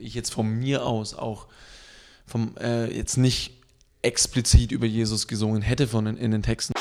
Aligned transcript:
ich 0.00 0.14
jetzt 0.14 0.32
von 0.32 0.48
mir 0.48 0.84
aus 0.84 1.14
auch 1.14 1.46
vom, 2.26 2.56
äh, 2.58 2.86
jetzt 2.96 3.16
nicht 3.16 3.52
explizit 4.02 4.72
über 4.72 4.86
Jesus 4.86 5.28
gesungen 5.28 5.62
hätte 5.62 5.86
von 5.86 6.06
in, 6.06 6.16
in 6.16 6.30
den 6.30 6.42
Texten. 6.42 6.72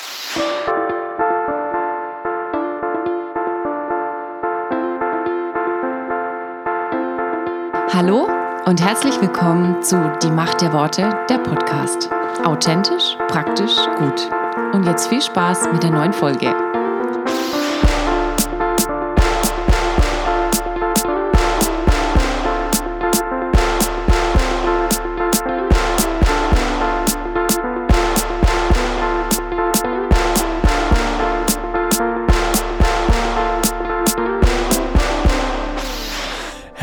Hallo 7.91 8.27
und 8.65 8.81
herzlich 8.81 9.19
willkommen 9.19 9.83
zu 9.83 10.17
Die 10.23 10.31
Macht 10.31 10.61
der 10.61 10.71
Worte, 10.71 11.09
der 11.29 11.39
Podcast. 11.39 12.09
Authentisch, 12.45 13.17
praktisch, 13.27 13.75
gut. 13.97 14.29
Und 14.73 14.85
jetzt 14.85 15.07
viel 15.07 15.21
Spaß 15.21 15.73
mit 15.73 15.83
der 15.83 15.91
neuen 15.91 16.13
Folge. 16.13 16.68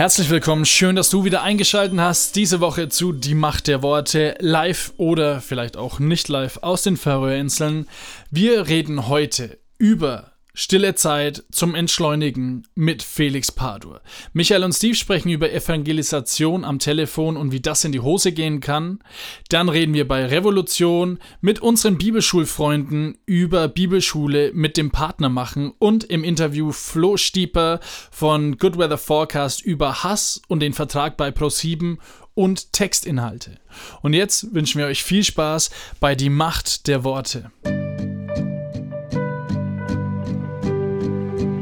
Herzlich 0.06 0.30
willkommen, 0.30 0.64
schön, 0.64 0.94
dass 0.94 1.10
du 1.10 1.24
wieder 1.24 1.42
eingeschaltet 1.42 1.98
hast. 1.98 2.36
Diese 2.36 2.60
Woche 2.60 2.88
zu 2.88 3.12
Die 3.12 3.34
Macht 3.34 3.66
der 3.66 3.82
Worte, 3.82 4.36
live 4.38 4.92
oder 4.98 5.40
vielleicht 5.40 5.76
auch 5.76 5.98
nicht 5.98 6.28
live 6.28 6.58
aus 6.58 6.84
den 6.84 6.96
Färöerinseln. 6.96 7.88
Wir 8.30 8.68
reden 8.68 9.08
heute 9.08 9.58
über 9.78 10.35
Stille 10.58 10.94
Zeit 10.94 11.44
zum 11.50 11.74
Entschleunigen 11.74 12.66
mit 12.74 13.02
Felix 13.02 13.52
Padur. 13.52 14.00
Michael 14.32 14.64
und 14.64 14.72
Steve 14.72 14.94
sprechen 14.94 15.28
über 15.28 15.52
Evangelisation 15.52 16.64
am 16.64 16.78
Telefon 16.78 17.36
und 17.36 17.52
wie 17.52 17.60
das 17.60 17.84
in 17.84 17.92
die 17.92 18.00
Hose 18.00 18.32
gehen 18.32 18.60
kann. 18.60 19.00
Dann 19.50 19.68
reden 19.68 19.92
wir 19.92 20.08
bei 20.08 20.24
Revolution 20.24 21.18
mit 21.42 21.60
unseren 21.60 21.98
Bibelschulfreunden 21.98 23.18
über 23.26 23.68
Bibelschule 23.68 24.50
mit 24.54 24.78
dem 24.78 24.90
Partner 24.90 25.28
machen 25.28 25.74
und 25.78 26.04
im 26.04 26.24
Interview 26.24 26.72
Flo 26.72 27.18
Stieper 27.18 27.78
von 28.10 28.56
Good 28.56 28.78
Weather 28.78 28.96
Forecast 28.96 29.62
über 29.62 30.04
Hass 30.04 30.40
und 30.48 30.60
den 30.60 30.72
Vertrag 30.72 31.18
bei 31.18 31.28
Pro7 31.28 31.98
und 32.32 32.72
Textinhalte. 32.72 33.58
Und 34.00 34.14
jetzt 34.14 34.54
wünschen 34.54 34.78
wir 34.78 34.86
euch 34.86 35.04
viel 35.04 35.22
Spaß 35.22 35.68
bei 36.00 36.14
Die 36.14 36.30
Macht 36.30 36.86
der 36.86 37.04
Worte. 37.04 37.50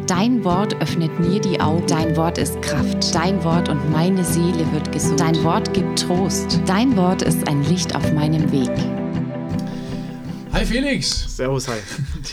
Dein 0.06 0.44
Wort 0.44 0.74
öffnet 0.82 1.18
mir 1.18 1.40
die 1.40 1.58
Augen. 1.58 1.86
Dein 1.86 2.14
Wort 2.14 2.36
ist 2.36 2.60
Kraft. 2.60 3.14
Dein 3.14 3.42
Wort 3.42 3.70
und 3.70 3.90
meine 3.90 4.22
Seele 4.22 4.70
wird 4.70 4.92
gesund. 4.92 5.18
Dein 5.18 5.42
Wort 5.42 5.72
gibt 5.72 5.98
Trost. 5.98 6.60
Dein 6.66 6.94
Wort 6.94 7.22
ist 7.22 7.48
ein 7.48 7.64
Licht 7.64 7.96
auf 7.96 8.12
meinem 8.12 8.52
Weg. 8.52 8.68
Hi 10.52 10.66
Felix. 10.66 11.34
Servus, 11.34 11.68
hi. 11.68 11.78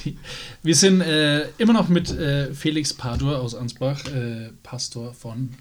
Wir 0.64 0.76
sind 0.76 1.00
äh, 1.00 1.48
immer 1.60 1.72
noch 1.72 1.88
mit 1.88 2.12
äh, 2.12 2.54
Felix 2.54 2.94
Padur 2.94 3.40
aus 3.40 3.56
Ansbach, 3.56 4.06
äh, 4.08 4.50
Pastor 4.64 5.14
von 5.14 5.54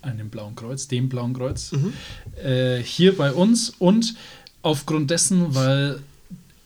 einem 0.00 0.30
Blauen 0.30 0.54
Kreuz, 0.54 0.86
dem 0.86 1.08
Blauen 1.08 1.34
Kreuz, 1.34 1.72
mhm. 1.72 1.92
Äh, 2.40 2.84
hier 2.84 3.16
bei 3.16 3.32
uns 3.32 3.70
und 3.80 4.14
aufgrund 4.62 5.10
dessen, 5.10 5.56
weil 5.56 5.98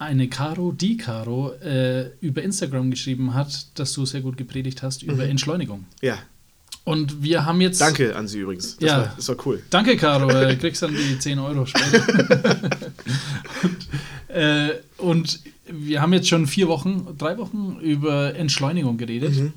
eine 0.03 0.28
Caro, 0.28 0.72
die 0.72 0.97
Caro, 0.97 1.53
äh, 1.53 2.11
über 2.20 2.42
Instagram 2.42 2.91
geschrieben 2.91 3.34
hat, 3.34 3.67
dass 3.78 3.92
du 3.92 4.05
sehr 4.06 4.20
gut 4.20 4.36
gepredigt 4.36 4.83
hast 4.83 5.03
über 5.03 5.25
mhm. 5.25 5.31
Entschleunigung. 5.31 5.84
Ja. 6.00 6.19
Und 6.84 7.22
wir 7.22 7.44
haben 7.44 7.61
jetzt. 7.61 7.81
Danke 7.81 8.17
an 8.17 8.27
Sie 8.27 8.41
übrigens. 8.41 8.77
Das 8.77 8.89
ja. 8.89 8.98
War, 8.98 9.12
das 9.17 9.28
war 9.28 9.36
cool. 9.47 9.62
Danke, 9.70 9.97
Caro. 9.97 10.28
äh, 10.31 10.56
kriegst 10.61 10.83
dann 10.83 10.94
die 10.94 11.19
10 11.19 11.39
Euro 11.39 11.64
später. 11.67 12.05
und, 13.62 13.89
äh, 14.28 14.70
und, 14.98 15.41
wir 15.70 16.03
haben 16.03 16.12
jetzt 16.12 16.28
schon 16.28 16.47
vier 16.47 16.69
Wochen, 16.69 17.14
drei 17.16 17.38
Wochen 17.38 17.78
über 17.81 18.34
Entschleunigung 18.34 18.99
geredet. 18.99 19.37
Mhm. 19.37 19.53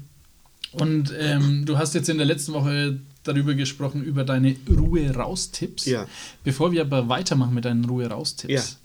Und 0.72 1.14
ähm, 1.18 1.66
du 1.66 1.78
hast 1.78 1.96
jetzt 1.96 2.09
in 2.09 2.18
der 2.18 2.28
letzten 2.28 2.53
Woche 2.53 3.00
darüber 3.24 3.56
gesprochen, 3.56 4.03
über 4.03 4.24
deine 4.24 4.56
Ruhe-Raus-Tipps. 4.69 5.86
Ja. 5.86 6.06
Bevor 6.44 6.72
wir 6.72 6.81
aber 6.81 7.09
weitermachen 7.09 7.56
mit 7.56 7.66
deinen 7.66 7.86
Ruhe-Raus-Tipps, 7.86 8.53
ja 8.53 8.84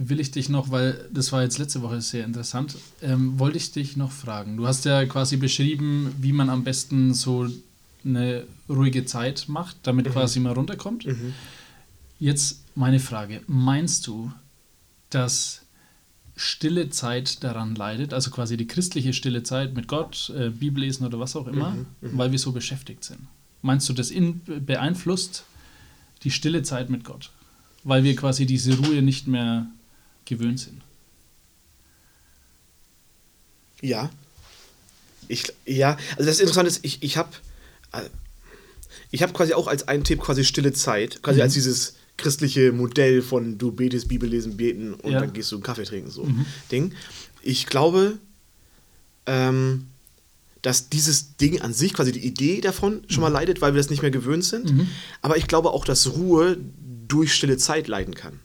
will 0.00 0.20
ich 0.20 0.30
dich 0.30 0.48
noch, 0.48 0.70
weil 0.70 1.08
das 1.12 1.32
war 1.32 1.42
jetzt 1.42 1.58
letzte 1.58 1.82
Woche 1.82 2.00
sehr 2.00 2.24
interessant, 2.24 2.76
ähm, 3.02 3.36
wollte 3.40 3.56
ich 3.56 3.72
dich 3.72 3.96
noch 3.96 4.12
fragen. 4.12 4.56
Du 4.56 4.66
hast 4.66 4.84
ja 4.84 5.04
quasi 5.06 5.36
beschrieben, 5.36 6.14
wie 6.20 6.32
man 6.32 6.50
am 6.50 6.62
besten 6.62 7.14
so 7.14 7.48
eine 8.04 8.46
ruhige 8.68 9.04
Zeit 9.06 9.46
macht, 9.48 9.76
damit 9.82 10.06
mhm. 10.06 10.12
quasi 10.12 10.38
mal 10.38 10.52
runterkommt. 10.52 11.04
Mhm. 11.04 11.34
Jetzt 12.20 12.62
meine 12.76 13.00
Frage, 13.00 13.42
meinst 13.48 14.06
du, 14.06 14.30
dass 15.10 15.62
stille 16.36 16.90
Zeit 16.90 17.42
daran 17.42 17.74
leidet, 17.74 18.14
also 18.14 18.30
quasi 18.30 18.56
die 18.56 18.68
christliche 18.68 19.12
stille 19.12 19.42
Zeit 19.42 19.74
mit 19.74 19.88
Gott, 19.88 20.32
äh, 20.36 20.50
Bibellesen 20.50 21.04
oder 21.06 21.18
was 21.18 21.34
auch 21.34 21.48
immer, 21.48 21.70
mhm. 21.70 21.86
mhm. 22.00 22.18
weil 22.18 22.30
wir 22.30 22.38
so 22.38 22.52
beschäftigt 22.52 23.02
sind? 23.02 23.18
Meinst 23.62 23.88
du, 23.88 23.92
das 23.94 24.12
in, 24.12 24.42
beeinflusst 24.64 25.44
die 26.22 26.30
stille 26.30 26.62
Zeit 26.62 26.88
mit 26.88 27.02
Gott? 27.02 27.32
Weil 27.82 28.04
wir 28.04 28.14
quasi 28.14 28.46
diese 28.46 28.76
Ruhe 28.76 29.02
nicht 29.02 29.26
mehr 29.26 29.66
gewöhnt 30.28 30.60
sind. 30.60 30.80
Ja. 33.80 34.10
Ich, 35.28 35.44
ja, 35.66 35.96
also 36.16 36.24
das 36.24 36.40
Interessante 36.40 36.68
ist, 36.70 36.84
ich, 36.84 37.02
ich 37.02 37.16
habe 37.16 37.30
äh, 37.92 38.02
ich 39.10 39.22
habe 39.22 39.32
quasi 39.32 39.54
auch 39.54 39.66
als 39.66 39.88
einen 39.88 40.04
Tipp 40.04 40.20
quasi 40.20 40.44
stille 40.44 40.72
Zeit, 40.72 41.22
quasi 41.22 41.38
mhm. 41.38 41.42
als 41.42 41.54
dieses 41.54 41.94
christliche 42.16 42.72
Modell 42.72 43.22
von 43.22 43.58
du 43.58 43.72
betest, 43.72 44.08
Bibel 44.08 44.28
lesen, 44.28 44.56
beten 44.56 44.94
und 44.94 45.12
ja. 45.12 45.20
dann 45.20 45.32
gehst 45.32 45.52
du 45.52 45.56
einen 45.56 45.62
Kaffee 45.62 45.84
trinken, 45.84 46.10
so 46.10 46.24
mhm. 46.24 46.44
Ding. 46.70 46.92
Ich 47.42 47.66
glaube, 47.66 48.18
ähm, 49.26 49.86
dass 50.62 50.88
dieses 50.88 51.36
Ding 51.36 51.60
an 51.60 51.72
sich, 51.72 51.94
quasi 51.94 52.12
die 52.12 52.26
Idee 52.26 52.60
davon, 52.60 53.02
schon 53.08 53.22
mal 53.22 53.28
mhm. 53.28 53.36
leidet, 53.36 53.60
weil 53.60 53.72
wir 53.72 53.78
das 53.78 53.90
nicht 53.90 54.02
mehr 54.02 54.10
gewöhnt 54.10 54.44
sind. 54.44 54.72
Mhm. 54.72 54.88
Aber 55.22 55.36
ich 55.36 55.46
glaube 55.46 55.70
auch, 55.70 55.84
dass 55.84 56.14
Ruhe 56.14 56.58
durch 57.06 57.32
stille 57.32 57.56
Zeit 57.56 57.88
leiden 57.88 58.14
kann. 58.14 58.40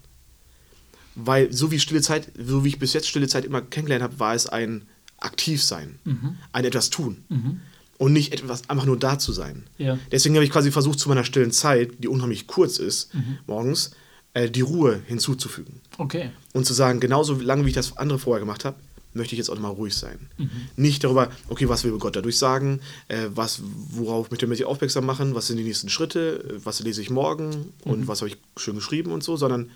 Weil 1.16 1.52
so 1.54 1.72
wie 1.72 1.80
stille 1.80 2.02
Zeit, 2.02 2.32
so 2.38 2.64
wie 2.64 2.70
ich 2.70 2.80
bis 2.80 2.94
jetzt 2.94 3.08
stille 3.08 3.28
Zeit 3.28 3.46
immer 3.46 3.62
kennengelernt 3.62 4.04
habe, 4.04 4.20
war 4.20 4.34
es 4.34 4.48
ein 4.48 4.84
Aktivsein, 5.20 6.00
mhm. 6.04 6.38
ein 6.52 6.66
etwas 6.66 6.90
tun. 6.90 7.24
Mhm. 7.30 7.62
Und 7.98 8.14
nicht 8.14 8.34
etwas 8.34 8.70
einfach 8.70 8.86
nur 8.86 8.98
da 8.98 9.20
zu 9.20 9.32
sein. 9.32 9.64
Ja. 9.78 9.98
Deswegen 10.12 10.36
habe 10.36 10.44
ich 10.44 10.52
quasi 10.52 10.72
versucht, 10.72 11.00
zu 11.00 11.08
meiner 11.10 11.24
stillen 11.24 11.52
Zeit, 11.52 11.92
die 12.00 12.08
unheimlich 12.08 12.48
kurz 12.48 12.78
ist, 12.78 13.14
mhm. 13.14 13.38
morgens, 13.48 13.92
äh, 14.34 14.50
die 14.50 14.62
Ruhe 14.62 15.02
hinzuzufügen. 15.06 15.80
Okay. 15.98 16.32
Und 16.54 16.66
zu 16.66 16.74
sagen, 16.74 17.00
genauso 17.00 17.40
lange 17.40 17.64
wie 17.66 17.70
ich 17.70 17.76
das 17.76 17.96
andere 17.98 18.20
vorher 18.20 18.40
gemacht 18.40 18.66
habe, 18.66 18.78
möchte 19.14 19.36
ich 19.36 19.38
jetzt 19.38 19.50
auch 19.50 19.60
mal 19.60 19.70
ruhig 19.70 19.96
sein. 19.96 20.18
Mhm. 20.38 20.50
Nicht 20.76 21.04
darüber, 21.04 21.30
okay, 21.48 21.70
was 21.70 21.84
will 21.84 21.98
Gott 22.00 22.16
dadurch 22.16 22.38
sagen, 22.38 22.80
äh, 23.08 23.28
was, 23.34 23.62
worauf 23.64 24.32
möchte 24.32 24.48
er 24.48 24.50
mich 24.50 24.66
aufmerksam 24.66 25.06
machen, 25.06 25.36
was 25.36 25.48
sind 25.48 25.58
die 25.58 25.64
nächsten 25.64 25.90
Schritte, 25.90 26.60
was 26.64 26.80
lese 26.82 27.02
ich 27.02 27.10
morgen 27.10 27.74
und 27.84 28.02
mhm. 28.02 28.08
was 28.08 28.22
habe 28.22 28.30
ich 28.30 28.38
schön 28.58 28.76
geschrieben 28.76 29.12
und 29.12 29.24
so, 29.24 29.38
sondern 29.38 29.70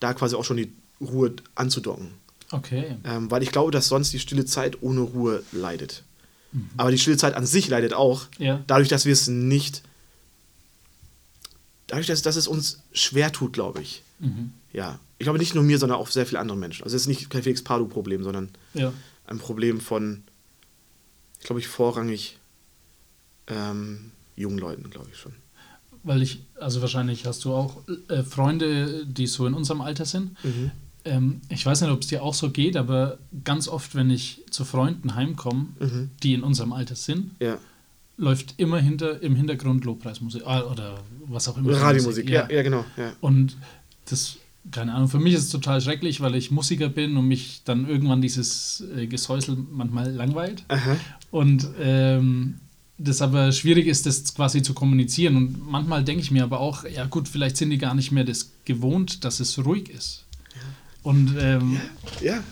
da 0.00 0.14
quasi 0.14 0.36
auch 0.36 0.44
schon 0.44 0.56
die 0.56 0.72
Ruhe 1.00 1.34
anzudocken. 1.54 2.12
Okay. 2.50 2.96
Ähm, 3.04 3.30
weil 3.30 3.42
ich 3.42 3.52
glaube, 3.52 3.70
dass 3.70 3.88
sonst 3.88 4.12
die 4.12 4.18
stille 4.18 4.44
Zeit 4.44 4.82
ohne 4.82 5.00
Ruhe 5.00 5.42
leidet. 5.52 6.02
Mhm. 6.52 6.70
Aber 6.76 6.90
die 6.90 6.98
stille 6.98 7.16
Zeit 7.16 7.34
an 7.34 7.46
sich 7.46 7.68
leidet 7.68 7.92
auch, 7.92 8.26
ja. 8.38 8.62
dadurch, 8.66 8.88
dass 8.88 9.04
wir 9.04 9.12
es 9.12 9.28
nicht, 9.28 9.82
dadurch, 11.86 12.06
dass, 12.06 12.22
dass 12.22 12.36
es 12.36 12.48
uns 12.48 12.80
schwer 12.92 13.32
tut, 13.32 13.52
glaube 13.52 13.82
ich. 13.82 14.02
Mhm. 14.18 14.52
Ja. 14.72 14.98
Ich 15.18 15.24
glaube 15.24 15.38
nicht 15.38 15.54
nur 15.54 15.64
mir, 15.64 15.78
sondern 15.78 15.98
auch 15.98 16.08
sehr 16.08 16.26
viele 16.26 16.40
andere 16.40 16.56
Menschen. 16.56 16.84
Also 16.84 16.96
es 16.96 17.02
ist 17.02 17.08
nicht 17.08 17.28
kein 17.28 17.42
Felix 17.42 17.62
Padu-Problem, 17.62 18.22
sondern 18.22 18.50
ja. 18.74 18.92
ein 19.26 19.38
Problem 19.38 19.80
von, 19.80 20.22
ich 21.40 21.46
glaube 21.46 21.60
ich, 21.60 21.66
vorrangig 21.66 22.38
ähm, 23.48 24.12
jungen 24.36 24.58
Leuten, 24.58 24.88
glaube 24.90 25.08
ich 25.12 25.18
schon. 25.18 25.34
Weil 26.08 26.22
ich, 26.22 26.40
also 26.58 26.80
wahrscheinlich 26.80 27.26
hast 27.26 27.44
du 27.44 27.52
auch 27.52 27.82
äh, 28.08 28.22
Freunde, 28.22 29.04
die 29.04 29.26
so 29.26 29.46
in 29.46 29.52
unserem 29.52 29.82
Alter 29.82 30.06
sind. 30.06 30.42
Mhm. 30.42 30.70
Ähm, 31.04 31.40
ich 31.50 31.66
weiß 31.66 31.82
nicht, 31.82 31.90
ob 31.90 32.00
es 32.00 32.06
dir 32.06 32.22
auch 32.22 32.32
so 32.32 32.48
geht, 32.48 32.78
aber 32.78 33.18
ganz 33.44 33.68
oft, 33.68 33.94
wenn 33.94 34.08
ich 34.08 34.42
zu 34.48 34.64
Freunden 34.64 35.14
heimkomme, 35.14 35.66
mhm. 35.78 36.10
die 36.22 36.32
in 36.32 36.42
unserem 36.42 36.72
Alter 36.72 36.94
sind, 36.94 37.32
ja. 37.40 37.58
läuft 38.16 38.54
immer 38.56 38.78
hinter, 38.78 39.22
im 39.22 39.36
Hintergrund 39.36 39.84
Lobpreismusik 39.84 40.44
äh, 40.46 40.62
oder 40.62 41.00
was 41.26 41.46
auch 41.46 41.58
immer. 41.58 41.78
Radiomusik, 41.78 42.30
ja. 42.30 42.48
ja, 42.48 42.56
ja, 42.56 42.62
genau. 42.62 42.86
Ja. 42.96 43.12
Und 43.20 43.58
das, 44.08 44.38
keine 44.70 44.94
Ahnung, 44.94 45.08
für 45.08 45.20
mich 45.20 45.34
ist 45.34 45.44
es 45.44 45.50
total 45.50 45.82
schrecklich, 45.82 46.22
weil 46.22 46.34
ich 46.36 46.50
Musiker 46.50 46.88
bin 46.88 47.18
und 47.18 47.28
mich 47.28 47.60
dann 47.66 47.86
irgendwann 47.86 48.22
dieses 48.22 48.82
äh, 48.96 49.06
Gesäusel 49.06 49.58
manchmal 49.70 50.10
langweilt. 50.10 50.64
Aha. 50.68 50.96
Und 51.30 51.68
ähm, 51.78 52.60
das 52.98 53.22
aber 53.22 53.52
schwierig 53.52 53.86
ist, 53.86 54.06
das 54.06 54.34
quasi 54.34 54.62
zu 54.62 54.74
kommunizieren. 54.74 55.36
Und 55.36 55.70
manchmal 55.70 56.04
denke 56.04 56.22
ich 56.22 56.30
mir 56.30 56.42
aber 56.42 56.60
auch, 56.60 56.84
ja 56.84 57.04
gut, 57.06 57.28
vielleicht 57.28 57.56
sind 57.56 57.70
die 57.70 57.78
gar 57.78 57.94
nicht 57.94 58.10
mehr 58.10 58.24
das 58.24 58.50
gewohnt, 58.64 59.24
dass 59.24 59.40
es 59.40 59.64
ruhig 59.64 59.88
ist. 59.88 60.24
Ja. 60.54 60.60
Und 61.04 61.36
ähm, 61.40 61.80
ja. 62.20 62.34
ja. 62.34 62.42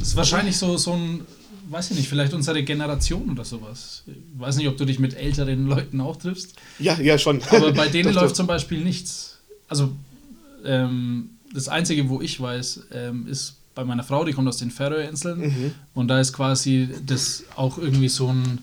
ist 0.00 0.16
wahrscheinlich 0.16 0.56
so, 0.56 0.76
so 0.76 0.92
ein, 0.92 1.20
weiß 1.68 1.92
ich 1.92 1.96
nicht, 1.98 2.08
vielleicht 2.08 2.34
unsere 2.34 2.62
Generation 2.64 3.30
oder 3.30 3.44
sowas. 3.44 4.02
Ich 4.06 4.40
weiß 4.40 4.56
nicht, 4.56 4.66
ob 4.68 4.76
du 4.76 4.84
dich 4.84 4.98
mit 4.98 5.14
älteren 5.14 5.66
Leuten 5.66 6.00
auch 6.00 6.16
triffst. 6.16 6.54
Ja, 6.80 6.98
ja, 7.00 7.16
schon. 7.16 7.40
Aber 7.50 7.72
bei 7.72 7.88
denen 7.96 8.12
läuft 8.12 8.34
zum 8.34 8.48
Beispiel 8.48 8.82
nichts. 8.82 9.38
Also 9.68 9.92
ähm, 10.64 11.30
das 11.54 11.68
Einzige, 11.68 12.08
wo 12.08 12.20
ich 12.20 12.40
weiß, 12.40 12.86
ähm, 12.92 13.28
ist 13.28 13.56
bei 13.76 13.84
meiner 13.84 14.02
Frau, 14.02 14.24
die 14.24 14.32
kommt 14.32 14.48
aus 14.48 14.56
den 14.56 14.72
Färöerinseln 14.72 15.40
Mhm. 15.40 15.74
und 15.94 16.08
da 16.08 16.20
ist 16.20 16.32
quasi 16.32 16.88
das 17.06 17.44
auch 17.54 17.78
irgendwie 17.78 18.08
so 18.08 18.28
ein, 18.28 18.58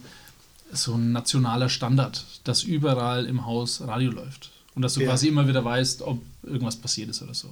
so 0.71 0.93
ein 0.95 1.11
nationaler 1.11 1.69
Standard, 1.69 2.25
dass 2.43 2.63
überall 2.63 3.25
im 3.25 3.45
Haus 3.45 3.81
Radio 3.81 4.11
läuft. 4.11 4.51
Und 4.75 4.81
dass 4.83 4.93
du 4.93 5.01
Ja. 5.01 5.07
quasi 5.09 5.27
immer 5.29 5.47
wieder 5.47 5.63
weißt, 5.65 6.01
ob 6.03 6.21
irgendwas 6.43 6.75
passiert 6.75 7.09
ist 7.09 7.21
oder 7.21 7.33
so. 7.33 7.49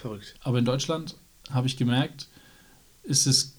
Verrückt. 0.00 0.34
Aber 0.42 0.58
in 0.58 0.64
Deutschland 0.64 1.16
habe 1.50 1.66
ich 1.66 1.76
gemerkt, 1.76 2.28
ist 3.02 3.26
es 3.26 3.54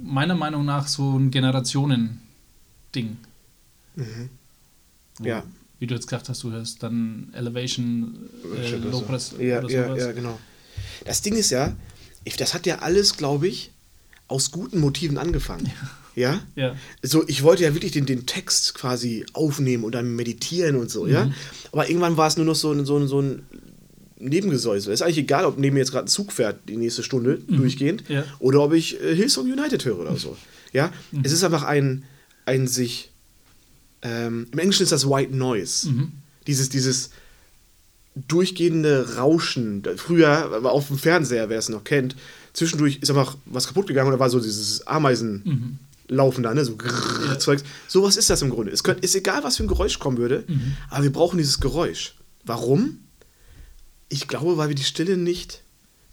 meiner 0.00 0.34
Meinung 0.34 0.64
nach 0.64 0.88
so 0.88 1.16
ein 1.16 1.30
Generationen-Ding. 1.30 3.16
Wo, 5.18 5.24
Ja. 5.24 5.42
Wie 5.78 5.86
du 5.86 5.94
jetzt 5.94 6.06
gesagt 6.08 6.28
hast, 6.28 6.42
du 6.42 6.50
hörst 6.50 6.82
dann 6.82 7.28
Elevation, 7.34 8.28
äh, 8.56 8.76
Low. 8.76 9.00
Press 9.02 9.32
ja, 9.38 9.58
oder 9.60 9.70
ja, 9.70 9.84
sowas. 9.86 9.98
ja, 10.00 10.12
genau. 10.12 10.38
Das 11.04 11.22
Ding 11.22 11.36
ist 11.36 11.50
ja, 11.50 11.76
das 12.38 12.54
hat 12.54 12.66
ja 12.66 12.80
alles, 12.80 13.16
glaube 13.16 13.46
ich, 13.46 13.70
aus 14.26 14.50
guten 14.50 14.80
Motiven 14.80 15.16
angefangen. 15.18 15.66
Ja? 15.66 15.72
Ja. 16.18 16.74
So, 17.02 17.24
ich 17.28 17.42
wollte 17.42 17.62
ja 17.64 17.74
wirklich 17.74 17.92
den, 17.92 18.06
den 18.06 18.26
Text 18.26 18.74
quasi 18.74 19.24
aufnehmen 19.32 19.84
und 19.84 19.94
dann 19.94 20.14
meditieren 20.16 20.76
und 20.76 20.90
so, 20.90 21.04
Mhm. 21.04 21.10
ja. 21.12 21.32
Aber 21.72 21.88
irgendwann 21.88 22.16
war 22.16 22.26
es 22.28 22.36
nur 22.36 22.46
noch 22.46 22.54
so, 22.56 22.72
ein- 22.72 22.84
so, 22.86 22.96
ein- 22.98 23.08
so 23.08 23.20
ein 23.22 23.42
Nebengesäusel. 24.20 24.92
Ist 24.92 25.02
eigentlich 25.02 25.18
egal, 25.18 25.44
ob 25.44 25.58
neben 25.58 25.74
mir 25.74 25.80
jetzt 25.80 25.92
gerade 25.92 26.06
ein 26.06 26.08
Zug 26.08 26.32
fährt, 26.32 26.68
die 26.68 26.76
nächste 26.76 27.02
Stunde 27.04 27.38
durchgehend, 27.48 28.08
Mhm. 28.08 28.14
Ja. 28.16 28.24
oder 28.40 28.60
ob 28.62 28.72
ich 28.72 29.00
äh, 29.00 29.14
Hillsong 29.14 29.46
United 29.52 29.84
höre 29.84 30.00
oder 30.00 30.16
so. 30.16 30.36
Ja, 30.72 30.92
Mhm. 31.12 31.20
es 31.24 31.30
ist 31.32 31.44
einfach 31.44 31.62
ein, 31.62 32.02
ein 32.44 32.66
sich, 32.66 33.10
ähm, 34.02 34.48
im 34.52 34.58
Englischen 34.58 34.82
ist 34.82 34.90
das 34.92 35.08
White 35.08 35.36
Noise. 35.36 35.88
Mhm. 35.90 36.12
Dieses, 36.48 36.68
dieses 36.68 37.10
durchgehende 38.26 39.16
Rauschen. 39.16 39.82
Früher, 39.96 40.28
aber 40.52 40.72
auf 40.72 40.88
dem 40.88 40.98
Fernseher, 40.98 41.48
wer 41.48 41.58
es 41.58 41.68
noch 41.68 41.84
kennt, 41.84 42.16
zwischendurch 42.52 42.98
ist 43.00 43.10
einfach 43.10 43.36
was 43.46 43.68
kaputt 43.68 43.86
gegangen 43.86 44.08
oder 44.08 44.18
war 44.18 44.30
so 44.30 44.40
dieses 44.40 44.84
Ameisen. 44.86 45.78
Laufen 46.08 46.42
da, 46.42 46.54
ne? 46.54 46.64
So 46.64 46.76
grrrr, 46.76 47.26
Ja. 47.26 47.38
Zeugs. 47.38 47.62
Sowas 47.86 48.16
ist 48.16 48.30
das 48.30 48.40
im 48.42 48.50
Grunde. 48.50 48.72
Es 48.72 48.82
könnt, 48.82 49.00
ist 49.04 49.14
egal, 49.14 49.44
was 49.44 49.56
für 49.58 49.64
ein 49.64 49.68
Geräusch 49.68 49.98
kommen 49.98 50.16
würde, 50.16 50.44
Mhm. 50.46 50.76
aber 50.90 51.04
wir 51.04 51.12
brauchen 51.12 51.36
dieses 51.38 51.60
Geräusch. 51.60 52.14
Warum? 52.44 52.98
Ich 54.08 54.26
glaube, 54.26 54.56
weil 54.56 54.68
wir 54.68 54.74
die 54.74 54.84
Stille 54.84 55.16
nicht 55.18 55.62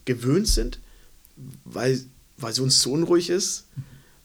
gewöhnt 0.04 0.48
sind, 0.48 0.80
weil, 1.64 2.00
weil 2.38 2.54
sie 2.54 2.62
uns 2.62 2.80
zu 2.80 2.92
unruhig 2.92 3.30
ist, 3.30 3.66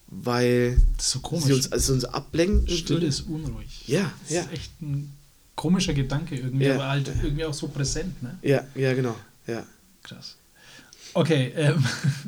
weil 0.08 0.76
so 0.98 1.20
sie 1.38 1.52
uns, 1.52 1.70
also 1.70 1.92
uns 1.92 2.04
ablenken. 2.04 2.66
Stille 2.68 3.06
ist 3.06 3.20
unruhig. 3.22 3.84
Ja, 3.86 4.12
das 4.24 4.30
ja. 4.30 4.40
ist 4.42 4.52
echt 4.52 4.82
ein 4.82 5.12
komischer 5.54 5.94
Gedanke 5.94 6.34
irgendwie, 6.36 6.64
Ja. 6.64 6.74
aber 6.74 6.88
halt 6.88 7.08
irgendwie 7.22 7.44
auch 7.44 7.54
so 7.54 7.68
präsent, 7.68 8.20
ne? 8.22 8.36
Ja, 8.42 8.64
ja, 8.74 8.92
genau. 8.94 9.14
Ja. 9.46 9.64
Krass. 10.02 10.34
Okay, 11.14 11.52
ähm, 11.56 11.84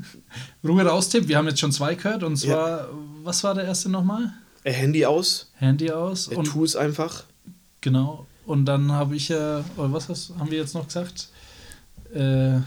Ruhe 0.65 0.85
raus-Tipp. 0.85 1.29
Wir 1.29 1.37
haben 1.37 1.47
jetzt 1.49 1.61
schon 1.61 1.73
zwei 1.73 1.95
gehört 1.95 2.23
und 2.23 2.37
zwar, 2.37 2.89
was 3.23 3.45
war 3.45 3.55
der 3.55 3.65
erste 3.65 3.89
nochmal? 3.89 4.33
Äh, 4.65 4.73
Handy 4.73 5.05
aus, 5.07 5.51
Handy 5.55 5.91
aus 5.91 6.29
äh, 6.29 6.35
und 6.35 6.45
tu 6.45 6.65
es 6.65 6.77
einfach. 6.77 7.25
genau. 7.81 8.27
Und 8.45 8.65
dann 8.65 8.91
habe 8.91 9.15
ich 9.15 9.29
ja, 9.29 9.65
oder 9.77 9.93
was 9.93 10.09
hast, 10.09 10.33
haben 10.37 10.51
wir 10.51 10.59
jetzt 10.59 10.75
noch 10.75 10.87
gesagt? 10.87 11.29
Äh, 12.13 12.59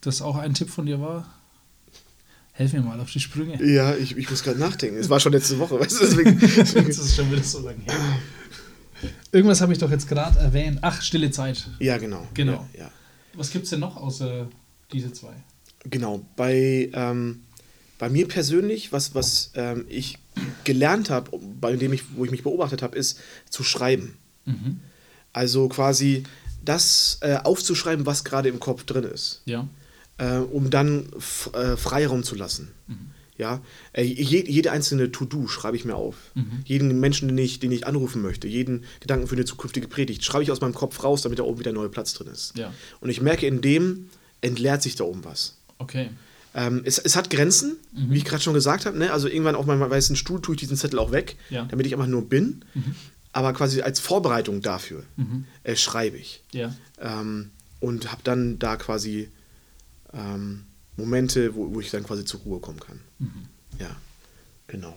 das 0.00 0.22
auch 0.22 0.36
ein 0.36 0.54
Tipp 0.54 0.70
von 0.70 0.86
dir 0.86 1.00
war? 1.00 1.26
Helf 2.52 2.72
mir 2.72 2.80
mal 2.80 2.98
auf 3.00 3.10
die 3.10 3.18
Sprünge. 3.20 3.62
Ja, 3.62 3.94
ich, 3.96 4.16
ich 4.16 4.30
muss 4.30 4.42
gerade 4.44 4.58
nachdenken. 4.58 4.96
Es 4.98 5.10
war 5.10 5.18
schon 5.18 5.32
letzte 5.32 5.58
Woche, 5.58 5.78
weißt 5.80 6.00
du, 6.00 6.04
deswegen. 6.06 6.38
deswegen 6.38 6.86
Das 6.86 6.98
ist 6.98 7.16
schon 7.16 7.30
wieder 7.30 7.42
so 7.42 7.58
lange 7.58 7.80
her. 7.82 7.94
Irgendwas 9.32 9.60
habe 9.60 9.72
ich 9.72 9.78
doch 9.78 9.90
jetzt 9.90 10.08
gerade 10.08 10.38
erwähnt. 10.38 10.78
Ach, 10.80 11.02
stille 11.02 11.30
Zeit. 11.30 11.68
ja, 11.80 11.98
genau. 11.98 12.26
Genau. 12.32 12.66
Ja, 12.72 12.84
ja. 12.84 12.90
Was 13.34 13.50
gibt 13.50 13.64
es 13.64 13.70
denn 13.70 13.80
noch 13.80 13.96
außer 13.96 14.46
diese 14.92 15.12
zwei? 15.12 15.34
Genau, 15.90 16.24
bei, 16.36 16.90
ähm, 16.92 17.42
bei 17.98 18.08
mir 18.08 18.26
persönlich, 18.28 18.92
was, 18.92 19.14
was 19.14 19.50
ähm, 19.54 19.84
ich 19.88 20.18
gelernt 20.64 21.10
habe, 21.10 21.30
bei 21.60 21.76
dem 21.76 21.92
ich, 21.92 22.02
wo 22.16 22.24
ich 22.24 22.30
mich 22.30 22.42
beobachtet 22.42 22.82
habe, 22.82 22.96
ist 22.96 23.20
zu 23.48 23.64
schreiben. 23.64 24.16
Mhm. 24.44 24.80
Also 25.32 25.68
quasi 25.68 26.24
das 26.64 27.18
äh, 27.20 27.36
aufzuschreiben, 27.36 28.06
was 28.06 28.24
gerade 28.24 28.48
im 28.48 28.58
Kopf 28.60 28.84
drin 28.84 29.04
ist, 29.04 29.42
Ja. 29.44 29.68
äh, 30.18 30.38
um 30.38 30.70
dann 30.70 31.08
äh, 31.52 31.76
Freiraum 31.76 32.22
zu 32.24 32.34
lassen. 32.34 32.72
Ja, 33.38 33.60
äh, 33.92 34.02
je, 34.02 34.44
jede 34.48 34.72
einzelne 34.72 35.12
To-Do 35.12 35.46
schreibe 35.46 35.76
ich 35.76 35.84
mir 35.84 35.94
auf. 35.94 36.16
Mhm. 36.34 36.62
Jeden 36.64 36.98
Menschen, 37.00 37.28
den 37.28 37.36
ich, 37.36 37.60
den 37.60 37.70
ich 37.70 37.86
anrufen 37.86 38.22
möchte, 38.22 38.48
jeden 38.48 38.84
Gedanken 39.00 39.26
für 39.26 39.34
eine 39.36 39.44
zukünftige 39.44 39.88
Predigt, 39.88 40.24
schreibe 40.24 40.42
ich 40.42 40.50
aus 40.50 40.62
meinem 40.62 40.72
Kopf 40.72 41.04
raus, 41.04 41.20
damit 41.20 41.38
da 41.38 41.42
oben 41.42 41.58
wieder 41.60 41.72
neuer 41.72 41.90
Platz 41.90 42.14
drin 42.14 42.28
ist. 42.28 42.56
Ja. 42.56 42.72
Und 43.00 43.10
ich 43.10 43.20
merke, 43.20 43.46
in 43.46 43.60
dem 43.60 44.08
entleert 44.40 44.82
sich 44.82 44.96
da 44.96 45.04
oben 45.04 45.22
was. 45.24 45.55
Okay. 45.78 46.10
Ähm, 46.54 46.82
es, 46.84 46.98
es 46.98 47.16
hat 47.16 47.28
Grenzen, 47.30 47.76
Mhm. 47.92 48.10
wie 48.12 48.16
ich 48.18 48.24
gerade 48.24 48.42
schon 48.42 48.54
gesagt 48.54 48.86
habe. 48.86 48.96
Ne? 48.98 49.12
Also 49.12 49.28
irgendwann 49.28 49.54
auf 49.56 49.66
meinem 49.66 49.88
weißen 49.90 50.16
Stuhl 50.16 50.40
tue 50.40 50.54
ich 50.54 50.60
diesen 50.60 50.76
Zettel 50.76 50.98
auch 50.98 51.12
weg, 51.12 51.36
Ja. 51.50 51.64
Mhm. 51.64 51.68
damit 51.68 51.86
ich 51.86 51.92
einfach 51.94 52.06
nur 52.06 52.28
bin. 52.28 52.64
Aber 53.32 53.52
quasi 53.52 53.82
als 53.82 54.00
Vorbereitung 54.00 54.62
dafür 54.62 55.02
äh, 55.64 55.76
schreibe 55.76 56.16
ich. 56.16 56.42
Ja. 56.52 56.74
Ähm, 57.00 57.50
und 57.80 58.10
habe 58.10 58.22
dann 58.24 58.58
da 58.58 58.76
quasi 58.76 59.28
ähm, 60.14 60.64
Momente, 60.96 61.54
wo, 61.54 61.74
wo 61.74 61.80
ich 61.80 61.90
dann 61.90 62.04
quasi 62.04 62.24
zur 62.24 62.40
Ruhe 62.40 62.60
kommen 62.60 62.80
kann. 62.80 63.00
Mhm. 63.18 63.30
Ja, 63.78 63.94
genau. 64.66 64.96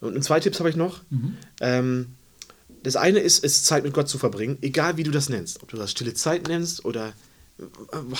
Und, 0.00 0.22
zwei 0.22 0.38
Tipps 0.38 0.60
habe 0.60 0.70
ich 0.70 0.76
noch. 0.76 1.02
Mhm. 1.10 1.36
Ähm, 1.60 2.06
das 2.84 2.94
eine 2.96 3.18
ist, 3.18 3.42
es 3.44 3.64
Zeit 3.64 3.82
mit 3.82 3.92
Gott 3.92 4.08
zu 4.08 4.16
verbringen, 4.18 4.56
egal 4.62 4.96
wie 4.96 5.02
du 5.02 5.10
das 5.10 5.28
nennst. 5.28 5.62
Ob 5.62 5.68
du 5.70 5.76
das 5.76 5.90
stille 5.90 6.14
Zeit 6.14 6.46
nennst 6.46 6.84
oder 6.84 7.12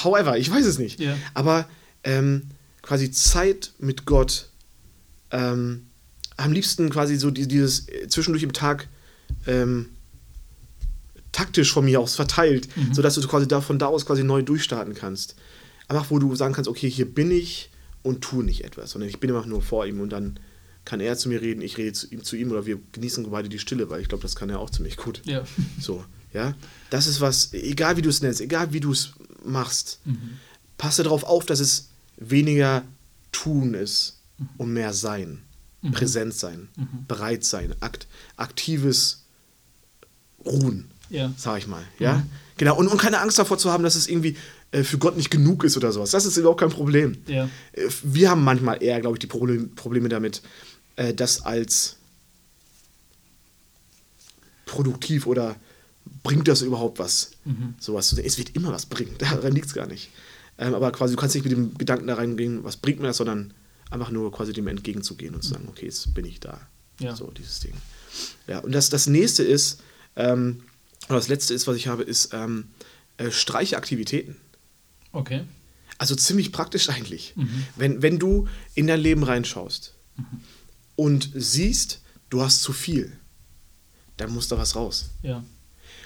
however, 0.05 0.39
ich 0.39 0.51
weiß 0.51 0.65
es 0.67 0.79
nicht. 0.79 1.01
Ja. 1.01 1.17
Aber 1.35 1.69
ähm, 2.05 2.43
quasi 2.83 3.11
Zeit 3.11 3.73
mit 3.79 4.07
Gott, 4.07 4.49
ähm, 5.31 5.87
am 6.37 6.53
liebsten 6.53 6.89
quasi 6.91 7.17
so 7.17 7.31
die- 7.31 7.47
dieses 7.47 7.89
äh, 7.89 8.09
zwischendurch 8.09 8.43
im 8.43 8.53
Tag 8.53 8.89
ähm, 9.47 9.91
taktisch 11.33 11.73
von 11.73 11.85
mir 11.85 12.01
aus 12.01 12.17
verteilt, 12.17 12.69
sodass 12.93 13.15
du 13.15 13.27
quasi 13.29 13.47
da, 13.47 13.61
von 13.61 13.79
da 13.79 13.87
aus 13.87 14.05
quasi 14.07 14.25
neu 14.25 14.43
durchstarten 14.43 14.95
kannst. 14.95 15.37
Einfach, 15.89 16.11
wo 16.11 16.19
du 16.19 16.35
sagen 16.35 16.55
kannst, 16.55 16.69
okay, 16.69 16.91
hier 16.91 17.13
bin 17.13 17.31
ich 17.31 17.71
und 18.03 18.23
tue 18.23 18.43
nicht 18.45 18.65
etwas, 18.65 18.91
sondern 18.93 19.09
ich 19.09 19.21
bin 19.21 19.31
einfach 19.31 19.47
nur 19.47 19.63
vor 19.63 19.87
ihm 19.87 20.01
und 20.01 20.11
dann 20.11 20.41
kann 20.85 20.99
er 21.01 21.17
zu 21.17 21.29
mir 21.29 21.41
reden, 21.41 21.63
ich 21.63 21.77
rede 21.79 21.93
zu 21.93 22.07
ihm, 22.09 22.25
zu 22.25 22.37
ihm 22.37 22.51
oder 22.51 22.67
wir 22.67 22.81
genießen 22.93 23.31
beide 23.31 23.49
die 23.49 23.59
Stille, 23.59 23.91
weil 23.91 24.01
ich 24.01 24.09
glaube, 24.09 24.23
das 24.23 24.35
kann 24.35 24.51
er 24.51 24.59
auch 24.59 24.71
ziemlich 24.71 24.97
gut. 24.97 25.21
Ja. 25.25 25.45
So, 25.79 26.05
ja. 26.33 26.55
Das 26.89 27.07
ist 27.07 27.21
was, 27.21 27.53
egal 27.53 27.97
wie 27.97 28.03
du 28.03 28.09
es 28.09 28.23
nennst, 28.23 28.41
egal 28.41 28.73
wie 28.73 28.81
du 28.81 28.91
es 28.93 29.13
machst, 29.45 30.01
passe 30.79 31.03
darauf 31.03 31.25
auf, 31.25 31.47
dass 31.47 31.61
es 31.61 31.89
weniger 32.17 32.83
tun 33.33 33.75
ist 33.75 34.19
und 34.59 34.73
mehr 34.73 34.93
sein. 34.93 35.43
Präsent 35.93 36.35
sein, 36.35 36.69
bereit 37.09 37.43
sein, 37.43 37.75
akt, 37.81 38.07
aktives 38.37 39.25
Ruhen, 40.45 40.91
Ja. 41.09 41.33
sag 41.39 41.57
ich 41.59 41.67
mal. 41.67 41.83
Ja? 41.99 42.23
Genau. 42.59 42.77
Und, 42.77 42.89
und 42.89 42.99
keine 43.01 43.19
Angst 43.21 43.39
davor 43.39 43.57
zu 43.57 43.71
haben, 43.73 43.83
dass 43.83 43.95
es 43.95 44.07
irgendwie 44.07 44.37
äh, 44.73 44.83
für 44.85 44.99
Gott 44.99 45.17
nicht 45.17 45.31
genug 45.31 45.65
ist 45.65 45.79
oder 45.79 45.91
sowas. 45.91 46.11
Das 46.11 46.27
ist 46.27 46.37
überhaupt 46.37 46.61
kein 46.61 46.69
Problem. 46.69 47.17
Ja. 47.27 47.49
Äh, 47.73 47.89
Wir 48.03 48.29
haben 48.31 48.45
manchmal 48.45 48.83
eher, 48.83 49.01
glaube 49.01 49.17
ich, 49.17 49.21
die 49.21 49.27
Problem, 49.27 49.75
Probleme 49.75 50.11
damit, 50.11 50.43
äh, 50.97 51.15
das 51.15 51.41
als 51.47 51.97
produktiv 54.67 55.27
oder 55.27 55.57
bringt 56.23 56.49
das 56.49 56.63
überhaupt 56.63 56.99
was? 56.99 57.33
Sowas 57.79 58.09
zu 58.09 58.15
sehen. 58.15 58.27
Es 58.27 58.39
wird 58.39 58.55
immer 58.57 58.73
was 58.73 58.87
bringen, 58.87 59.15
daran 59.19 59.53
liegt 59.53 59.67
es 59.67 59.75
gar 59.75 59.87
nicht. 59.87 60.11
Ähm, 60.59 60.75
aber 60.75 60.93
quasi, 60.93 61.15
du 61.15 61.21
kannst 61.21 61.35
nicht 61.35 61.45
mit 61.45 61.53
dem 61.53 61.77
Gedanken 61.79 62.07
da 62.07 62.15
reingehen, 62.15 62.65
was 62.65 62.77
bringt 62.77 63.01
mir 63.01 63.07
das, 63.07 63.17
sondern 63.17 63.55
einfach 63.91 64.11
nur 64.11 64.31
quasi 64.31 64.53
dem 64.53 64.69
entgegenzugehen 64.69 65.35
und 65.35 65.43
zu 65.43 65.51
sagen, 65.51 65.67
okay, 65.69 65.87
jetzt 65.87 66.13
bin 66.15 66.25
ich 66.25 66.41
da. 66.41 66.61
Ja. 67.01 67.17
So, 67.17 67.31
dieses 67.31 67.61
Ding. 67.61 67.73
Ja, 68.47 68.59
und 68.61 68.73
das, 68.73 68.91
das 68.91 69.07
nächste 69.07 69.43
ist, 69.43 69.81
ähm, 70.17 70.63
oder 71.09 71.17
das 71.17 71.29
letzte 71.29 71.55
ist, 71.55 71.67
was 71.67 71.77
ich 71.77 71.87
habe, 71.87 72.03
ist 72.03 72.31
ähm, 72.33 72.69
äh, 73.17 73.31
Streichaktivitäten. 73.31 74.37
Okay. 75.13 75.45
Also 75.99 76.15
ziemlich 76.15 76.53
praktisch 76.53 76.89
eigentlich. 76.89 77.35
Wenn, 77.77 78.01
wenn 78.01 78.19
du 78.19 78.49
in 78.75 78.87
dein 78.87 79.01
Leben 79.01 79.23
reinschaust 79.23 79.95
und 80.97 81.31
siehst, 81.35 82.01
du 82.31 82.41
hast 82.41 82.63
zu 82.63 82.73
viel, 82.73 83.13
dann 84.17 84.33
muss 84.33 84.49
da 84.49 84.57
was 84.57 84.77
raus. 84.77 85.11
Ja. 85.23 85.45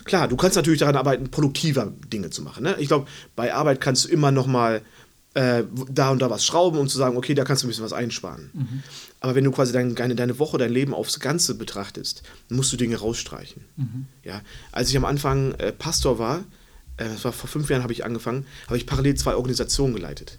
Klar, 0.04 0.28
du 0.28 0.36
kannst 0.36 0.56
natürlich 0.56 0.80
daran 0.80 0.96
arbeiten, 0.96 1.30
produktiver 1.30 1.92
Dinge 2.12 2.30
zu 2.30 2.42
machen. 2.42 2.62
Ne? 2.62 2.76
Ich 2.78 2.88
glaube, 2.88 3.06
bei 3.36 3.54
Arbeit 3.54 3.80
kannst 3.80 4.04
du 4.04 4.08
immer 4.08 4.30
noch 4.30 4.46
mal 4.46 4.82
äh, 5.34 5.64
da 5.90 6.10
und 6.10 6.20
da 6.20 6.30
was 6.30 6.44
schrauben 6.44 6.78
und 6.78 6.88
zu 6.88 6.98
sagen, 6.98 7.16
okay, 7.16 7.34
da 7.34 7.44
kannst 7.44 7.62
du 7.62 7.66
ein 7.66 7.70
bisschen 7.70 7.84
was 7.84 7.92
einsparen. 7.92 8.82
Aber 9.20 9.34
wenn 9.34 9.44
du 9.44 9.50
quasi 9.50 9.72
dein, 9.72 9.94
deine, 9.94 10.14
deine 10.14 10.38
Woche, 10.38 10.58
dein 10.58 10.72
Leben 10.72 10.94
aufs 10.94 11.18
Ganze 11.18 11.56
betrachtest, 11.56 12.22
musst 12.50 12.72
du 12.72 12.76
Dinge 12.76 12.96
rausstreichen. 12.96 13.64
Ja? 14.22 14.42
Als 14.70 14.90
ich 14.90 14.96
am 14.96 15.04
Anfang 15.04 15.52
äh, 15.54 15.72
Pastor 15.72 16.18
war, 16.18 16.44
äh, 16.98 17.04
das 17.08 17.24
war 17.24 17.32
vor 17.32 17.48
fünf 17.48 17.68
Jahren 17.70 17.82
habe 17.82 17.92
ich 17.92 18.04
angefangen, 18.04 18.46
habe 18.66 18.76
ich 18.76 18.86
parallel 18.86 19.14
zwei 19.16 19.34
Organisationen 19.34 19.94
geleitet. 19.94 20.38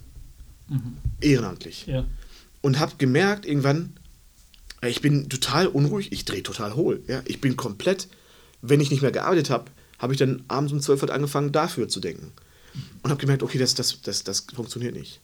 Ehrenamtlich. 1.20 1.86
Ja. 1.86 2.06
Und 2.62 2.78
habe 2.78 2.92
gemerkt 2.98 3.44
irgendwann, 3.44 3.92
Ich 4.88 5.00
bin 5.00 5.28
total 5.28 5.66
unruhig, 5.66 6.12
ich 6.12 6.24
drehe 6.24 6.42
total 6.42 6.74
hohl. 6.74 7.02
Ja? 7.06 7.22
Ich 7.24 7.40
bin 7.40 7.56
komplett, 7.56 8.08
wenn 8.62 8.80
ich 8.80 8.90
nicht 8.90 9.02
mehr 9.02 9.12
gearbeitet 9.12 9.50
habe, 9.50 9.70
habe 9.98 10.12
ich 10.12 10.18
dann 10.18 10.44
abends 10.48 10.72
um 10.72 10.80
12 10.80 11.04
Uhr 11.04 11.12
angefangen, 11.12 11.52
dafür 11.52 11.88
zu 11.88 12.00
denken. 12.00 12.32
Und 13.02 13.10
habe 13.10 13.20
gemerkt, 13.20 13.42
okay, 13.42 13.58
das, 13.58 13.74
das, 13.74 14.00
das, 14.02 14.24
das 14.24 14.40
funktioniert 14.54 14.94
nicht. 14.94 15.20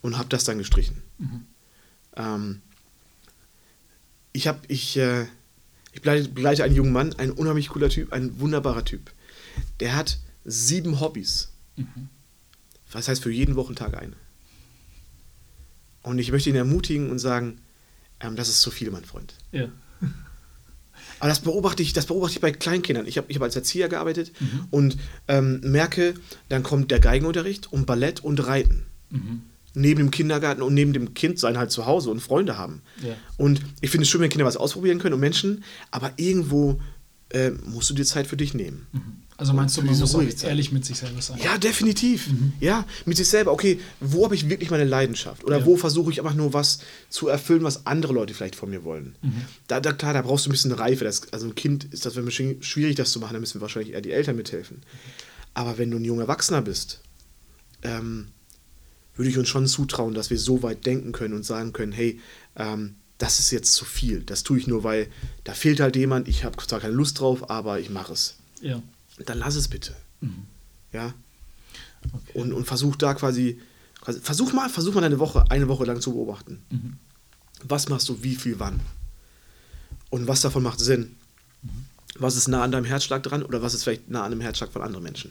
Und 0.00 0.16
habe 0.16 0.28
das 0.30 0.44
dann 0.44 0.58
gestrichen. 0.58 1.02
Ähm, 2.16 2.62
ich 4.32 4.46
habe, 4.46 4.60
ich, 4.68 4.96
äh, 4.96 5.26
ich 5.92 6.00
begleite, 6.00 6.64
einen 6.64 6.74
jungen 6.74 6.92
Mann, 6.92 7.14
ein 7.14 7.32
unheimlich 7.32 7.68
cooler 7.68 7.90
Typ, 7.90 8.12
ein 8.12 8.40
wunderbarer 8.40 8.84
Typ. 8.84 9.12
Der 9.80 9.94
hat 9.94 10.18
sieben 10.44 11.00
Hobbys. 11.00 11.52
Was 12.92 13.08
heißt 13.08 13.22
für 13.22 13.30
jeden 13.30 13.56
Wochentag 13.56 13.96
eine. 13.96 14.16
Und 16.02 16.18
ich 16.18 16.32
möchte 16.32 16.48
ihn 16.48 16.56
ermutigen 16.56 17.10
und 17.10 17.18
sagen, 17.18 17.60
ähm, 18.20 18.36
das 18.36 18.48
ist 18.48 18.62
zu 18.62 18.70
viel, 18.70 18.90
mein 18.90 19.04
Freund. 19.04 19.34
Ja. 19.52 19.68
Aber 21.20 21.28
das 21.28 21.40
beobachte 21.40 21.82
ich, 21.82 21.92
das 21.92 22.06
beobachte 22.06 22.34
ich 22.34 22.40
bei 22.40 22.50
Kleinkindern. 22.50 23.06
Ich 23.06 23.16
habe 23.18 23.26
ich 23.30 23.36
hab 23.36 23.42
als 23.42 23.54
Erzieher 23.54 23.88
gearbeitet 23.88 24.32
und 24.70 24.96
ähm, 25.28 25.60
merke, 25.62 26.14
dann 26.48 26.62
kommt 26.62 26.90
der 26.90 26.98
Geigenunterricht 26.98 27.72
und 27.72 27.86
Ballett 27.86 28.24
und 28.24 28.44
Reiten. 28.46 28.86
Neben 29.74 29.98
dem 29.98 30.10
Kindergarten 30.10 30.62
und 30.62 30.74
neben 30.74 30.92
dem 30.92 31.14
Kind 31.14 31.38
sein 31.38 31.56
halt 31.56 31.70
zu 31.70 31.86
Hause 31.86 32.10
und 32.10 32.20
Freunde 32.20 32.58
haben. 32.58 32.82
Ja. 33.02 33.14
Und 33.36 33.60
ich 33.80 33.90
finde 33.90 34.02
es 34.02 34.08
schön, 34.08 34.20
wenn 34.20 34.30
Kinder 34.30 34.46
was 34.46 34.56
ausprobieren 34.56 34.98
können 34.98 35.14
und 35.14 35.20
Menschen, 35.20 35.62
aber 35.92 36.12
irgendwo 36.16 36.80
äh, 37.28 37.50
musst 37.50 37.88
du 37.90 37.94
dir 37.94 38.04
Zeit 38.04 38.26
für 38.26 38.36
dich 38.36 38.54
nehmen. 38.54 38.86
Also 39.40 39.54
meinst 39.54 39.74
du, 39.74 39.80
man 39.82 39.98
muss 39.98 40.14
auch 40.14 40.22
ehrlich 40.44 40.70
mit 40.70 40.84
sich 40.84 40.98
selber 40.98 41.22
sein? 41.22 41.38
Ja, 41.42 41.56
definitiv. 41.56 42.28
Ja, 42.60 42.86
mit 43.06 43.16
sich 43.16 43.26
selber. 43.26 43.52
Okay, 43.52 43.80
wo 43.98 44.24
habe 44.24 44.34
ich 44.34 44.50
wirklich 44.50 44.70
meine 44.70 44.84
Leidenschaft? 44.84 45.44
Oder 45.44 45.60
Ja. 45.60 45.64
wo 45.64 45.78
versuche 45.78 46.12
ich 46.12 46.20
einfach 46.20 46.34
nur 46.34 46.52
was 46.52 46.80
zu 47.08 47.28
erfüllen, 47.28 47.62
was 47.64 47.86
andere 47.86 48.12
Leute 48.12 48.34
vielleicht 48.34 48.54
von 48.54 48.68
mir 48.68 48.84
wollen? 48.84 49.16
Da, 49.66 49.80
da, 49.80 49.94
klar, 49.94 50.12
da 50.12 50.20
brauchst 50.20 50.44
du 50.44 50.50
ein 50.50 50.52
bisschen 50.52 50.72
Reife. 50.72 51.04
Das, 51.04 51.32
also 51.32 51.46
ein 51.46 51.54
Kind 51.54 51.84
ist 51.84 52.04
das 52.04 52.16
bisschen 52.16 52.62
schwierig, 52.62 52.96
das 52.96 53.12
zu 53.12 53.18
machen. 53.18 53.32
Da 53.32 53.40
müssen 53.40 53.62
wahrscheinlich 53.62 53.94
eher 53.94 54.02
die 54.02 54.12
Eltern 54.12 54.36
mithelfen. 54.36 54.82
Aber 55.54 55.78
wenn 55.78 55.90
du 55.90 55.96
ein 55.96 56.04
junger 56.04 56.22
Erwachsener 56.24 56.60
bist, 56.60 57.00
ähm, 57.82 58.26
würde 59.14 59.30
ich 59.30 59.38
uns 59.38 59.48
schon 59.48 59.66
zutrauen, 59.66 60.12
dass 60.12 60.28
wir 60.28 60.38
so 60.38 60.62
weit 60.62 60.84
denken 60.84 61.12
können 61.12 61.32
und 61.32 61.46
sagen 61.46 61.72
können, 61.72 61.92
hey, 61.92 62.20
ähm, 62.56 62.96
das 63.16 63.38
ist 63.38 63.50
jetzt 63.52 63.72
zu 63.72 63.86
viel. 63.86 64.20
Das 64.22 64.42
tue 64.42 64.58
ich 64.58 64.66
nur, 64.66 64.84
weil 64.84 65.08
da 65.44 65.54
fehlt 65.54 65.80
halt 65.80 65.96
jemand. 65.96 66.28
Ich 66.28 66.44
habe 66.44 66.58
zwar 66.58 66.80
keine 66.80 66.92
Lust 66.92 67.20
drauf, 67.20 67.48
aber 67.48 67.80
ich 67.80 67.88
mache 67.88 68.12
es. 68.12 68.36
Ja. 68.60 68.82
Dann 69.26 69.38
lass 69.38 69.54
es 69.54 69.68
bitte. 69.68 69.94
Ja. 70.92 71.12
Okay. 72.12 72.38
Und, 72.38 72.52
und 72.52 72.64
versuch 72.66 72.96
da 72.96 73.14
quasi, 73.14 73.60
quasi, 74.00 74.20
versuch 74.20 74.52
mal, 74.52 74.68
versuch 74.68 74.94
mal 74.94 75.04
eine 75.04 75.18
Woche, 75.18 75.44
eine 75.50 75.68
Woche 75.68 75.84
lang 75.84 76.00
zu 76.00 76.12
beobachten. 76.12 76.58
Was 77.64 77.88
machst 77.88 78.08
du, 78.08 78.22
wie 78.22 78.36
viel, 78.36 78.58
wann? 78.58 78.80
Und 80.08 80.26
was 80.26 80.40
davon 80.40 80.62
macht 80.62 80.80
Sinn? 80.80 81.16
Was 82.18 82.36
ist 82.36 82.48
nah 82.48 82.62
an 82.62 82.72
deinem 82.72 82.84
Herzschlag 82.86 83.22
dran 83.22 83.42
oder 83.42 83.62
was 83.62 83.74
ist 83.74 83.84
vielleicht 83.84 84.08
nah 84.10 84.24
an 84.24 84.30
dem 84.30 84.40
Herzschlag 84.40 84.72
von 84.72 84.82
anderen 84.82 85.04
Menschen? 85.04 85.30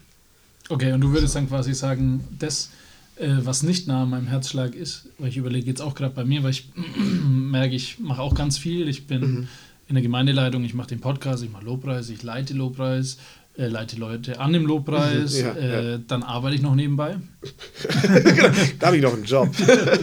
Okay, 0.68 0.92
und 0.92 1.00
du 1.00 1.12
würdest 1.12 1.34
dann 1.34 1.48
quasi 1.48 1.74
sagen, 1.74 2.22
das, 2.38 2.70
äh, 3.16 3.36
was 3.42 3.62
nicht 3.64 3.88
nah 3.88 4.04
an 4.04 4.10
meinem 4.10 4.28
Herzschlag 4.28 4.74
ist, 4.74 5.06
weil 5.18 5.28
ich 5.28 5.36
überlege 5.36 5.66
jetzt 5.66 5.82
auch 5.82 5.94
gerade 5.94 6.14
bei 6.14 6.24
mir, 6.24 6.42
weil 6.44 6.52
ich 6.52 6.70
merke, 7.28 7.74
ich 7.74 7.98
mache 7.98 8.22
auch 8.22 8.34
ganz 8.34 8.56
viel. 8.56 8.88
Ich 8.88 9.06
bin 9.06 9.20
Mhm. 9.20 9.48
in 9.88 9.94
der 9.96 10.02
Gemeindeleitung, 10.02 10.62
ich 10.64 10.74
mache 10.74 10.88
den 10.88 11.00
Podcast, 11.00 11.42
ich 11.42 11.50
mache 11.50 11.64
Lobpreis, 11.64 12.08
ich 12.08 12.22
leite 12.22 12.54
Lobpreis, 12.54 13.18
äh, 13.56 13.66
leite 13.66 13.96
Leute 13.96 14.38
an 14.40 14.54
im 14.54 14.66
Lobpreis, 14.66 15.38
ja, 15.38 15.52
äh, 15.54 16.00
dann 16.06 16.22
arbeite 16.22 16.56
ich 16.56 16.62
noch 16.62 16.74
nebenbei. 16.74 17.16
Da 18.78 18.86
habe 18.86 18.96
ich 18.96 19.02
noch 19.02 19.14
einen 19.14 19.24
Job. 19.24 19.48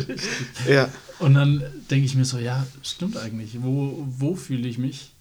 ja. 0.69 0.89
Und 1.19 1.33
dann 1.33 1.63
denke 1.89 2.05
ich 2.05 2.15
mir 2.15 2.25
so, 2.25 2.37
ja, 2.37 2.65
stimmt 2.83 3.17
eigentlich. 3.17 3.57
Wo, 3.61 4.03
wo 4.07 4.35
fühle 4.35 4.67
ich 4.67 4.77
mich? 4.77 5.11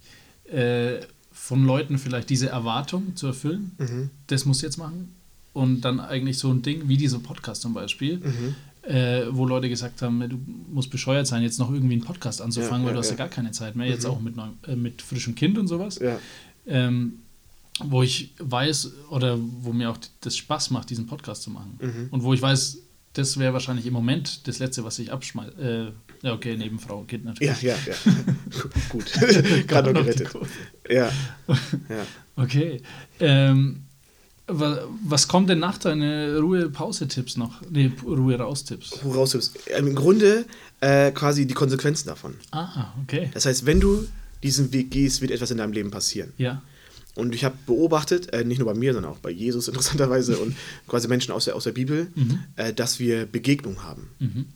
Äh, 0.50 1.00
von 1.32 1.64
Leuten 1.64 1.98
vielleicht 1.98 2.28
diese 2.30 2.48
Erwartung 2.48 3.14
zu 3.16 3.26
erfüllen, 3.28 3.72
Mhm. 3.78 4.10
das 4.26 4.44
muss 4.44 4.58
ich 4.58 4.62
jetzt 4.64 4.76
machen. 4.78 5.14
Und 5.52 5.80
dann 5.82 6.00
eigentlich 6.00 6.38
so 6.38 6.50
ein 6.50 6.62
Ding 6.62 6.88
wie 6.88 6.96
dieser 6.96 7.18
Podcast 7.18 7.62
zum 7.62 7.72
Beispiel, 7.72 8.18
Mhm. 8.18 8.54
äh, 8.90 9.22
wo 9.30 9.46
Leute 9.46 9.68
gesagt 9.68 10.02
haben, 10.02 10.20
du 10.28 10.38
musst 10.72 10.90
bescheuert 10.90 11.26
sein, 11.26 11.42
jetzt 11.42 11.58
noch 11.58 11.72
irgendwie 11.72 11.94
einen 11.94 12.04
Podcast 12.04 12.42
anzufangen, 12.42 12.82
Ja, 12.82 12.86
weil 12.86 12.90
ja, 12.90 12.94
du 12.94 12.98
hast 13.00 13.06
ja 13.10 13.12
ja. 13.14 13.18
gar 13.18 13.28
keine 13.28 13.52
Zeit 13.52 13.74
mehr, 13.76 13.86
jetzt 13.86 14.04
Mhm. 14.04 14.10
auch 14.10 14.20
mit, 14.20 14.34
äh, 14.66 14.76
mit 14.76 15.02
frischem 15.02 15.34
Kind 15.34 15.56
und 15.58 15.66
sowas. 15.68 15.98
Ja. 15.98 16.18
Ähm, 16.66 17.20
wo 17.84 18.02
ich 18.02 18.32
weiß 18.38 18.90
oder 19.10 19.38
wo 19.60 19.72
mir 19.72 19.90
auch 19.90 19.98
das 20.20 20.36
Spaß 20.36 20.70
macht, 20.70 20.90
diesen 20.90 21.06
Podcast 21.06 21.42
zu 21.42 21.50
machen. 21.50 21.78
Mhm. 21.80 22.08
Und 22.10 22.22
wo 22.22 22.32
ich 22.34 22.40
weiß, 22.42 22.78
das 23.12 23.38
wäre 23.38 23.52
wahrscheinlich 23.52 23.86
im 23.86 23.92
Moment 23.92 24.46
das 24.46 24.58
Letzte, 24.58 24.84
was 24.84 24.98
ich 24.98 25.12
abschmeiße. 25.12 25.92
Äh, 26.22 26.26
ja, 26.26 26.32
okay, 26.32 26.56
neben 26.56 26.78
Frau 26.78 27.00
und 27.00 27.08
Kind 27.08 27.24
Ja, 27.24 27.30
natürlich. 27.30 27.62
ja, 27.62 27.74
ja. 27.86 27.94
Gut. 28.88 29.12
Gerade 29.66 29.92
noch 29.92 30.02
gerettet. 30.04 30.30
Ja. 30.88 31.10
ja. 31.48 32.06
Okay. 32.36 32.80
Ähm, 33.20 33.82
wa- 34.46 34.80
was 35.04 35.28
kommt 35.28 35.50
denn 35.50 35.58
nach 35.58 35.76
deinen 35.78 36.36
Ruhe-Pause-Tipps 36.38 37.36
noch? 37.36 37.60
Nee, 37.70 37.92
Ruhe-Raus-Tipps. 38.04 39.00
Ähm, 39.68 39.88
Im 39.88 39.94
Grunde 39.94 40.46
äh, 40.80 41.10
quasi 41.12 41.46
die 41.46 41.54
Konsequenzen 41.54 42.08
davon. 42.08 42.34
Ah, 42.52 42.92
okay. 43.02 43.30
Das 43.34 43.44
heißt, 43.46 43.66
wenn 43.66 43.80
du 43.80 44.06
diesen 44.42 44.72
Weg 44.72 44.90
gehst, 44.90 45.20
wird 45.20 45.30
etwas 45.30 45.50
in 45.50 45.58
deinem 45.58 45.72
Leben 45.72 45.90
passieren. 45.90 46.32
Ja. 46.38 46.62
Und 47.16 47.34
ich 47.34 47.44
habe 47.44 47.56
beobachtet, 47.66 48.32
äh, 48.32 48.44
nicht 48.44 48.58
nur 48.58 48.72
bei 48.72 48.78
mir, 48.78 48.92
sondern 48.92 49.12
auch 49.12 49.18
bei 49.18 49.30
Jesus 49.30 49.68
interessanterweise 49.68 50.38
und 50.38 50.54
quasi 50.86 51.08
Menschen 51.08 51.32
aus 51.32 51.46
der, 51.46 51.56
aus 51.56 51.64
der 51.64 51.72
Bibel, 51.72 52.08
äh, 52.56 52.72
dass 52.72 53.00
wir 53.00 53.26
Begegnungen 53.26 53.82
haben. 53.82 54.10
Mhm. 54.18 54.46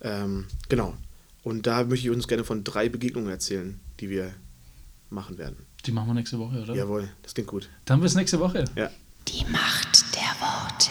Ähm, 0.00 0.44
genau. 0.68 0.94
Und 1.42 1.66
da 1.66 1.84
möchte 1.84 2.08
ich 2.08 2.10
uns 2.12 2.26
gerne 2.26 2.42
von 2.42 2.64
drei 2.64 2.88
Begegnungen 2.88 3.30
erzählen, 3.30 3.78
die 4.00 4.10
wir 4.10 4.32
machen 5.10 5.38
werden. 5.38 5.56
Die 5.84 5.92
machen 5.92 6.08
wir 6.08 6.14
nächste 6.14 6.38
Woche, 6.38 6.62
oder? 6.62 6.74
Jawohl, 6.74 7.08
das 7.22 7.34
klingt 7.34 7.48
gut. 7.48 7.68
Dann 7.84 8.00
bis 8.00 8.16
nächste 8.16 8.40
Woche. 8.40 8.64
Ja. 8.74 8.90
Die 9.28 9.44
Macht 9.50 10.14
der 10.14 10.22
Worte. 10.40 10.90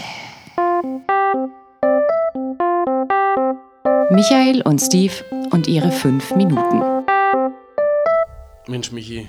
Michael 4.11 4.61
und 4.61 4.79
Steve 4.79 5.13
und 5.51 5.67
ihre 5.67 5.91
fünf 5.91 6.33
Minuten. 6.35 6.81
Mensch, 8.67 8.91
Michi, 8.91 9.27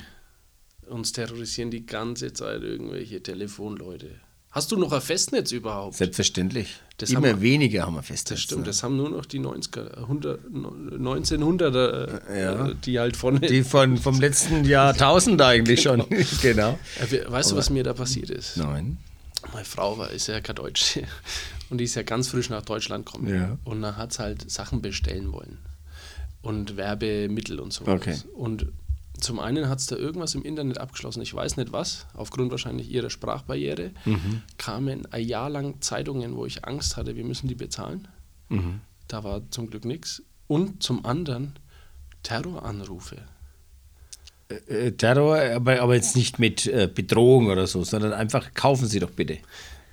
uns 0.89 1.13
terrorisieren 1.13 1.71
die 1.71 1.85
ganze 1.87 2.33
Zeit 2.33 2.63
irgendwelche 2.63 3.23
Telefonleute. 3.23 4.11
Hast 4.51 4.73
du 4.73 4.79
noch 4.79 4.93
ein 4.93 5.03
Festnetz 5.03 5.53
überhaupt? 5.53 5.97
Selbstverständlich. 5.97 6.77
Das 6.97 7.11
Immer 7.11 7.29
haben- 7.29 7.41
weniger 7.43 7.85
haben 7.85 7.95
wir 7.95 8.03
fest. 8.03 8.31
Das 8.31 8.41
stimmt, 8.41 8.67
das 8.67 8.83
haben 8.83 8.97
nur 8.97 9.11
noch 9.11 9.27
die 9.27 9.39
90er, 9.39 9.99
100, 10.07 10.41
1900er, 10.51 12.27
äh, 12.29 12.43
Ja. 12.43 12.73
die 12.73 12.99
halt 12.99 13.17
von. 13.17 13.41
Die 13.41 13.63
von, 13.63 13.99
vom 13.99 14.21
letzten 14.21 14.65
Jahrtausend 14.65 15.41
eigentlich 15.43 15.83
schon. 15.83 16.05
genau. 16.43 16.79
Äh, 17.01 17.11
we- 17.11 17.25
weißt 17.31 17.53
du, 17.53 17.57
was 17.57 17.71
mir 17.71 17.83
da 17.85 17.93
passiert 17.93 18.31
ist? 18.31 18.57
Nein. 18.57 18.99
Meine 19.53 19.65
Frau 19.65 19.99
war, 19.99 20.11
ist 20.11 20.27
ja 20.29 20.41
kein 20.41 20.57
Deutsche 20.57 21.03
und 21.71 21.79
die 21.79 21.85
ist 21.85 21.95
ja 21.95 22.03
ganz 22.03 22.29
frisch 22.29 22.49
nach 22.51 22.63
Deutschland 22.63 23.07
gekommen. 23.07 23.29
Ja. 23.33 23.59
Und 23.65 23.83
dann 23.83 23.97
hat 23.97 24.13
sie 24.15 24.21
halt 24.23 24.51
Sachen 24.51 24.81
bestellen 24.83 25.33
wollen 25.33 25.59
und 26.43 26.77
Werbemittel 26.77 27.61
und 27.61 27.73
so. 27.73 27.87
Okay. 27.87 28.17
Und 28.35 28.67
zum 29.21 29.39
einen 29.41 29.69
hat 29.69 29.79
es 29.79 29.87
da 29.87 29.97
irgendwas 29.97 30.35
im 30.35 30.43
Internet 30.43 30.79
abgeschlossen, 30.79 31.23
ich 31.23 31.33
weiß 31.35 31.57
nicht 31.57 31.73
was, 31.73 32.07
aufgrund 32.15 32.51
wahrscheinlich 32.51 32.91
ihrer 32.91 33.11
Sprachbarriere, 33.11 33.91
Mhm. 34.05 34.43
kamen 34.59 35.07
ein 35.13 35.25
Jahr 35.27 35.51
lang 35.51 35.81
Zeitungen, 35.81 36.37
wo 36.37 36.47
ich 36.47 36.65
Angst 36.65 36.97
hatte, 36.97 37.17
wir 37.17 37.25
müssen 37.25 37.49
die 37.49 37.55
bezahlen. 37.55 38.09
Mhm. 38.49 38.81
Da 39.09 39.25
war 39.25 39.43
zum 39.51 39.69
Glück 39.71 39.85
nichts. 39.85 40.23
Und 40.49 40.83
zum 40.83 41.05
anderen 41.05 41.59
Terroranrufe. 42.23 43.17
Äh, 44.69 44.93
Terror, 44.93 45.39
aber, 45.39 45.81
aber 45.81 45.95
jetzt 45.95 46.15
nicht 46.15 46.39
mit 46.39 46.67
äh, 46.67 46.89
Bedrohung 46.93 47.49
oder 47.49 47.67
so, 47.67 47.83
sondern 47.83 48.13
einfach 48.13 48.55
kaufen 48.55 48.87
Sie 48.87 49.01
doch 49.01 49.11
bitte. 49.11 49.39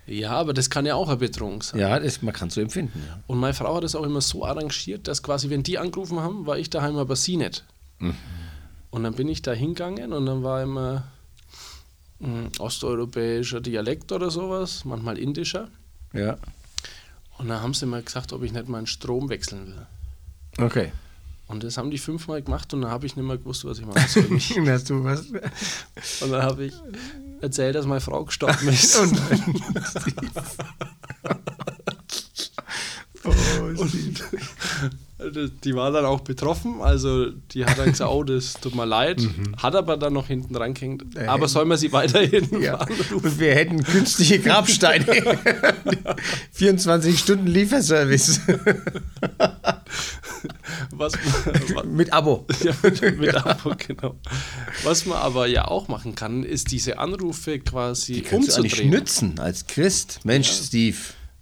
Ja, 0.05 0.31
aber 0.31 0.53
das 0.53 0.69
kann 0.69 0.85
ja 0.85 0.95
auch 0.95 1.07
eine 1.07 1.17
Bedrohung 1.17 1.61
sein. 1.63 1.79
Ja, 1.79 1.97
das, 1.99 2.21
man 2.21 2.33
kann 2.33 2.49
so 2.49 2.59
empfinden. 2.61 3.01
Ja. 3.07 3.19
Und 3.25 3.39
meine 3.39 3.53
Frau 3.53 3.75
hat 3.75 3.83
das 3.83 3.95
auch 3.95 4.03
immer 4.03 4.21
so 4.21 4.45
arrangiert, 4.45 5.07
dass 5.07 5.23
quasi, 5.23 5.49
wenn 5.49 5.63
die 5.63 5.77
angerufen 5.79 6.19
haben, 6.19 6.45
war 6.45 6.57
ich 6.59 6.69
daheim, 6.69 6.97
aber 6.97 7.15
sie 7.15 7.37
nicht. 7.37 7.63
Und 8.93 9.01
dann 9.03 9.15
bin 9.15 9.27
ich 9.27 9.41
da 9.41 9.53
hingegangen 9.53 10.13
und 10.13 10.27
dann 10.27 10.43
war 10.43 10.61
immer 10.61 11.03
ein 12.21 12.51
osteuropäischer 12.59 13.59
Dialekt 13.59 14.11
oder 14.11 14.29
sowas, 14.29 14.85
manchmal 14.85 15.17
indischer. 15.17 15.67
ja. 16.13 16.37
Und 17.39 17.47
dann 17.47 17.63
haben 17.63 17.73
sie 17.73 17.87
mal 17.87 18.03
gesagt, 18.03 18.31
ob 18.33 18.43
ich 18.43 18.51
nicht 18.53 18.67
meinen 18.69 18.85
Strom 18.85 19.27
wechseln 19.29 19.65
will. 19.65 19.87
Okay. 20.63 20.91
Und 21.47 21.63
das 21.63 21.77
haben 21.77 21.89
die 21.89 21.97
fünfmal 21.97 22.43
gemacht 22.43 22.71
und 22.75 22.81
dann 22.83 22.91
habe 22.91 23.07
ich 23.07 23.15
nicht 23.15 23.25
mehr 23.25 23.39
gewusst, 23.39 23.65
was 23.65 23.79
ich 23.79 23.85
machen 23.87 24.05
soll. 24.07 24.23
Hast 24.71 24.89
du 24.91 25.03
was? 25.03 25.25
und 26.21 26.31
dann 26.31 26.43
habe 26.43 26.65
ich 26.65 26.73
erzählt, 27.41 27.73
dass 27.73 27.87
meine 27.87 27.99
Frau 27.99 28.23
gestorben 28.25 28.67
ist. 28.69 28.95
Oh 28.99 29.05
nein. 29.05 29.55
Oh, 33.25 33.31
Und 33.81 34.21
die 35.63 35.75
war 35.75 35.91
dann 35.91 36.05
auch 36.05 36.21
betroffen. 36.21 36.81
Also 36.81 37.29
die 37.51 37.65
hat 37.65 37.77
dann 37.77 37.91
gesagt, 37.91 38.11
oh, 38.11 38.23
das 38.23 38.53
tut 38.53 38.75
mir 38.75 38.85
leid. 38.85 39.21
Hat 39.57 39.75
aber 39.75 39.97
dann 39.97 40.13
noch 40.13 40.27
hinten 40.27 40.55
rangehängt. 40.55 41.03
Aber 41.27 41.47
soll 41.47 41.65
man 41.65 41.77
sie 41.77 41.91
weiterhin 41.91 42.47
Ja. 42.61 42.75
anrufen? 42.75 43.15
Und 43.17 43.39
wir 43.39 43.55
hätten 43.55 43.83
künstliche 43.83 44.39
Grabsteine. 44.39 45.05
24 46.53 47.19
Stunden 47.19 47.47
Lieferservice 47.47 48.41
Was, 50.91 51.13
was, 51.73 51.85
mit 51.85 52.11
Abo. 52.13 52.45
ja, 52.63 52.73
mit, 52.83 53.19
mit 53.19 53.35
Abo, 53.35 53.73
genau. 53.77 54.15
Was 54.83 55.05
man 55.05 55.17
aber 55.17 55.47
ja 55.47 55.65
auch 55.67 55.87
machen 55.87 56.15
kann, 56.15 56.43
ist 56.43 56.71
diese 56.71 56.99
Anrufe 56.99 57.59
quasi 57.59 58.21
Kannst 58.21 58.49
du 58.49 58.61
eigentlich 58.61 58.73
umzudrehen. 58.73 58.89
nützen 58.89 59.39
als 59.39 59.67
Christ. 59.67 60.19
Mensch, 60.23 60.49
Steve. 60.49 60.97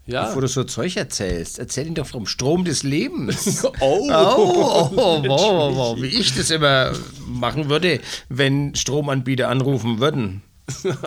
Ja. 0.05 0.25
Bevor 0.25 0.41
du 0.41 0.47
so 0.47 0.63
Zeug 0.63 0.97
erzählst, 0.97 1.59
erzähl 1.59 1.87
ihn 1.87 1.93
doch 1.93 2.07
vom 2.07 2.25
Strom 2.25 2.65
des 2.65 2.83
Lebens. 2.83 3.63
Oh, 3.79 4.07
Oh, 4.09 4.09
oh, 4.09 4.91
oh, 4.95 5.23
wow, 5.27 5.75
wow, 5.75 6.01
wie 6.01 6.07
ich 6.07 6.35
das 6.35 6.49
immer 6.49 6.93
machen 7.27 7.69
würde, 7.69 7.99
wenn 8.29 8.75
Stromanbieter 8.75 9.47
anrufen 9.47 9.99
würden. 9.99 10.41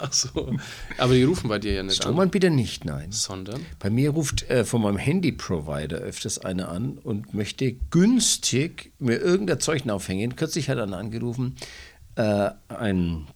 Ach 0.00 0.12
so. 0.12 0.54
Aber 0.98 1.14
die 1.14 1.22
rufen 1.22 1.48
bei 1.48 1.58
dir 1.58 1.72
ja 1.74 1.82
nicht 1.82 2.00
an, 2.00 2.02
Stromanbieter 2.12 2.50
nicht, 2.50 2.84
nein. 2.84 3.10
sondern 3.12 3.64
Bei 3.78 3.90
mir 3.90 4.10
ruft 4.10 4.48
äh, 4.50 4.64
von 4.64 4.82
meinem 4.82 4.98
Handy-Provider 4.98 5.98
öfters 5.98 6.38
einer 6.38 6.68
an 6.68 6.98
und 6.98 7.34
möchte 7.34 7.72
günstig 7.90 8.92
mir 8.98 9.16
irgendein 9.16 9.60
Zeug 9.60 9.88
aufhängen. 9.88 10.36
Kürzlich 10.36 10.68
hat 10.68 10.78
einer 10.78 10.98
angerufen, 10.98 11.56
äh, 12.16 12.50
ein 12.68 13.26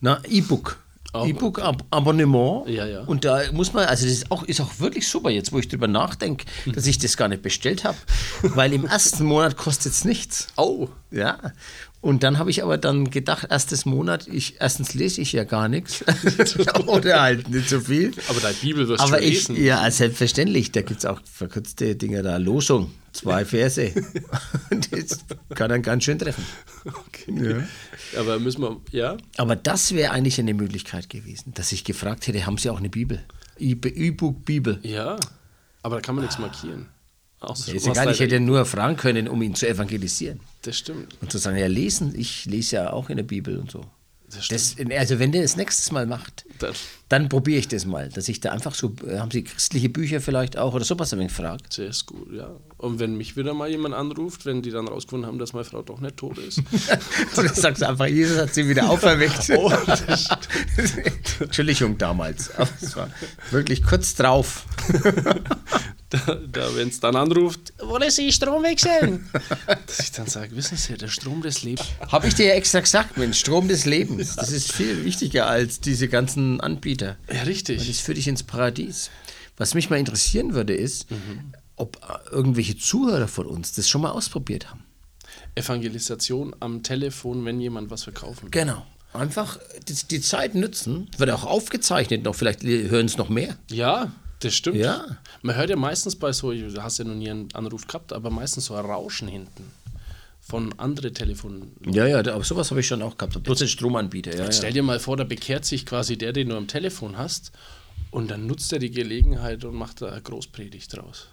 na, 0.00 0.20
E-Book. 0.28 0.83
E-Book-Abonnement. 1.14 2.68
Ja, 2.68 2.86
ja. 2.86 3.00
Und 3.02 3.24
da 3.24 3.40
muss 3.52 3.72
man, 3.72 3.86
also 3.86 4.04
das 4.04 4.12
ist 4.14 4.30
auch, 4.30 4.42
ist 4.42 4.60
auch 4.60 4.80
wirklich 4.80 5.08
super, 5.08 5.30
jetzt 5.30 5.52
wo 5.52 5.58
ich 5.58 5.68
drüber 5.68 5.86
nachdenke, 5.86 6.44
dass 6.66 6.86
ich 6.86 6.98
das 6.98 7.16
gar 7.16 7.28
nicht 7.28 7.42
bestellt 7.42 7.84
habe. 7.84 7.96
Weil 8.42 8.72
im 8.72 8.86
ersten 8.86 9.24
Monat 9.24 9.56
kostet 9.56 9.92
es 9.92 10.04
nichts. 10.04 10.48
Oh, 10.56 10.88
Ja. 11.10 11.38
Und 12.04 12.22
dann 12.22 12.38
habe 12.38 12.50
ich 12.50 12.62
aber 12.62 12.76
dann 12.76 13.08
gedacht, 13.10 13.46
erstes 13.48 13.86
Monat, 13.86 14.28
ich, 14.28 14.56
erstens 14.60 14.92
lese 14.92 15.22
ich 15.22 15.32
ja 15.32 15.44
gar 15.44 15.68
nichts. 15.68 16.04
Oder 16.86 17.22
halt 17.22 17.48
nicht 17.48 17.66
so 17.70 17.80
viel. 17.80 18.12
aber 18.28 18.40
deine 18.40 18.54
Bibel 18.56 18.86
wirst 18.88 19.02
Aber 19.02 19.16
du 19.16 19.24
ich, 19.24 19.48
lesen. 19.48 19.64
ja, 19.64 19.90
selbstverständlich, 19.90 20.70
da 20.70 20.82
gibt 20.82 20.98
es 20.98 21.06
auch 21.06 21.18
verkürzte 21.24 21.96
Dinge 21.96 22.22
da. 22.22 22.36
Losung, 22.36 22.90
zwei 23.12 23.44
Verse. 23.46 23.90
das 24.90 25.24
kann 25.54 25.70
dann 25.70 25.80
ganz 25.80 26.04
schön 26.04 26.18
treffen. 26.18 26.44
Okay. 26.84 27.62
Aber 28.18 28.38
müssen 28.38 28.60
wir, 28.60 28.80
ja? 28.90 29.16
Aber 29.38 29.56
das 29.56 29.94
wäre 29.94 30.12
eigentlich 30.12 30.38
eine 30.38 30.52
Möglichkeit 30.52 31.08
gewesen, 31.08 31.54
dass 31.54 31.72
ich 31.72 31.84
gefragt 31.84 32.26
hätte, 32.26 32.44
haben 32.44 32.58
Sie 32.58 32.68
auch 32.68 32.78
eine 32.78 32.90
Bibel? 32.90 33.24
E- 33.58 33.72
E-Book 33.72 34.44
Bibel. 34.44 34.78
Ja. 34.82 35.16
Aber 35.82 35.96
da 35.96 36.00
kann 36.02 36.16
man 36.16 36.24
nichts 36.24 36.38
markieren. 36.38 36.86
Außer 37.44 37.74
Ist 37.74 37.86
egal, 37.86 38.10
ich 38.10 38.20
hätte 38.20 38.40
nur 38.40 38.64
fragen 38.64 38.96
können, 38.96 39.28
um 39.28 39.40
ihn 39.42 39.54
zu 39.54 39.68
evangelisieren. 39.68 40.40
Das 40.62 40.78
stimmt. 40.78 41.16
Und 41.20 41.30
zu 41.30 41.38
sagen, 41.38 41.56
ja, 41.56 41.66
lesen, 41.66 42.14
ich 42.16 42.44
lese 42.46 42.76
ja 42.76 42.92
auch 42.92 43.10
in 43.10 43.16
der 43.16 43.24
Bibel 43.24 43.58
und 43.58 43.70
so. 43.70 43.84
Das 44.34 44.48
Das, 44.48 44.76
also 44.98 45.18
wenn 45.18 45.32
der 45.32 45.42
das 45.42 45.56
nächstes 45.56 45.92
Mal 45.92 46.06
macht, 46.06 46.44
Das, 46.58 46.78
dann 47.08 47.28
probiere 47.28 47.58
ich 47.58 47.68
das 47.68 47.84
mal, 47.84 48.08
dass 48.08 48.28
ich 48.28 48.40
da 48.40 48.50
einfach 48.50 48.74
so, 48.74 48.92
äh, 49.06 49.18
haben 49.18 49.30
Sie 49.30 49.44
christliche 49.44 49.88
Bücher 49.88 50.20
vielleicht 50.20 50.56
auch 50.58 50.74
oder 50.74 50.84
sowas 50.84 51.12
wenig 51.12 51.30
fragt. 51.30 51.78
das 51.78 51.78
ist 51.78 52.06
gut, 52.06 52.32
ja. 52.32 52.50
Und 52.78 52.98
wenn 52.98 53.16
mich 53.16 53.36
wieder 53.36 53.54
mal 53.54 53.68
jemand 53.70 53.94
anruft, 53.94 54.44
wenn 54.46 54.62
die 54.62 54.70
dann 54.70 54.88
rausgefunden 54.88 55.28
haben, 55.28 55.38
dass 55.38 55.52
meine 55.52 55.64
Frau 55.64 55.82
doch 55.82 56.00
nicht 56.00 56.16
tot 56.16 56.38
ist, 56.38 56.60
Oder 57.36 57.48
sagst 57.54 57.82
du 57.82 57.88
einfach, 57.88 58.06
Jesus 58.06 58.38
hat 58.38 58.52
sie 58.54 58.68
wieder 58.68 58.88
auferweckt. 58.90 59.50
Oh, 59.56 59.70
Entschuldigung 61.40 61.96
damals, 61.98 62.50
aber 62.56 62.70
es 62.80 62.96
war 62.96 63.10
wirklich 63.50 63.82
kurz 63.82 64.14
drauf. 64.14 64.66
Da, 66.26 66.34
da 66.34 66.76
wenn 66.76 66.88
es 66.88 67.00
dann 67.00 67.16
anruft, 67.16 67.72
wollen 67.78 68.10
Sie 68.10 68.30
Strom 68.32 68.62
wechseln? 68.62 69.28
Dass 69.86 70.00
ich 70.00 70.12
dann 70.12 70.26
sage, 70.26 70.54
wissen 70.56 70.76
Sie, 70.76 70.94
der 70.94 71.08
Strom 71.08 71.42
des 71.42 71.62
Lebens. 71.62 71.86
Habe 72.08 72.28
ich 72.28 72.34
dir 72.34 72.46
ja 72.46 72.54
extra 72.54 72.80
gesagt, 72.80 73.16
Mensch, 73.16 73.38
Strom 73.40 73.68
des 73.68 73.84
Lebens. 73.84 74.36
Das 74.36 74.50
ist 74.52 74.72
viel 74.72 75.04
wichtiger 75.04 75.46
als 75.46 75.80
diese 75.80 76.08
ganzen 76.08 76.60
Anbieter. 76.60 77.16
Ja, 77.28 77.40
Das 77.40 77.46
richtig. 77.46 78.02
führt 78.02 78.18
dich 78.18 78.28
ins 78.28 78.42
Paradies. 78.42 79.10
Was 79.56 79.74
mich 79.74 79.90
mal 79.90 79.98
interessieren 79.98 80.54
würde, 80.54 80.74
ist, 80.74 81.06
ob 81.76 81.96
äh, 81.96 82.30
irgendwelche 82.34 82.76
Zuhörer 82.76 83.28
von 83.28 83.46
uns 83.46 83.72
das 83.72 83.88
schon 83.88 84.02
mal 84.02 84.10
ausprobiert 84.10 84.70
haben. 84.70 84.84
Evangelisation 85.54 86.54
am 86.60 86.82
Telefon, 86.82 87.44
wenn 87.44 87.60
jemand 87.60 87.90
was 87.90 88.04
verkaufen 88.04 88.44
will. 88.44 88.50
Genau. 88.50 88.84
Einfach 89.12 89.58
die, 89.88 89.94
die 90.10 90.20
Zeit 90.20 90.56
nutzen. 90.56 91.08
Wird 91.18 91.30
auch 91.30 91.44
aufgezeichnet 91.44 92.24
noch. 92.24 92.34
Vielleicht 92.34 92.64
hören 92.64 93.06
es 93.06 93.16
noch 93.16 93.28
mehr. 93.28 93.56
Ja, 93.70 94.10
das 94.44 94.54
stimmt. 94.54 94.76
Ja. 94.76 95.18
Man 95.42 95.56
hört 95.56 95.70
ja 95.70 95.76
meistens 95.76 96.16
bei 96.16 96.32
so, 96.32 96.52
du 96.52 96.82
hast 96.82 96.98
ja 96.98 97.04
noch 97.04 97.14
nie 97.14 97.30
einen 97.30 97.52
Anruf 97.54 97.86
gehabt, 97.86 98.12
aber 98.12 98.30
meistens 98.30 98.66
so 98.66 98.74
ein 98.74 98.84
Rauschen 98.84 99.28
hinten 99.28 99.70
von 100.40 100.78
anderen 100.78 101.14
Telefonen. 101.14 101.72
Ja, 101.86 102.06
ja, 102.06 102.18
aber 102.18 102.44
sowas 102.44 102.70
habe 102.70 102.80
ich 102.80 102.86
schon 102.86 103.02
auch 103.02 103.16
gehabt. 103.16 103.34
Den 103.46 103.68
Stromanbieter. 103.68 104.34
Ja, 104.36 104.44
ja. 104.44 104.52
stell 104.52 104.72
dir 104.72 104.82
mal 104.82 105.00
vor, 105.00 105.16
da 105.16 105.24
bekehrt 105.24 105.64
sich 105.64 105.86
quasi 105.86 106.18
der, 106.18 106.32
den 106.32 106.50
du 106.50 106.56
am 106.56 106.66
Telefon 106.66 107.16
hast, 107.16 107.52
und 108.10 108.30
dann 108.30 108.46
nutzt 108.46 108.72
er 108.72 108.78
die 108.78 108.92
Gelegenheit 108.92 109.64
und 109.64 109.74
macht 109.74 110.00
da 110.00 110.10
eine 110.10 110.22
Großpredigt 110.22 110.96
draus. 110.96 111.26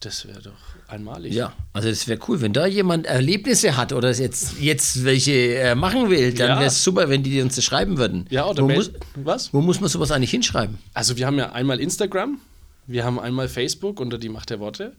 Das 0.00 0.26
wäre 0.26 0.40
doch 0.40 0.52
einmalig. 0.88 1.34
Ja, 1.34 1.52
also 1.74 1.88
es 1.88 2.08
wäre 2.08 2.18
cool, 2.26 2.40
wenn 2.40 2.54
da 2.54 2.64
jemand 2.66 3.04
Erlebnisse 3.06 3.76
hat 3.76 3.92
oder 3.92 4.10
jetzt, 4.10 4.58
jetzt 4.58 5.04
welche 5.04 5.56
äh, 5.58 5.74
machen 5.74 6.08
will, 6.08 6.32
dann 6.32 6.48
Ja. 6.48 6.56
wäre 6.56 6.68
es 6.68 6.82
super, 6.82 7.10
wenn 7.10 7.22
die 7.22 7.40
uns 7.42 7.56
das 7.56 7.64
schreiben 7.64 7.98
würden. 7.98 8.26
Ja, 8.30 8.46
oder 8.46 8.62
wo 8.62 8.68
muss, 8.68 8.90
was? 9.16 9.52
wo 9.52 9.60
muss 9.60 9.78
man 9.80 9.90
sowas 9.90 10.10
eigentlich 10.10 10.30
hinschreiben? 10.30 10.78
Also 10.94 11.18
wir 11.18 11.26
haben 11.26 11.36
ja 11.36 11.52
einmal 11.52 11.80
Instagram, 11.80 12.38
wir 12.86 13.04
haben 13.04 13.20
einmal 13.20 13.48
Facebook 13.50 14.00
unter 14.00 14.16
die 14.16 14.30
Macht 14.30 14.48
der 14.48 14.58
Worte 14.58 14.96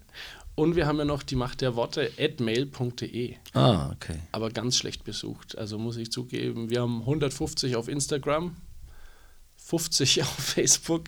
und 0.53 0.75
wir 0.75 0.85
haben 0.85 0.99
ja 0.99 1.05
noch 1.05 1.23
die 1.23 1.35
Macht 1.35 1.61
der 1.61 1.75
Worte 1.75 2.11
at 2.19 2.39
mail.de. 2.39 3.35
Ah, 3.53 3.89
okay. 3.93 4.19
aber 4.31 4.51
ganz 4.51 4.77
schlecht 4.77 5.03
besucht. 5.03 5.57
Also 5.57 5.79
muss 5.79 5.97
ich 5.97 6.11
zugeben, 6.11 6.69
wir 6.69 6.81
haben 6.81 6.99
150 6.99 7.75
auf 7.75 7.87
Instagram, 7.87 8.55
50 9.57 10.21
auf 10.21 10.27
Facebook 10.29 11.05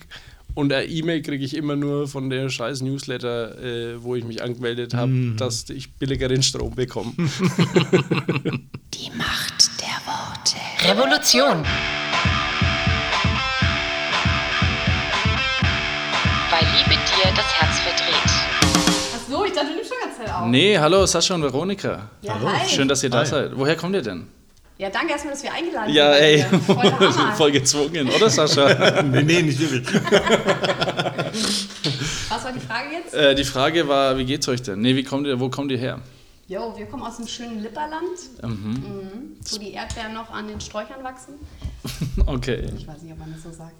und 0.54 0.72
eine 0.72 0.86
E-Mail 0.86 1.22
kriege 1.22 1.44
ich 1.44 1.56
immer 1.56 1.74
nur 1.76 2.06
von 2.06 2.30
der 2.30 2.48
scheiß 2.48 2.82
Newsletter, 2.82 3.58
äh, 3.58 4.02
wo 4.02 4.14
ich 4.14 4.24
mich 4.24 4.42
angemeldet 4.42 4.94
habe, 4.94 5.32
dass 5.36 5.68
ich 5.70 5.94
billigeren 5.94 6.42
Strom 6.42 6.74
bekomme. 6.74 7.12
Die 7.18 9.10
Macht 9.16 9.70
der 9.80 9.98
Worte. 10.06 10.56
Revolution. 10.88 11.64
Weil 16.50 16.66
Liebe 16.76 16.90
dir 16.90 17.32
das 17.34 17.52
Herz 17.58 17.78
verdreht. 17.80 18.30
Ach 19.16 19.28
so, 19.28 19.44
ich 19.44 19.52
dachte, 19.52 19.66
du 19.68 19.74
nimmst 19.74 19.90
schon 19.90 19.98
ganz 20.04 20.16
Zeit 20.18 20.30
auf. 20.32 20.46
Nee, 20.46 20.78
hallo 20.78 21.04
Sascha 21.06 21.34
und 21.34 21.42
Veronika. 21.42 22.10
Ja, 22.22 22.38
hi. 22.40 22.68
Schön, 22.68 22.86
dass 22.86 23.02
ihr 23.02 23.10
da 23.10 23.24
seid. 23.26 23.50
Woher 23.56 23.74
kommt 23.74 23.96
ihr 23.96 24.02
denn? 24.02 24.28
Ja, 24.76 24.90
danke 24.90 25.12
erstmal, 25.12 25.34
dass 25.34 25.42
wir 25.44 25.52
eingeladen 25.52 25.92
Ja, 25.94 26.12
sind. 26.14 26.22
ey, 26.22 26.42
Voll 26.60 27.12
voll 27.36 27.52
gezwungen, 27.52 28.08
oder 28.10 28.28
Sascha? 28.28 29.02
nee, 29.04 29.22
nee, 29.22 29.42
nicht 29.42 29.60
wirklich. 29.60 30.02
Was 32.28 32.44
war 32.44 32.52
die 32.52 32.60
Frage 32.60 32.88
jetzt? 32.92 33.14
äh, 33.14 33.34
die 33.34 33.44
Frage 33.44 33.86
war, 33.88 34.18
wie 34.18 34.24
geht's 34.24 34.48
euch 34.48 34.62
denn? 34.62 34.80
Nee, 34.80 34.96
wie 34.96 35.04
kommt 35.04 35.26
ihr, 35.26 35.38
wo 35.38 35.48
kommt 35.48 35.70
ihr 35.70 35.78
her? 35.78 36.00
Jo, 36.48 36.74
wir 36.76 36.86
kommen 36.86 37.02
aus 37.04 37.16
dem 37.16 37.26
schönen 37.26 37.62
Lipperland, 37.62 38.02
mhm. 38.42 39.36
wo 39.50 39.58
die 39.58 39.72
Erdbeeren 39.72 40.12
noch 40.12 40.30
an 40.30 40.46
den 40.48 40.60
Sträuchern 40.60 41.02
wachsen. 41.02 41.34
Okay. 42.26 42.66
Ich 42.76 42.86
weiß 42.86 43.00
nicht, 43.02 43.12
ob 43.12 43.18
man 43.18 43.32
das 43.32 43.42
so 43.44 43.50
sagt. 43.50 43.74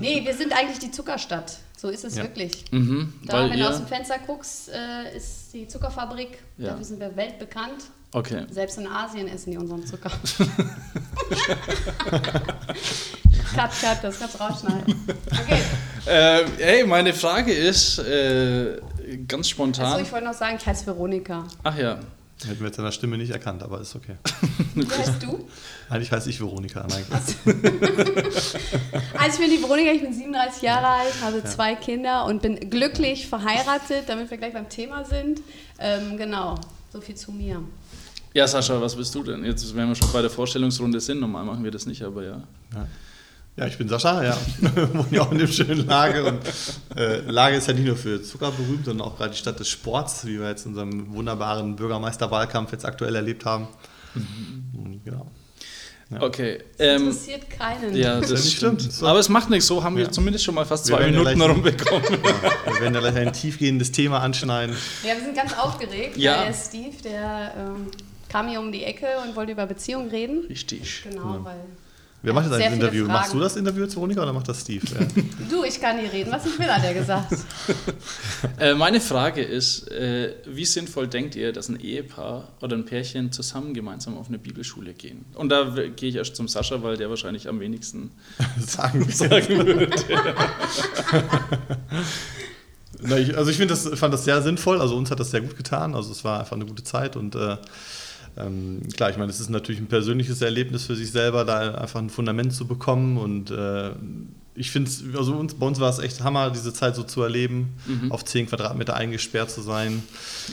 nee, 0.00 0.22
wir 0.24 0.34
sind 0.34 0.52
eigentlich 0.52 0.78
die 0.78 0.90
Zuckerstadt. 0.92 1.58
So 1.76 1.88
ist 1.88 2.04
es 2.04 2.16
wirklich. 2.16 2.64
Mhm, 2.70 3.12
Da, 3.26 3.40
weil 3.40 3.50
wenn 3.50 3.58
du 3.58 3.68
aus 3.68 3.78
dem 3.78 3.86
Fenster 3.88 4.16
guckst, 4.24 4.68
äh, 4.70 5.16
ist 5.16 5.52
die 5.52 5.66
Zuckerfabrik. 5.66 6.38
Ja. 6.58 6.68
Dafür 6.70 6.84
sind 6.84 7.00
wir 7.00 7.16
weltbekannt. 7.16 7.84
Okay. 8.14 8.46
Selbst 8.50 8.78
in 8.78 8.86
Asien 8.86 9.28
essen 9.28 9.50
die 9.52 9.58
unseren 9.58 9.84
Zucker. 9.86 10.10
cut, 13.54 13.70
cut, 13.80 14.02
das 14.02 14.18
kannst 14.18 14.34
du 14.34 14.38
rausschneiden. 14.38 14.94
Okay, 15.30 15.60
Äh, 16.06 16.44
hey, 16.58 16.84
meine 16.86 17.14
Frage 17.14 17.52
ist 17.52 17.98
äh, 17.98 18.78
ganz 19.26 19.46
achso, 19.46 19.54
spontan. 19.54 20.02
ich 20.02 20.12
wollte 20.12 20.26
noch 20.26 20.34
sagen, 20.34 20.56
ich 20.60 20.66
heiße 20.66 20.86
Veronika. 20.86 21.44
Ach 21.62 21.76
ja. 21.76 21.98
Hätten 22.44 22.60
wir 22.60 22.66
jetzt 22.66 22.78
der 22.78 22.90
Stimme 22.92 23.16
nicht 23.16 23.30
erkannt, 23.30 23.62
aber 23.62 23.80
ist 23.80 23.94
okay. 23.94 24.16
Wie 24.74 24.86
heißt 24.86 25.22
du? 25.22 25.48
Eigentlich 25.88 26.10
heiße 26.10 26.28
ich 26.28 26.40
Veronika. 26.40 26.84
Nein. 26.88 27.04
Also 29.16 29.40
ich 29.40 29.48
bin 29.48 29.56
die 29.56 29.62
Veronika, 29.62 29.92
ich 29.92 30.02
bin 30.02 30.12
37 30.12 30.62
Jahre 30.62 30.86
alt, 30.86 31.14
habe 31.22 31.42
zwei 31.44 31.74
Kinder 31.76 32.26
und 32.26 32.42
bin 32.42 32.68
glücklich 32.68 33.28
verheiratet, 33.28 34.04
damit 34.08 34.30
wir 34.30 34.36
gleich 34.36 34.52
beim 34.52 34.68
Thema 34.68 35.04
sind. 35.04 35.40
Ähm, 35.78 36.18
genau, 36.18 36.56
so 36.92 37.00
viel 37.00 37.14
zu 37.14 37.32
mir. 37.32 37.62
Ja, 38.34 38.48
Sascha, 38.48 38.80
was 38.80 38.96
bist 38.96 39.14
du 39.14 39.22
denn? 39.22 39.44
Jetzt, 39.44 39.74
wenn 39.76 39.88
wir 39.88 39.94
schon 39.94 40.10
bei 40.12 40.20
der 40.20 40.30
Vorstellungsrunde 40.30 41.00
sind, 41.00 41.20
normal 41.20 41.44
machen 41.44 41.62
wir 41.62 41.70
das 41.70 41.86
nicht, 41.86 42.02
aber 42.02 42.24
ja. 42.24 42.42
Ja, 43.56 43.66
ich 43.68 43.78
bin 43.78 43.88
Sascha, 43.88 44.24
ja. 44.24 44.36
Wohne 44.74 45.06
ja 45.12 45.22
auch 45.22 45.30
in 45.30 45.38
dem 45.38 45.46
schönen 45.46 45.86
Lage. 45.86 46.24
Und 46.24 46.40
äh, 46.96 47.20
Lage 47.30 47.56
ist 47.56 47.68
ja 47.68 47.74
nicht 47.74 47.86
nur 47.86 47.96
für 47.96 48.20
Zucker 48.20 48.50
berühmt, 48.50 48.84
sondern 48.86 49.06
auch 49.06 49.16
gerade 49.16 49.30
die 49.30 49.36
Stadt 49.38 49.60
des 49.60 49.68
Sports, 49.68 50.26
wie 50.26 50.40
wir 50.40 50.48
jetzt 50.48 50.64
in 50.66 50.72
unserem 50.72 51.14
wunderbaren 51.14 51.76
Bürgermeisterwahlkampf 51.76 52.72
jetzt 52.72 52.84
aktuell 52.84 53.14
erlebt 53.14 53.44
haben. 53.44 53.68
Und, 54.76 55.00
genau. 55.04 55.30
Okay. 56.20 56.58
Ähm, 56.80 57.02
Interessiert 57.02 57.48
keinen. 57.50 57.94
ja, 57.96 58.20
das 58.20 58.30
ja 58.30 58.36
nicht 58.36 58.56
stimmt. 58.56 58.80
schlimm. 58.82 58.92
So. 58.92 59.06
Aber 59.06 59.20
es 59.20 59.28
macht 59.28 59.48
nichts. 59.50 59.66
So 59.68 59.82
haben 59.84 59.96
wir 59.96 60.04
Ja. 60.06 60.10
zumindest 60.10 60.44
schon 60.44 60.54
mal 60.56 60.66
fast 60.66 60.86
zwei 60.86 60.98
werden 60.98 61.14
ja 61.14 61.20
Minuten 61.22 61.38
gleich- 61.38 61.50
rumbekommen. 61.94 62.22
Wir 62.66 62.80
werden 62.80 62.94
ja 62.94 63.00
gleich 63.00 63.16
ein 63.16 63.32
tiefgehendes 63.32 63.92
Thema 63.92 64.18
anschneiden. 64.20 64.76
Ja, 65.04 65.14
wir 65.16 65.22
sind 65.24 65.34
ganz 65.36 65.56
aufgeregt, 65.56 66.16
Ja. 66.16 66.38
weil 66.38 66.46
der 66.46 66.54
Steve, 66.54 66.96
der 67.04 67.54
ähm, 67.56 67.86
kam 68.34 68.48
hier 68.48 68.58
um 68.58 68.72
die 68.72 68.82
Ecke 68.82 69.06
und 69.24 69.36
wollte 69.36 69.52
über 69.52 69.64
Beziehungen 69.64 70.10
reden. 70.10 70.46
Richtig. 70.48 71.04
Genau, 71.04 71.38
weil. 71.44 71.54
Wer 72.22 72.32
macht 72.32 72.50
jetzt 72.50 72.60
ein 72.60 72.72
Interview? 72.72 73.06
Machst 73.06 73.32
du 73.32 73.38
das 73.38 73.54
Interview 73.54 73.84
jetzt, 73.84 73.94
Veronika, 73.94 74.22
oder 74.22 74.32
macht 74.32 74.48
das 74.48 74.62
Steve? 74.62 74.84
Ja. 74.86 75.06
Du, 75.50 75.62
ich 75.62 75.80
kann 75.80 76.00
hier 76.00 76.12
reden, 76.12 76.32
was 76.32 76.44
ich 76.46 76.58
will, 76.58 76.66
hat 76.66 76.82
er 76.82 76.94
gesagt. 76.94 77.32
Äh, 78.58 78.74
meine 78.74 79.00
Frage 79.00 79.42
ist, 79.42 79.90
äh, 79.90 80.34
wie 80.46 80.64
sinnvoll 80.64 81.08
denkt 81.08 81.34
ihr, 81.34 81.52
dass 81.52 81.68
ein 81.68 81.80
Ehepaar 81.80 82.52
oder 82.60 82.76
ein 82.76 82.84
Pärchen 82.84 83.32
zusammen 83.32 83.72
gemeinsam 83.72 84.16
auf 84.16 84.28
eine 84.28 84.38
Bibelschule 84.38 84.94
gehen? 84.94 85.24
Und 85.34 85.48
da 85.48 85.64
gehe 85.64 86.08
ich 86.08 86.16
erst 86.16 86.36
zum 86.36 86.46
Sascha, 86.46 86.82
weil 86.82 86.96
der 86.96 87.10
wahrscheinlich 87.10 87.48
am 87.48 87.58
wenigsten 87.60 88.10
sagen. 88.58 89.08
sagen 89.10 89.66
würde. 89.66 89.90
Na, 93.00 93.16
ich, 93.16 93.36
also 93.36 93.50
ich 93.50 93.56
finde 93.56 93.74
das, 93.74 93.88
fand 93.98 94.12
das 94.12 94.24
sehr 94.24 94.42
sinnvoll. 94.42 94.80
Also 94.80 94.96
uns 94.96 95.10
hat 95.10 95.20
das 95.20 95.30
sehr 95.30 95.40
gut 95.40 95.56
getan. 95.56 95.94
Also 95.94 96.12
es 96.12 96.24
war 96.24 96.40
einfach 96.40 96.56
eine 96.56 96.66
gute 96.66 96.84
Zeit 96.84 97.16
und 97.16 97.34
äh, 97.34 97.56
ähm, 98.36 98.82
klar, 98.96 99.10
ich 99.10 99.16
meine, 99.16 99.30
es 99.30 99.40
ist 99.40 99.50
natürlich 99.50 99.80
ein 99.80 99.86
persönliches 99.86 100.40
Erlebnis 100.42 100.84
für 100.84 100.96
sich 100.96 101.10
selber, 101.12 101.44
da 101.44 101.74
einfach 101.74 102.00
ein 102.00 102.10
Fundament 102.10 102.52
zu 102.52 102.66
bekommen 102.66 103.16
und 103.16 103.50
äh, 103.50 103.90
ich 104.56 104.70
finde 104.70 104.88
es, 104.88 105.02
also 105.16 105.34
uns, 105.34 105.54
bei 105.54 105.66
uns 105.66 105.80
war 105.80 105.90
es 105.90 105.98
echt 105.98 106.22
Hammer, 106.22 106.50
diese 106.50 106.72
Zeit 106.72 106.94
so 106.94 107.02
zu 107.02 107.22
erleben, 107.22 107.70
auf 108.10 108.24
10 108.24 108.46
Quadratmeter 108.46 108.94
eingesperrt 108.94 109.50
zu 109.50 109.62
sein, 109.62 110.00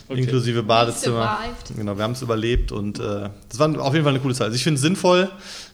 Okay. 0.07 0.21
inklusive 0.21 0.63
Badezimmer. 0.63 1.37
Genau, 1.77 1.95
wir 1.97 2.03
haben 2.03 2.13
es 2.13 2.21
überlebt 2.23 2.71
und 2.71 2.99
äh, 2.99 3.29
das 3.49 3.59
war 3.59 3.67
auf 3.79 3.93
jeden 3.93 4.03
Fall 4.03 4.13
eine 4.13 4.19
coole 4.19 4.33
Zeit. 4.33 4.45
Also 4.45 4.55
ich 4.55 4.63
finde 4.63 4.77
es 4.77 4.81
sinnvoll, 4.81 5.29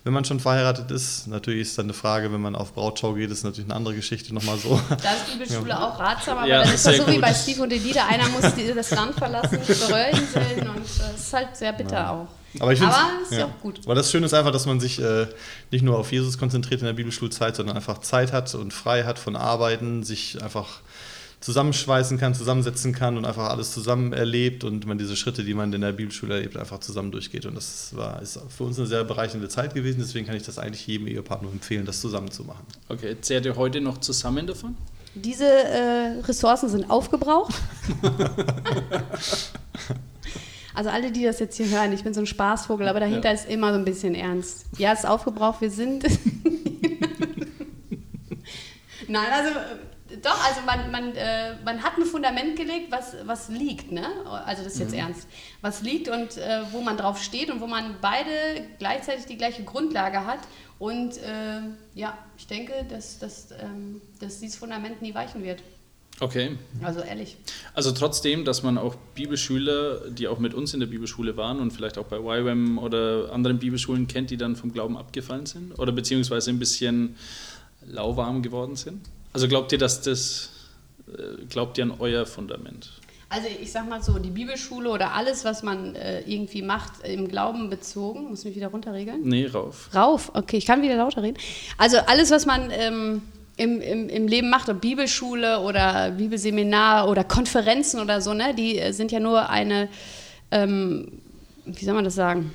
wenn 0.07 0.13
man 0.13 0.23
schon 0.23 0.39
verheiratet 0.39 0.89
ist. 0.89 1.27
Natürlich 1.27 1.63
ist 1.63 1.77
dann 1.77 1.87
eine 1.87 1.93
Frage, 1.93 2.31
wenn 2.31 2.39
man 2.39 2.55
auf 2.55 2.73
Brautschau 2.73 3.13
geht, 3.13 3.29
ist 3.29 3.43
natürlich 3.43 3.69
eine 3.69 3.75
andere 3.75 3.93
Geschichte 3.93 4.33
nochmal 4.33 4.57
so. 4.57 4.79
Da 4.89 4.95
ist 4.95 5.29
Bibelschule 5.33 5.77
auch 5.77 5.99
ratsam, 5.99 6.37
aber 6.37 6.47
Ja, 6.47 6.63
dann 6.63 6.73
ist 6.73 6.85
das 6.87 6.95
so 6.95 7.07
wie 7.07 7.13
gut. 7.15 7.21
bei 7.21 7.33
Steve 7.33 7.61
und 7.63 7.73
Elida. 7.73 8.05
Einer 8.07 8.29
muss 8.29 8.55
die, 8.55 8.73
das 8.73 8.89
Land 8.91 9.15
verlassen, 9.15 9.59
zur 9.61 9.89
Röhrinseln 9.89 10.69
und 10.69 10.77
äh, 10.77 11.13
es 11.13 11.21
ist 11.23 11.33
halt 11.33 11.57
sehr 11.57 11.73
bitter 11.73 12.09
auch. 12.09 12.27
Aber 12.61 12.71
ich 12.71 12.79
finde 12.79 12.95
Aber 12.95 13.21
ist 13.21 13.33
ja 13.33 13.45
auch 13.47 13.61
gut. 13.61 13.85
Weil 13.85 13.95
das 13.95 14.09
Schöne 14.09 14.25
ist 14.27 14.33
einfach, 14.33 14.51
dass 14.53 14.65
man 14.65 14.79
sich 14.79 15.01
äh, 15.01 15.27
nicht 15.71 15.83
nur 15.83 15.97
auf 15.99 16.09
Jesus 16.13 16.37
konzentriert 16.37 16.79
in 16.79 16.87
der 16.87 16.93
Bibelschulzeit, 16.93 17.57
sondern 17.57 17.75
einfach 17.75 17.97
Zeit 17.97 18.31
hat 18.31 18.55
und 18.55 18.73
frei 18.73 19.03
hat 19.03 19.19
von 19.19 19.35
Arbeiten, 19.35 20.03
sich 20.03 20.41
einfach 20.41 20.79
zusammenschweißen 21.47 22.17
kann, 22.17 22.35
zusammensetzen 22.35 22.91
kann 22.91 23.15
und 23.15 23.23
einfach 23.23 23.49
alles 23.49 23.71
zusammen 23.71 24.11
erlebt 24.11 24.65
und 24.65 24.85
man 24.85 24.97
diese 24.97 25.15
Schritte, 25.15 25.45
die 25.45 25.53
man 25.53 25.71
in 25.71 25.79
der 25.79 25.93
Bibelschule 25.93 26.33
erlebt, 26.35 26.57
einfach 26.57 26.81
zusammen 26.81 27.09
durchgeht. 27.09 27.45
Und 27.45 27.55
das 27.55 27.95
war, 27.95 28.21
ist 28.21 28.37
für 28.49 28.65
uns 28.65 28.77
eine 28.77 28.85
sehr 28.85 29.05
bereichernde 29.05 29.47
Zeit 29.47 29.73
gewesen. 29.73 29.99
Deswegen 30.01 30.25
kann 30.27 30.35
ich 30.35 30.43
das 30.43 30.59
eigentlich 30.59 30.85
jedem 30.85 31.07
Ehepaar 31.07 31.41
nur 31.41 31.53
empfehlen, 31.53 31.85
das 31.85 32.01
zusammen 32.01 32.31
zu 32.31 32.43
machen. 32.43 32.65
Okay, 32.89 33.15
zehrt 33.21 33.45
ihr 33.45 33.55
heute 33.55 33.79
noch 33.79 33.99
zusammen 33.99 34.45
davon? 34.45 34.75
Diese 35.15 35.45
äh, 35.45 36.19
Ressourcen 36.27 36.67
sind 36.67 36.89
aufgebraucht. 36.89 37.53
Also 40.73 40.91
alle, 40.91 41.11
die 41.11 41.23
das 41.23 41.39
jetzt 41.39 41.57
hier 41.57 41.67
hören, 41.69 41.91
ich 41.91 42.03
bin 42.03 42.13
so 42.13 42.19
ein 42.19 42.27
Spaßvogel, 42.27 42.87
aber 42.87 42.99
dahinter 42.99 43.29
Ja. 43.29 43.33
ist 43.33 43.49
immer 43.49 43.73
so 43.73 43.79
ein 43.79 43.85
bisschen 43.85 44.13
ernst. 44.13 44.65
Ja, 44.77 44.93
es 44.93 44.99
ist 44.99 45.05
aufgebraucht, 45.05 45.59
wir 45.59 45.71
sind. 45.71 46.03
Nein, 49.07 49.25
also 49.33 49.49
doch, 50.21 50.43
also 50.45 50.61
man, 50.65 50.91
man, 50.91 51.15
äh, 51.15 51.55
man 51.65 51.83
hat 51.83 51.97
ein 51.97 52.05
Fundament 52.05 52.55
gelegt, 52.55 52.91
was, 52.91 53.15
was 53.25 53.49
liegt, 53.49 53.91
ne? 53.91 54.07
Also 54.45 54.63
das 54.63 54.73
ist 54.73 54.79
jetzt 54.79 54.93
ernst. 54.93 55.27
Was 55.61 55.81
liegt 55.81 56.07
und 56.07 56.37
äh, 56.37 56.61
wo 56.71 56.81
man 56.81 56.97
drauf 56.97 57.21
steht 57.21 57.49
und 57.49 57.61
wo 57.61 57.67
man 57.67 57.95
beide 58.01 58.29
gleichzeitig 58.79 59.25
die 59.25 59.37
gleiche 59.37 59.63
Grundlage 59.63 60.25
hat. 60.25 60.39
Und 60.79 61.17
äh, 61.17 61.61
ja, 61.95 62.17
ich 62.37 62.47
denke, 62.47 62.85
dass, 62.89 63.19
dass, 63.19 63.51
ähm, 63.51 64.01
dass 64.19 64.39
dieses 64.39 64.57
Fundament 64.57 65.01
nie 65.01 65.13
weichen 65.13 65.43
wird. 65.43 65.61
Okay. 66.19 66.57
Also 66.81 67.01
ehrlich. 67.01 67.37
Also 67.73 67.91
trotzdem, 67.91 68.43
dass 68.43 68.63
man 68.63 68.77
auch 68.77 68.95
Bibelschüler, 69.13 70.09
die 70.09 70.27
auch 70.27 70.39
mit 70.39 70.53
uns 70.53 70.73
in 70.73 70.79
der 70.79 70.87
Bibelschule 70.87 71.37
waren 71.37 71.59
und 71.59 71.71
vielleicht 71.71 71.97
auch 71.97 72.05
bei 72.05 72.17
YWAM 72.17 72.79
oder 72.79 73.31
anderen 73.31 73.59
Bibelschulen 73.59 74.07
kennt, 74.07 74.31
die 74.31 74.37
dann 74.37 74.55
vom 74.55 74.71
Glauben 74.73 74.97
abgefallen 74.97 75.45
sind 75.45 75.77
oder 75.77 75.91
beziehungsweise 75.91 76.49
ein 76.49 76.59
bisschen 76.59 77.17
lauwarm 77.85 78.41
geworden 78.41 78.75
sind. 78.75 79.07
Also 79.37 79.47
glaubt 79.47 79.71
ihr, 79.71 79.77
dass 79.77 80.01
das, 80.01 80.49
äh, 81.07 81.45
glaubt 81.47 81.77
ihr 81.77 81.83
an 81.83 81.93
euer 81.99 82.25
Fundament? 82.25 82.89
Also 83.29 83.47
ich 83.61 83.71
sag 83.71 83.87
mal 83.87 84.01
so, 84.01 84.17
die 84.17 84.31
Bibelschule 84.31 84.89
oder 84.89 85.13
alles, 85.13 85.45
was 85.45 85.61
man 85.61 85.93
äh, 85.93 86.21
irgendwie 86.21 86.63
macht, 86.63 87.07
im 87.07 87.27
Glauben 87.27 87.69
bezogen, 87.69 88.29
muss 88.29 88.39
ich 88.39 88.45
mich 88.45 88.55
wieder 88.55 88.69
runterregeln? 88.69 89.21
Nee, 89.21 89.45
rauf. 89.45 89.91
Rauf, 89.93 90.31
okay, 90.33 90.57
ich 90.57 90.65
kann 90.65 90.81
wieder 90.81 90.95
lauter 90.95 91.21
reden. 91.21 91.37
Also 91.77 91.97
alles, 92.07 92.31
was 92.31 92.47
man 92.47 92.71
ähm, 92.71 93.21
im, 93.57 93.79
im, 93.79 94.09
im 94.09 94.27
Leben 94.27 94.49
macht, 94.49 94.69
ob 94.69 94.81
Bibelschule 94.81 95.59
oder 95.59 96.09
Bibelseminar 96.09 97.07
oder 97.07 97.23
Konferenzen 97.23 98.01
oder 98.01 98.21
so, 98.21 98.33
ne, 98.33 98.55
die 98.55 98.79
äh, 98.79 98.91
sind 98.91 99.11
ja 99.11 99.19
nur 99.19 99.51
eine, 99.51 99.87
ähm, 100.49 101.21
wie 101.63 101.85
soll 101.85 101.93
man 101.93 102.05
das 102.05 102.15
sagen? 102.15 102.51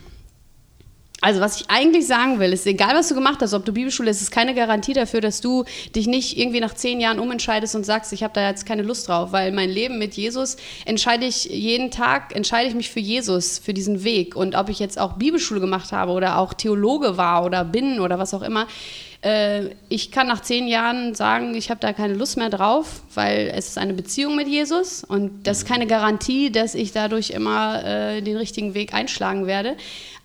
Also 1.22 1.40
was 1.40 1.60
ich 1.60 1.70
eigentlich 1.70 2.08
sagen 2.08 2.40
will, 2.40 2.52
ist 2.52 2.66
egal, 2.66 2.96
was 2.96 3.08
du 3.08 3.14
gemacht 3.14 3.38
hast, 3.40 3.54
ob 3.54 3.64
du 3.64 3.72
Bibelschule, 3.72 4.10
ist 4.10 4.22
es 4.22 4.32
keine 4.32 4.54
Garantie 4.54 4.92
dafür, 4.92 5.20
dass 5.20 5.40
du 5.40 5.64
dich 5.94 6.08
nicht 6.08 6.36
irgendwie 6.36 6.58
nach 6.58 6.74
zehn 6.74 7.00
Jahren 7.00 7.20
umentscheidest 7.20 7.76
und 7.76 7.86
sagst, 7.86 8.12
ich 8.12 8.24
habe 8.24 8.34
da 8.34 8.48
jetzt 8.48 8.66
keine 8.66 8.82
Lust 8.82 9.06
drauf, 9.06 9.30
weil 9.30 9.52
mein 9.52 9.70
Leben 9.70 10.00
mit 10.00 10.14
Jesus 10.14 10.56
entscheide 10.84 11.24
ich 11.24 11.44
jeden 11.44 11.92
Tag, 11.92 12.34
entscheide 12.34 12.68
ich 12.68 12.74
mich 12.74 12.90
für 12.90 12.98
Jesus, 12.98 13.60
für 13.60 13.72
diesen 13.72 14.02
Weg. 14.02 14.34
Und 14.34 14.56
ob 14.56 14.68
ich 14.68 14.80
jetzt 14.80 14.98
auch 14.98 15.12
Bibelschule 15.12 15.60
gemacht 15.60 15.92
habe 15.92 16.10
oder 16.10 16.38
auch 16.38 16.54
Theologe 16.54 17.16
war 17.16 17.44
oder 17.44 17.64
bin 17.64 18.00
oder 18.00 18.18
was 18.18 18.34
auch 18.34 18.42
immer, 18.42 18.66
äh, 19.22 19.70
ich 19.88 20.10
kann 20.10 20.26
nach 20.26 20.42
zehn 20.42 20.66
Jahren 20.66 21.14
sagen, 21.14 21.54
ich 21.54 21.70
habe 21.70 21.78
da 21.78 21.92
keine 21.92 22.14
Lust 22.14 22.36
mehr 22.36 22.50
drauf, 22.50 23.02
weil 23.14 23.52
es 23.54 23.68
ist 23.68 23.78
eine 23.78 23.94
Beziehung 23.94 24.34
mit 24.34 24.48
Jesus 24.48 25.04
und 25.04 25.46
das 25.46 25.58
ist 25.58 25.68
keine 25.68 25.86
Garantie, 25.86 26.50
dass 26.50 26.74
ich 26.74 26.92
dadurch 26.92 27.30
immer 27.30 27.84
äh, 27.84 28.20
den 28.20 28.36
richtigen 28.36 28.74
Weg 28.74 28.92
einschlagen 28.92 29.46
werde. 29.46 29.76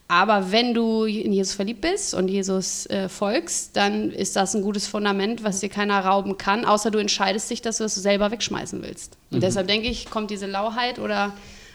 Aber 0.09 0.51
wenn 0.51 0.73
du 0.73 1.03
in 1.03 1.33
Jesus 1.33 1.53
verliebt 1.53 1.81
bist 1.81 2.13
und 2.13 2.29
Jesus 2.29 2.85
äh, 2.85 3.09
folgst, 3.09 3.75
dann 3.75 4.11
ist 4.11 4.37
das 4.37 4.55
ein 4.55 4.61
gutes 4.61 4.87
Fundament, 4.87 5.43
was 5.43 5.59
dir 5.59 5.69
keiner 5.69 5.99
rauben 5.99 6.37
kann, 6.37 6.63
außer 6.63 6.91
du 6.91 6.99
entscheidest 6.99 7.49
dich, 7.49 7.61
dass 7.61 7.79
du 7.79 7.83
es 7.83 7.95
selber 7.95 8.31
wegschmeißen 8.31 8.81
willst. 8.81 9.17
Und 9.31 9.43
deshalb 9.43 9.67
denke 9.67 9.89
ich, 9.89 10.09
kommt 10.09 10.31
diese 10.31 10.45
Lauheit 10.45 10.99
oder 10.99 11.33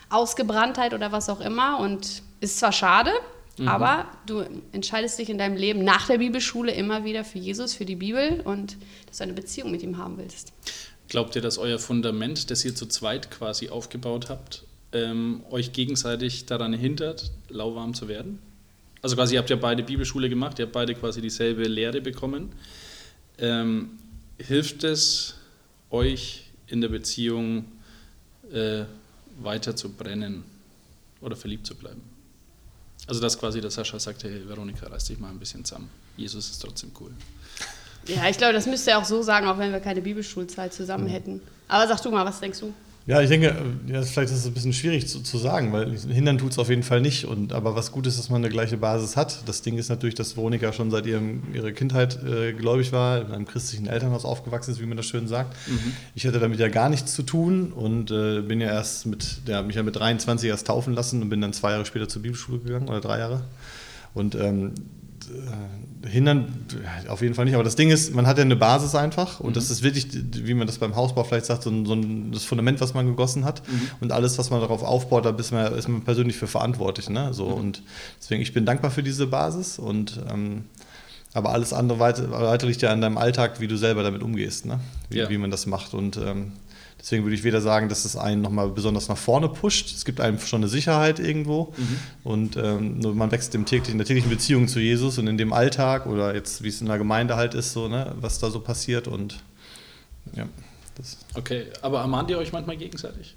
Ausgebranntheit 0.08 0.94
oder 0.94 1.12
was 1.12 1.28
auch 1.28 1.40
immer 1.40 1.78
und 1.78 2.22
ist 2.40 2.58
zwar 2.58 2.72
schade, 2.72 3.12
aber 3.66 4.06
du 4.26 4.44
entscheidest 4.72 5.18
dich 5.18 5.28
in 5.28 5.38
deinem 5.38 5.56
Leben 5.56 5.84
nach 5.84 6.06
der 6.06 6.18
Bibelschule 6.18 6.72
immer 6.72 7.04
wieder 7.04 7.24
für 7.24 7.38
Jesus, 7.38 7.74
für 7.74 7.84
die 7.84 7.96
Bibel 7.96 8.40
und 8.44 8.76
dass 9.06 9.18
du 9.18 9.24
eine 9.24 9.34
Beziehung 9.34 9.70
mit 9.70 9.82
ihm 9.82 9.98
haben 9.98 10.16
willst. 10.18 10.52
Glaubt 11.08 11.36
ihr, 11.36 11.42
dass 11.42 11.58
euer 11.58 11.78
Fundament, 11.78 12.50
das 12.50 12.64
ihr 12.64 12.74
zu 12.74 12.86
zweit 12.86 13.30
quasi 13.30 13.68
aufgebaut 13.68 14.30
habt, 14.30 14.64
ähm, 14.92 15.42
euch 15.50 15.72
gegenseitig 15.72 16.46
daran 16.46 16.72
hindert, 16.72 17.30
lauwarm 17.48 17.94
zu 17.94 18.08
werden? 18.08 18.38
Also 19.00 19.16
quasi, 19.16 19.34
ihr 19.34 19.40
habt 19.40 19.50
ja 19.50 19.56
beide 19.56 19.82
Bibelschule 19.82 20.28
gemacht, 20.28 20.58
ihr 20.58 20.66
habt 20.66 20.72
beide 20.72 20.94
quasi 20.94 21.20
dieselbe 21.20 21.64
Lehre 21.64 22.00
bekommen. 22.00 22.52
Ähm, 23.38 23.98
hilft 24.38 24.84
es 24.84 25.34
euch 25.90 26.44
in 26.68 26.80
der 26.80 26.88
Beziehung 26.88 27.64
äh, 28.52 28.84
weiter 29.40 29.74
zu 29.74 29.90
brennen 29.90 30.44
oder 31.20 31.36
verliebt 31.36 31.66
zu 31.66 31.74
bleiben? 31.74 32.00
Also 33.06 33.20
dass 33.20 33.38
quasi 33.38 33.60
der 33.60 33.70
Sascha 33.70 33.98
sagte, 33.98 34.28
hey 34.30 34.48
Veronika, 34.48 34.86
reiß 34.86 35.06
dich 35.06 35.18
mal 35.18 35.30
ein 35.30 35.38
bisschen 35.38 35.64
zusammen. 35.64 35.90
Jesus 36.16 36.50
ist 36.50 36.58
trotzdem 36.60 36.92
cool. 37.00 37.10
Ja, 38.06 38.28
ich 38.28 38.36
glaube, 38.36 38.52
das 38.52 38.66
müsst 38.66 38.86
ihr 38.86 38.98
auch 38.98 39.04
so 39.04 39.22
sagen, 39.22 39.46
auch 39.46 39.58
wenn 39.58 39.72
wir 39.72 39.80
keine 39.80 40.00
Bibelschulzeit 40.00 40.72
zusammen 40.72 41.06
hätten. 41.06 41.40
Aber 41.68 41.86
sag 41.88 42.00
du 42.02 42.10
mal, 42.10 42.24
was 42.24 42.40
denkst 42.40 42.60
du? 42.60 42.72
Ja, 43.04 43.20
ich 43.20 43.28
denke, 43.28 43.56
ja, 43.88 44.00
vielleicht 44.02 44.32
ist 44.32 44.38
es 44.38 44.46
ein 44.46 44.54
bisschen 44.54 44.72
schwierig 44.72 45.08
zu, 45.08 45.20
zu 45.20 45.36
sagen, 45.36 45.72
weil 45.72 45.98
hindern 45.98 46.38
tut 46.38 46.52
es 46.52 46.58
auf 46.58 46.68
jeden 46.68 46.84
Fall 46.84 47.00
nicht. 47.00 47.24
Und, 47.24 47.52
aber 47.52 47.74
was 47.74 47.90
gut 47.90 48.06
ist, 48.06 48.16
dass 48.16 48.30
man 48.30 48.44
eine 48.44 48.52
gleiche 48.52 48.76
Basis 48.76 49.16
hat. 49.16 49.42
Das 49.46 49.62
Ding 49.62 49.76
ist 49.76 49.88
natürlich, 49.88 50.14
dass 50.14 50.36
Veronika 50.36 50.72
schon 50.72 50.92
seit 50.92 51.06
ihrem, 51.06 51.42
ihrer 51.52 51.72
Kindheit 51.72 52.22
äh, 52.22 52.52
gläubig 52.52 52.92
war, 52.92 53.20
in 53.20 53.32
einem 53.32 53.46
christlichen 53.46 53.88
Elternhaus 53.88 54.24
aufgewachsen 54.24 54.70
ist, 54.70 54.80
wie 54.80 54.86
man 54.86 54.96
das 54.96 55.06
schön 55.06 55.26
sagt. 55.26 55.56
Ich 56.14 56.26
hatte 56.26 56.38
damit 56.38 56.60
ja 56.60 56.68
gar 56.68 56.88
nichts 56.88 57.12
zu 57.14 57.24
tun 57.24 57.72
und 57.72 58.12
äh, 58.12 58.40
bin 58.42 58.60
ja 58.60 58.68
erst 58.68 59.06
mit, 59.06 59.42
ja, 59.46 59.62
mich 59.62 59.74
ja 59.74 59.82
mit 59.82 59.96
23 59.96 60.48
erst 60.48 60.68
taufen 60.68 60.94
lassen 60.94 61.22
und 61.22 61.28
bin 61.28 61.40
dann 61.40 61.52
zwei 61.52 61.72
Jahre 61.72 61.84
später 61.84 62.08
zur 62.08 62.22
Bibelschule 62.22 62.60
gegangen 62.60 62.88
oder 62.88 63.00
drei 63.00 63.18
Jahre. 63.18 63.42
Und 64.14 64.36
ähm, 64.36 64.74
äh, 65.28 65.91
hindern 66.06 66.66
auf 67.08 67.22
jeden 67.22 67.34
Fall 67.34 67.44
nicht. 67.44 67.54
Aber 67.54 67.64
das 67.64 67.76
Ding 67.76 67.90
ist, 67.90 68.14
man 68.14 68.26
hat 68.26 68.38
ja 68.38 68.44
eine 68.44 68.56
Basis 68.56 68.94
einfach 68.94 69.40
und 69.40 69.56
das 69.56 69.70
ist 69.70 69.82
wirklich, 69.82 70.08
wie 70.12 70.54
man 70.54 70.66
das 70.66 70.78
beim 70.78 70.96
Hausbau 70.96 71.24
vielleicht 71.24 71.46
sagt, 71.46 71.62
so 71.62 71.70
ein, 71.70 71.86
so 71.86 71.94
ein 71.94 72.32
das 72.32 72.44
Fundament, 72.44 72.80
was 72.80 72.94
man 72.94 73.06
gegossen 73.06 73.44
hat 73.44 73.62
und 74.00 74.12
alles, 74.12 74.38
was 74.38 74.50
man 74.50 74.60
darauf 74.60 74.82
aufbaut, 74.82 75.24
da 75.24 75.30
ist 75.30 75.52
man, 75.52 75.72
ist 75.74 75.88
man 75.88 76.02
persönlich 76.02 76.36
für 76.36 76.46
verantwortlich. 76.46 77.08
Ne? 77.08 77.32
So, 77.32 77.46
Und 77.46 77.82
deswegen, 78.20 78.42
ich 78.42 78.52
bin 78.52 78.66
dankbar 78.66 78.90
für 78.90 79.02
diese 79.02 79.26
Basis 79.26 79.78
und 79.78 80.20
ähm, 80.32 80.64
aber 81.34 81.50
alles 81.52 81.72
andere 81.72 81.98
weiter, 81.98 82.30
weiter 82.30 82.66
liegt 82.66 82.82
ja 82.82 82.90
an 82.90 83.00
deinem 83.00 83.16
Alltag, 83.16 83.58
wie 83.60 83.66
du 83.68 83.76
selber 83.78 84.02
damit 84.02 84.22
umgehst, 84.22 84.66
ne? 84.66 84.80
wie, 85.08 85.18
Ja. 85.18 85.30
wie 85.30 85.38
man 85.38 85.50
das 85.50 85.66
macht. 85.66 85.94
Und 85.94 86.18
ähm, 86.18 86.52
Deswegen 87.02 87.24
würde 87.24 87.34
ich 87.34 87.42
weder 87.42 87.60
sagen, 87.60 87.88
dass 87.88 88.04
es 88.04 88.14
einen 88.14 88.42
nochmal 88.42 88.68
besonders 88.68 89.08
nach 89.08 89.16
vorne 89.16 89.48
pusht. 89.48 89.92
Es 89.92 90.04
gibt 90.04 90.20
einem 90.20 90.38
schon 90.38 90.60
eine 90.60 90.68
Sicherheit 90.68 91.18
irgendwo. 91.18 91.74
Und 92.22 92.56
ähm, 92.56 93.00
nur 93.00 93.12
man 93.16 93.32
wächst 93.32 93.56
im 93.56 93.66
täglichen, 93.66 93.94
in 93.94 93.98
der 93.98 94.06
täglichen 94.06 94.30
Beziehung 94.30 94.68
zu 94.68 94.78
Jesus 94.78 95.18
und 95.18 95.26
in 95.26 95.36
dem 95.36 95.52
Alltag 95.52 96.06
oder 96.06 96.32
jetzt, 96.32 96.62
wie 96.62 96.68
es 96.68 96.80
in 96.80 96.86
der 96.86 96.98
Gemeinde 96.98 97.34
halt 97.34 97.54
ist, 97.54 97.72
so, 97.72 97.88
ne, 97.88 98.14
was 98.20 98.38
da 98.38 98.50
so 98.50 98.60
passiert. 98.60 99.08
Und 99.08 99.40
ja, 100.36 100.46
das. 100.94 101.18
Okay, 101.34 101.66
aber 101.82 102.00
ermahnt 102.02 102.30
ihr 102.30 102.38
euch 102.38 102.52
manchmal 102.52 102.76
gegenseitig? 102.76 103.34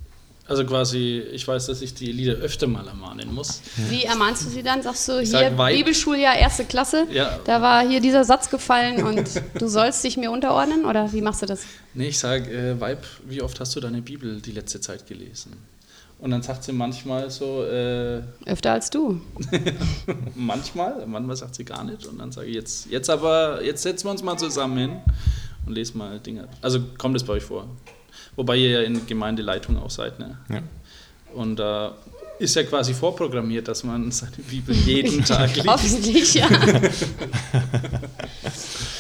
Also 0.48 0.64
quasi, 0.64 1.24
ich 1.32 1.48
weiß, 1.48 1.66
dass 1.66 1.82
ich 1.82 1.96
die 1.96 2.12
Lieder 2.12 2.34
öfter 2.34 2.68
mal 2.68 2.88
ermahnen 2.88 3.34
muss. 3.34 3.62
Wie 3.90 4.04
ermahnst 4.04 4.46
du 4.46 4.50
sie 4.50 4.62
dann? 4.62 4.84
Sagst 4.84 5.08
du, 5.08 5.14
Ich 5.20 5.32
hier 5.32 5.52
sag. 5.58 5.58
Bibelschuljahr, 5.72 6.36
erste 6.38 6.66
Klasse, 6.66 7.08
Ja. 7.12 7.40
da 7.46 7.62
war 7.64 7.88
hier 7.88 8.00
dieser 8.00 8.24
Satz 8.24 8.52
gefallen 8.52 9.04
und 9.04 9.28
du 9.60 9.68
sollst 9.68 10.04
dich 10.04 10.18
mir 10.18 10.30
unterordnen? 10.30 10.86
Oder 10.86 11.12
wie 11.14 11.22
machst 11.22 11.42
du 11.42 11.48
das? 11.48 11.64
Nee, 11.96 12.10
ich 12.10 12.20
sage, 12.20 12.52
äh, 12.52 12.80
Weib, 12.80 13.04
wie 13.28 13.42
oft 13.42 13.60
hast 13.60 13.76
du 13.76 13.80
deine 13.80 14.04
Bibel 14.04 14.40
die 14.40 14.52
letzte 14.52 14.80
Zeit 14.82 15.08
gelesen? 15.08 15.54
Und 16.20 16.30
dann 16.32 16.44
sagt 16.44 16.64
sie 16.64 16.72
manchmal 16.74 17.30
so, 17.32 17.64
äh, 17.66 18.22
Öfter 18.46 18.72
als 18.74 18.90
du. 18.92 19.20
manchmal, 20.36 21.06
manchmal 21.08 21.36
sagt 21.36 21.56
sie 21.56 21.66
gar 21.66 21.84
nicht. 21.84 22.06
Und 22.06 22.20
dann 22.20 22.32
sage 22.32 22.48
ich, 22.48 22.56
jetzt, 22.56 22.90
jetzt 22.90 23.10
aber, 23.10 23.64
jetzt 23.64 23.84
setzen 23.84 24.06
wir 24.08 24.12
uns 24.12 24.24
mal 24.24 24.38
zusammen 24.38 24.78
hin 24.78 24.92
und 25.66 25.74
lesen 25.74 25.98
mal 25.98 26.20
Dinge. 26.20 26.48
Also 26.62 26.80
kommt 26.98 27.16
es 27.16 27.24
bei 27.24 27.34
euch 27.34 27.44
vor. 27.44 27.68
Wobei 28.36 28.58
ihr 28.58 28.70
ja 28.70 28.82
in 28.82 29.06
Gemeindeleitung 29.06 29.78
auch 29.78 29.90
seid, 29.90 30.20
ne? 30.20 30.38
Ja. 30.50 30.62
Und 31.34 31.58
da 31.58 31.96
ist 32.40 32.56
ja 32.56 32.64
quasi 32.64 32.94
vorprogrammiert, 32.94 33.68
dass 33.68 33.84
man 33.84 34.12
seine 34.12 34.38
Bibel 34.50 34.76
jeden 34.76 35.24
Tag 35.26 35.56
liest. 35.56 35.68
Hoffentlich, 35.68 36.34
ja. 36.34 36.50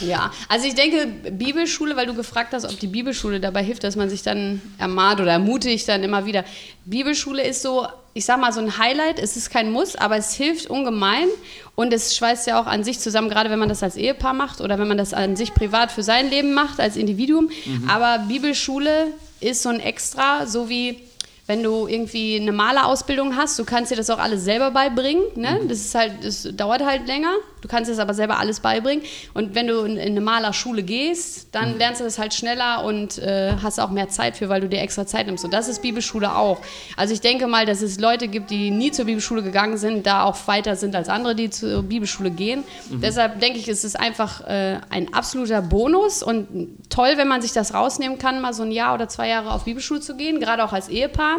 ja, 0.01 0.31
also 0.47 0.67
ich 0.67 0.75
denke, 0.75 1.31
Bibelschule, 1.31 1.95
weil 1.95 2.05
du 2.05 2.13
gefragt 2.13 2.53
hast, 2.53 2.65
ob 2.65 2.79
die 2.79 2.87
Bibelschule 2.87 3.39
dabei 3.39 3.63
hilft, 3.63 3.83
dass 3.83 3.95
man 3.95 4.09
sich 4.09 4.21
dann 4.23 4.61
ermahnt 4.77 5.19
oder 5.19 5.31
ermutigt 5.31 5.87
dann 5.87 6.03
immer 6.03 6.25
wieder. 6.25 6.45
Bibelschule 6.85 7.43
ist 7.43 7.61
so, 7.61 7.87
ich 8.13 8.25
sag 8.25 8.39
mal, 8.39 8.53
so 8.53 8.61
ein 8.61 8.77
Highlight. 8.77 9.19
Es 9.19 9.35
ist 9.35 9.49
kein 9.49 9.71
Muss, 9.71 9.95
aber 9.95 10.17
es 10.17 10.33
hilft 10.33 10.67
ungemein 10.67 11.27
und 11.75 11.93
es 11.93 12.15
schweißt 12.15 12.47
ja 12.47 12.59
auch 12.61 12.67
an 12.67 12.83
sich 12.83 12.99
zusammen, 12.99 13.29
gerade 13.29 13.49
wenn 13.49 13.59
man 13.59 13.69
das 13.69 13.83
als 13.83 13.95
Ehepaar 13.97 14.33
macht 14.33 14.61
oder 14.61 14.79
wenn 14.79 14.87
man 14.87 14.97
das 14.97 15.13
an 15.13 15.35
sich 15.35 15.53
privat 15.53 15.91
für 15.91 16.03
sein 16.03 16.29
Leben 16.29 16.53
macht, 16.53 16.79
als 16.79 16.95
Individuum. 16.95 17.49
Aber 17.87 18.23
Bibelschule 18.27 19.07
ist 19.41 19.61
so 19.61 19.69
ein 19.69 19.79
Extra, 19.79 20.47
so 20.47 20.69
wie 20.69 21.01
wenn 21.47 21.61
du 21.61 21.87
irgendwie 21.87 22.39
eine 22.39 22.51
Malerausbildung 22.51 23.35
hast, 23.35 23.59
du 23.59 23.65
kannst 23.65 23.91
dir 23.91 23.95
das 23.95 24.09
auch 24.09 24.17
alles 24.17 24.43
selber 24.43 24.71
beibringen. 24.71 25.23
Ne? 25.35 25.59
Das 25.67 25.79
ist 25.79 25.93
halt, 25.93 26.23
das 26.23 26.47
dauert 26.53 26.83
halt 26.83 27.05
länger. 27.07 27.33
Du 27.65 27.69
kannst 27.71 27.89
es 27.89 27.97
aber 27.97 28.13
selber 28.13 28.37
alles 28.37 28.59
beibringen. 28.59 29.03
Und 29.33 29.55
wenn 29.55 29.65
du 29.65 29.79
in, 29.85 29.97
in 29.97 30.11
eine 30.11 30.21
Malerschule 30.21 30.83
gehst, 30.83 31.47
dann 31.51 31.79
lernst 31.79 31.99
du 31.99 32.05
das 32.05 32.19
halt 32.19 32.35
schneller 32.35 32.83
und 32.83 33.17
äh, 33.17 33.53
hast 33.59 33.79
auch 33.79 33.89
mehr 33.89 34.07
Zeit 34.07 34.37
für, 34.37 34.49
weil 34.49 34.61
du 34.61 34.69
dir 34.69 34.81
extra 34.81 35.07
Zeit 35.07 35.25
nimmst. 35.25 35.43
Und 35.43 35.51
das 35.51 35.67
ist 35.67 35.81
Bibelschule 35.81 36.35
auch. 36.35 36.61
Also 36.95 37.15
ich 37.15 37.21
denke 37.21 37.47
mal, 37.47 37.65
dass 37.65 37.81
es 37.81 37.99
Leute 37.99 38.27
gibt, 38.27 38.51
die 38.51 38.69
nie 38.69 38.91
zur 38.91 39.05
Bibelschule 39.05 39.41
gegangen 39.41 39.77
sind, 39.77 40.05
da 40.05 40.25
auch 40.25 40.37
weiter 40.47 40.75
sind 40.75 40.95
als 40.95 41.09
andere, 41.09 41.33
die 41.33 41.49
zur 41.49 41.81
Bibelschule 41.81 42.29
gehen. 42.29 42.63
Deshalb 43.01 43.39
denke 43.39 43.57
ich, 43.57 43.67
es 43.67 43.83
ist 43.83 43.99
einfach 43.99 44.41
äh, 44.41 44.77
ein 44.91 45.11
absoluter 45.15 45.63
Bonus 45.63 46.21
und 46.21 46.47
toll, 46.91 47.13
wenn 47.15 47.27
man 47.27 47.41
sich 47.41 47.51
das 47.51 47.73
rausnehmen 47.73 48.19
kann, 48.19 48.41
mal 48.41 48.53
so 48.53 48.61
ein 48.61 48.71
Jahr 48.71 48.93
oder 48.93 49.09
zwei 49.09 49.27
Jahre 49.27 49.51
auf 49.51 49.63
Bibelschule 49.63 50.01
zu 50.01 50.15
gehen, 50.15 50.39
gerade 50.39 50.63
auch 50.63 50.71
als 50.71 50.87
Ehepaar. 50.87 51.37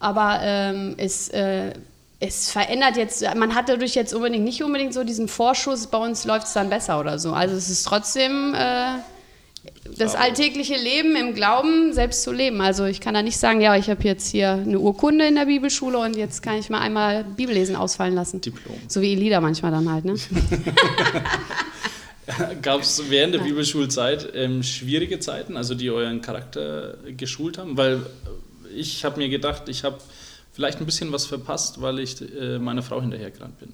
Aber 0.00 0.40
ähm, 0.42 0.94
es, 0.96 1.28
äh, 1.28 1.74
es 2.20 2.50
verändert 2.50 2.96
jetzt, 2.96 3.22
man 3.36 3.54
hat 3.54 3.68
dadurch 3.68 3.94
jetzt 3.94 4.12
unbedingt 4.12 4.44
nicht 4.44 4.62
unbedingt 4.62 4.92
so 4.92 5.04
diesen 5.04 5.28
Vorschuss, 5.28 5.86
bei 5.86 5.98
uns 5.98 6.24
läuft 6.24 6.48
es 6.48 6.52
dann 6.52 6.68
besser 6.68 6.98
oder 6.98 7.18
so. 7.18 7.32
Also 7.32 7.54
es 7.54 7.70
ist 7.70 7.84
trotzdem 7.84 8.54
äh, 8.54 8.98
das 9.96 10.14
alltägliche 10.16 10.76
Leben 10.76 11.14
im 11.16 11.34
Glauben 11.34 11.92
selbst 11.92 12.22
zu 12.22 12.32
leben. 12.32 12.60
Also 12.60 12.84
ich 12.86 13.00
kann 13.00 13.14
da 13.14 13.22
nicht 13.22 13.38
sagen, 13.38 13.60
ja, 13.60 13.76
ich 13.76 13.88
habe 13.88 14.02
jetzt 14.02 14.30
hier 14.30 14.52
eine 14.52 14.78
Urkunde 14.80 15.26
in 15.26 15.36
der 15.36 15.46
Bibelschule 15.46 15.98
und 15.98 16.16
jetzt 16.16 16.42
kann 16.42 16.56
ich 16.56 16.70
mal 16.70 16.80
einmal 16.80 17.24
Bibellesen 17.24 17.76
ausfallen 17.76 18.14
lassen. 18.14 18.40
Diplom. 18.40 18.76
So 18.88 19.00
wie 19.00 19.12
Elida 19.12 19.40
manchmal 19.40 19.70
dann 19.70 19.90
halt, 19.90 20.04
ne? 20.04 20.14
Gab 22.62 22.82
es 22.82 23.02
während 23.08 23.34
der 23.34 23.40
Bibelschulzeit 23.40 24.28
ähm, 24.34 24.62
schwierige 24.62 25.18
Zeiten, 25.18 25.56
also 25.56 25.74
die 25.74 25.90
euren 25.90 26.20
Charakter 26.20 26.98
geschult 27.16 27.56
haben? 27.56 27.76
Weil 27.78 28.04
ich 28.74 29.04
habe 29.04 29.18
mir 29.18 29.28
gedacht, 29.30 29.68
ich 29.68 29.84
habe 29.84 29.98
vielleicht 30.58 30.80
ein 30.80 30.86
bisschen 30.86 31.12
was 31.12 31.24
verpasst, 31.24 31.80
weil 31.80 32.00
ich 32.00 32.20
äh, 32.20 32.58
meiner 32.58 32.82
Frau 32.82 33.00
hinterhergerannt 33.00 33.60
bin. 33.60 33.68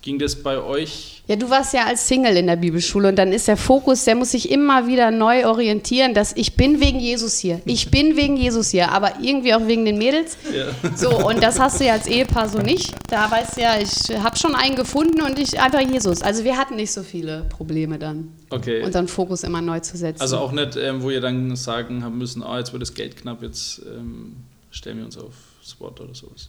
Ging 0.00 0.18
das 0.18 0.34
bei 0.34 0.56
euch? 0.58 1.22
Ja, 1.28 1.36
du 1.36 1.50
warst 1.50 1.74
ja 1.74 1.84
als 1.84 2.08
Single 2.08 2.38
in 2.38 2.46
der 2.46 2.56
Bibelschule 2.56 3.08
und 3.08 3.16
dann 3.16 3.34
ist 3.34 3.48
der 3.48 3.58
Fokus, 3.58 4.04
der 4.04 4.14
muss 4.14 4.30
sich 4.30 4.50
immer 4.50 4.86
wieder 4.86 5.10
neu 5.10 5.46
orientieren, 5.46 6.14
dass 6.14 6.34
ich 6.34 6.56
bin 6.56 6.80
wegen 6.80 6.98
Jesus 7.00 7.36
hier. 7.36 7.60
Ich 7.66 7.90
bin 7.90 8.16
wegen 8.16 8.38
Jesus 8.38 8.70
hier, 8.70 8.92
aber 8.92 9.20
irgendwie 9.20 9.52
auch 9.52 9.66
wegen 9.66 9.84
den 9.84 9.98
Mädels. 9.98 10.38
Ja. 10.56 10.96
So, 10.96 11.28
und 11.28 11.42
das 11.42 11.60
hast 11.60 11.80
du 11.80 11.84
ja 11.84 11.92
als 11.92 12.06
Ehepaar 12.06 12.48
so 12.48 12.60
nicht. 12.60 12.94
Da 13.10 13.30
weißt 13.30 13.58
du 13.58 13.60
ja, 13.60 13.78
ich 13.78 14.16
habe 14.16 14.38
schon 14.38 14.54
einen 14.54 14.74
gefunden 14.74 15.20
und 15.20 15.38
ich 15.38 15.60
einfach 15.60 15.80
Jesus. 15.80 16.22
Also 16.22 16.44
wir 16.44 16.56
hatten 16.56 16.76
nicht 16.76 16.92
so 16.92 17.02
viele 17.02 17.44
Probleme 17.50 17.98
dann, 17.98 18.32
Okay. 18.48 18.82
unseren 18.82 19.08
Fokus 19.08 19.42
immer 19.42 19.60
neu 19.60 19.80
zu 19.80 19.98
setzen. 19.98 20.22
Also 20.22 20.38
auch 20.38 20.52
nicht, 20.52 20.76
ähm, 20.76 21.02
wo 21.02 21.10
ihr 21.10 21.20
dann 21.20 21.54
sagen 21.56 22.02
haben 22.02 22.16
müssen, 22.16 22.42
ah, 22.42 22.58
jetzt 22.58 22.72
wird 22.72 22.80
das 22.80 22.94
Geld 22.94 23.18
knapp, 23.18 23.42
jetzt 23.42 23.82
ähm, 23.84 24.36
stellen 24.70 24.96
wir 24.96 25.04
uns 25.04 25.18
auf 25.18 25.34
Spot 25.70 25.88
oder 25.88 26.14
sowas. 26.14 26.48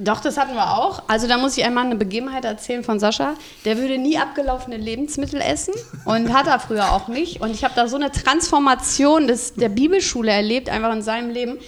Doch, 0.00 0.20
das 0.20 0.36
hatten 0.36 0.54
wir 0.54 0.78
auch. 0.78 1.02
Also 1.08 1.26
da 1.26 1.38
muss 1.38 1.56
ich 1.56 1.64
einmal 1.64 1.84
eine 1.84 1.96
Begebenheit 1.96 2.44
erzählen 2.44 2.84
von 2.84 3.00
Sascha. 3.00 3.34
Der 3.64 3.78
würde 3.78 3.98
nie 3.98 4.16
abgelaufene 4.16 4.76
Lebensmittel 4.76 5.40
essen 5.40 5.74
und 6.04 6.32
hat 6.32 6.46
er 6.46 6.60
früher 6.60 6.92
auch 6.92 7.08
nicht. 7.08 7.40
Und 7.40 7.50
ich 7.50 7.64
habe 7.64 7.74
da 7.74 7.88
so 7.88 7.96
eine 7.96 8.12
Transformation 8.12 9.26
des, 9.26 9.54
der 9.54 9.68
Bibelschule 9.68 10.30
erlebt, 10.30 10.68
einfach 10.68 10.92
in 10.92 11.02
seinem 11.02 11.30
Leben. 11.30 11.58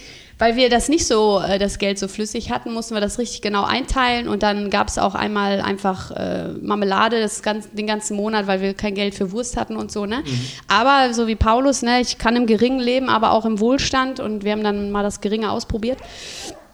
Weil 0.41 0.55
wir 0.55 0.71
das 0.71 0.89
nicht 0.89 1.05
so, 1.05 1.39
äh, 1.39 1.59
das 1.59 1.77
Geld 1.77 1.99
so 1.99 2.07
flüssig 2.07 2.49
hatten, 2.49 2.73
mussten 2.73 2.95
wir 2.95 2.99
das 2.99 3.19
richtig 3.19 3.43
genau 3.43 3.63
einteilen. 3.63 4.27
Und 4.27 4.41
dann 4.41 4.71
gab 4.71 4.87
es 4.87 4.97
auch 4.97 5.13
einmal 5.13 5.61
einfach 5.61 6.09
äh, 6.09 6.47
Marmelade 6.59 7.21
das 7.21 7.43
ganz, 7.43 7.69
den 7.69 7.85
ganzen 7.85 8.17
Monat, 8.17 8.47
weil 8.47 8.59
wir 8.59 8.73
kein 8.73 8.95
Geld 8.95 9.13
für 9.13 9.31
Wurst 9.31 9.55
hatten 9.55 9.75
und 9.75 9.91
so. 9.91 10.07
Ne? 10.07 10.23
Aber 10.67 11.13
so 11.13 11.27
wie 11.27 11.35
Paulus, 11.35 11.83
ne, 11.83 12.01
ich 12.01 12.17
kann 12.17 12.35
im 12.35 12.47
Geringen 12.47 12.79
leben, 12.79 13.07
aber 13.07 13.33
auch 13.33 13.45
im 13.45 13.59
Wohlstand. 13.59 14.19
Und 14.19 14.43
wir 14.43 14.53
haben 14.53 14.63
dann 14.63 14.89
mal 14.89 15.03
das 15.03 15.21
Geringe 15.21 15.51
ausprobiert 15.51 15.99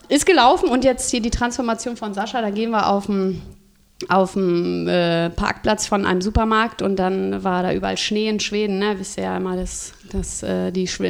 ist 0.10 0.26
gelaufen 0.26 0.70
und 0.70 0.86
jetzt 0.86 1.12
hier 1.12 1.22
die 1.22 1.30
Transformation 1.30 1.98
von 1.98 2.14
Sascha, 2.14 2.42
da 2.42 2.50
gehen 2.50 2.72
wir 2.72 2.90
auf 2.90 3.08
dem 3.08 3.42
auf 4.10 4.34
dem 4.34 4.88
äh, 4.88 5.30
Parkplatz 5.32 5.88
von 5.88 6.06
einem 6.06 6.22
Supermarkt 6.22 6.82
und 6.82 6.98
dann 6.98 7.44
war 7.44 7.64
da 7.64 7.74
überall 7.74 7.98
Schnee 7.98 8.30
in 8.30 8.40
Schweden, 8.40 8.78
ne? 8.78 8.96
Wisst 8.98 9.18
ihr 9.18 9.24
ja 9.24 9.38
immer, 9.38 9.56
das, 9.56 9.94
das, 10.12 10.44
äh, 10.44 10.72
die 10.72 10.88
Sch 10.88 11.02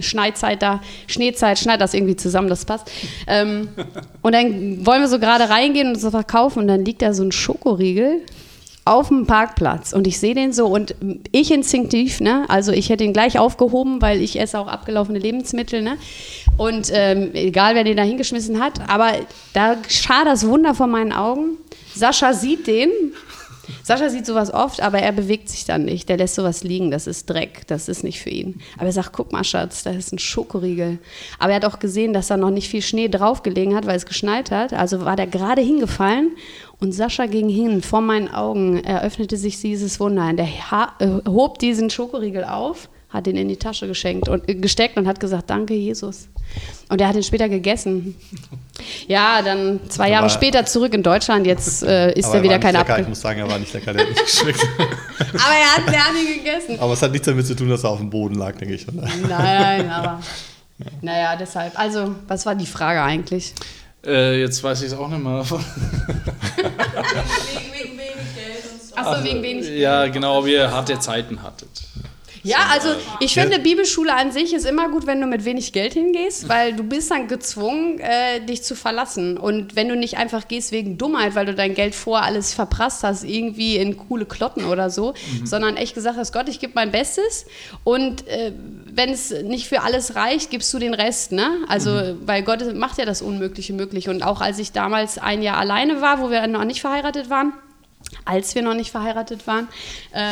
Schneizeit 0.00 0.60
da, 0.60 0.80
Schneezeit, 1.06 1.58
schneit 1.58 1.80
das 1.80 1.94
irgendwie 1.94 2.16
zusammen, 2.16 2.48
das 2.48 2.64
passt. 2.64 2.90
Ähm, 3.26 3.68
und 4.22 4.34
dann 4.34 4.84
wollen 4.84 5.00
wir 5.00 5.08
so 5.08 5.18
gerade 5.18 5.48
reingehen 5.48 5.88
und 5.88 6.00
so 6.00 6.10
verkaufen 6.10 6.60
und 6.60 6.68
dann 6.68 6.84
liegt 6.84 7.00
da 7.02 7.14
so 7.14 7.24
ein 7.24 7.32
Schokoriegel 7.32 8.20
auf 8.84 9.08
dem 9.08 9.26
Parkplatz 9.26 9.92
und 9.92 10.06
ich 10.06 10.18
sehe 10.18 10.34
den 10.34 10.52
so 10.52 10.66
und 10.66 10.94
ich 11.32 11.50
instinktiv, 11.50 12.20
ne, 12.20 12.44
also 12.48 12.70
ich 12.70 12.90
hätte 12.90 13.04
ihn 13.04 13.14
gleich 13.14 13.38
aufgehoben, 13.38 14.02
weil 14.02 14.20
ich 14.20 14.38
esse 14.38 14.58
auch 14.58 14.66
abgelaufene 14.66 15.18
Lebensmittel, 15.18 15.80
ne, 15.80 15.96
und 16.58 16.90
ähm, 16.92 17.30
egal 17.32 17.74
wer 17.74 17.84
den 17.84 17.96
da 17.96 18.02
hingeschmissen 18.02 18.62
hat, 18.62 18.88
aber 18.88 19.12
da 19.54 19.74
geschah 19.74 20.24
das 20.24 20.46
Wunder 20.46 20.74
vor 20.74 20.86
meinen 20.86 21.12
Augen. 21.12 21.56
Sascha 21.94 22.32
sieht 22.34 22.66
den. 22.66 22.90
Sascha 23.82 24.08
sieht 24.10 24.26
sowas 24.26 24.52
oft, 24.52 24.80
aber 24.80 24.98
er 24.98 25.12
bewegt 25.12 25.48
sich 25.48 25.64
dann 25.64 25.84
nicht. 25.84 26.08
Der 26.08 26.16
lässt 26.16 26.34
sowas 26.34 26.64
liegen. 26.64 26.90
Das 26.90 27.06
ist 27.06 27.28
Dreck. 27.28 27.66
Das 27.66 27.88
ist 27.88 28.04
nicht 28.04 28.20
für 28.20 28.30
ihn. 28.30 28.60
Aber 28.76 28.86
er 28.86 28.92
sagt: 28.92 29.12
Guck 29.12 29.32
mal, 29.32 29.44
Schatz, 29.44 29.82
da 29.82 29.90
ist 29.90 30.12
ein 30.12 30.18
Schokoriegel. 30.18 30.98
Aber 31.38 31.50
er 31.50 31.56
hat 31.56 31.64
auch 31.64 31.78
gesehen, 31.78 32.12
dass 32.12 32.28
da 32.28 32.36
noch 32.36 32.50
nicht 32.50 32.68
viel 32.68 32.82
Schnee 32.82 33.08
draufgelegen 33.08 33.74
hat, 33.74 33.86
weil 33.86 33.96
es 33.96 34.06
geschneit 34.06 34.50
hat. 34.50 34.72
Also 34.72 35.04
war 35.04 35.16
der 35.16 35.26
gerade 35.26 35.62
hingefallen 35.62 36.32
und 36.80 36.92
Sascha 36.92 37.26
ging 37.26 37.48
hin. 37.48 37.82
Vor 37.82 38.00
meinen 38.00 38.28
Augen 38.28 38.82
eröffnete 38.84 39.36
sich 39.36 39.60
dieses 39.60 40.00
Wunder. 40.00 40.28
Und 40.28 40.40
ha 40.70 40.92
äh, 40.98 41.28
hob 41.28 41.58
diesen 41.58 41.90
Schokoriegel 41.90 42.44
auf, 42.44 42.88
hat 43.14 43.26
ihn 43.28 43.36
in 43.36 43.48
die 43.48 43.56
Tasche 43.56 43.86
geschenkt 43.86 44.28
und, 44.28 44.46
äh, 44.48 44.54
gesteckt 44.56 44.98
und 44.98 45.06
hat 45.08 45.18
gesagt: 45.20 45.48
Danke, 45.48 45.72
Jesus. 45.72 46.28
Und 46.90 47.00
er 47.00 47.08
hat 47.08 47.16
ihn 47.16 47.22
später 47.22 47.48
gegessen. 47.48 48.14
Ja, 49.06 49.40
dann 49.42 49.80
zwei 49.88 50.10
Jahre 50.10 50.24
Aber- 50.24 50.34
später 50.34 50.66
zurück 50.66 50.92
in 50.94 51.02
Deutschland. 51.02 51.46
Jetzt 51.46 51.82
äh, 51.84 52.12
ist 52.12 52.34
er 52.34 52.42
wieder 52.42 52.58
kein 52.58 52.74
lecker. 52.74 52.98
Ich 52.98 53.06
muss 53.08 53.20
sagen, 53.20 53.38
er 53.38 53.48
war 53.48 53.58
nicht 53.58 53.72
lecker, 53.72 53.92
der 53.92 54.02
hat 54.02 54.10
nicht 54.10 54.24
geschmeckt. 54.24 54.60
Aber 55.18 55.54
er 55.54 55.76
hat, 55.76 55.94
er 55.94 56.04
hat 56.04 56.12
ihn 56.20 56.38
gegessen. 56.42 56.80
Aber 56.80 56.92
es 56.92 57.00
hat 57.00 57.12
nichts 57.12 57.26
damit 57.26 57.46
zu 57.46 57.54
tun, 57.54 57.68
dass 57.68 57.84
er 57.84 57.90
auf 57.90 57.98
dem 57.98 58.10
Boden 58.10 58.34
lag, 58.34 58.56
denke 58.56 58.74
ich. 58.74 58.84
Nein, 58.92 59.88
aber. 59.90 60.20
Naja, 61.02 61.36
deshalb. 61.36 61.78
Also, 61.78 62.14
was 62.26 62.44
war 62.46 62.54
die 62.56 62.66
Frage 62.66 63.00
eigentlich? 63.02 63.54
Äh, 64.04 64.40
jetzt 64.40 64.62
weiß 64.62 64.80
ich 64.82 64.88
es 64.88 64.92
auch 64.94 65.08
nicht 65.08 65.22
mehr. 65.22 65.44
Wegen, 65.48 65.62
wegen 67.72 67.98
wenig 67.98 68.34
Geld 68.34 68.64
und 68.72 68.82
so. 68.82 68.96
Achso, 68.96 69.24
wegen 69.24 69.42
wenig 69.42 69.66
Geld. 69.66 69.78
ja, 69.78 70.06
genau, 70.08 70.40
ob 70.40 70.46
ihr 70.46 70.70
harte 70.70 70.98
Zeiten 70.98 71.42
hattet. 71.42 71.68
Ja, 72.44 72.68
also 72.70 72.88
ich 73.20 73.34
finde, 73.34 73.58
Bibelschule 73.58 74.14
an 74.14 74.30
sich 74.30 74.52
ist 74.52 74.66
immer 74.66 74.90
gut, 74.90 75.06
wenn 75.06 75.20
du 75.20 75.26
mit 75.26 75.44
wenig 75.44 75.72
Geld 75.72 75.94
hingehst, 75.94 76.48
weil 76.48 76.74
du 76.74 76.84
bist 76.84 77.10
dann 77.10 77.26
gezwungen, 77.26 77.98
äh, 77.98 78.40
dich 78.40 78.62
zu 78.62 78.76
verlassen. 78.76 79.38
Und 79.38 79.76
wenn 79.76 79.88
du 79.88 79.96
nicht 79.96 80.18
einfach 80.18 80.46
gehst 80.46 80.70
wegen 80.70 80.98
Dummheit, 80.98 81.34
weil 81.34 81.46
du 81.46 81.54
dein 81.54 81.74
Geld 81.74 81.94
vor 81.94 82.22
alles 82.22 82.52
verprasst 82.52 83.02
hast, 83.02 83.24
irgendwie 83.24 83.76
in 83.76 83.96
coole 83.96 84.26
Klotten 84.26 84.66
oder 84.66 84.90
so, 84.90 85.14
mhm. 85.40 85.46
sondern 85.46 85.76
echt 85.76 85.94
gesagt 85.94 86.18
hast, 86.18 86.32
Gott, 86.32 86.48
ich 86.50 86.60
gebe 86.60 86.74
mein 86.74 86.90
Bestes 86.90 87.46
und 87.82 88.28
äh, 88.28 88.52
wenn 88.92 89.10
es 89.10 89.30
nicht 89.30 89.68
für 89.68 89.80
alles 89.80 90.14
reicht, 90.14 90.50
gibst 90.50 90.72
du 90.74 90.78
den 90.78 90.94
Rest, 90.94 91.32
ne? 91.32 91.50
Also, 91.68 91.90
mhm. 91.90 92.18
weil 92.26 92.42
Gott 92.42 92.74
macht 92.74 92.98
ja 92.98 93.06
das 93.06 93.22
Unmögliche 93.22 93.72
möglich. 93.72 94.08
Und 94.08 94.22
auch 94.22 94.40
als 94.40 94.58
ich 94.58 94.72
damals 94.72 95.18
ein 95.18 95.42
Jahr 95.42 95.56
alleine 95.56 96.00
war, 96.00 96.20
wo 96.20 96.30
wir 96.30 96.46
noch 96.46 96.64
nicht 96.64 96.82
verheiratet 96.82 97.30
waren, 97.30 97.54
als 98.24 98.54
wir 98.54 98.62
noch 98.62 98.74
nicht 98.74 98.90
verheiratet 98.90 99.46
waren. 99.46 99.68
Äh, 100.12 100.22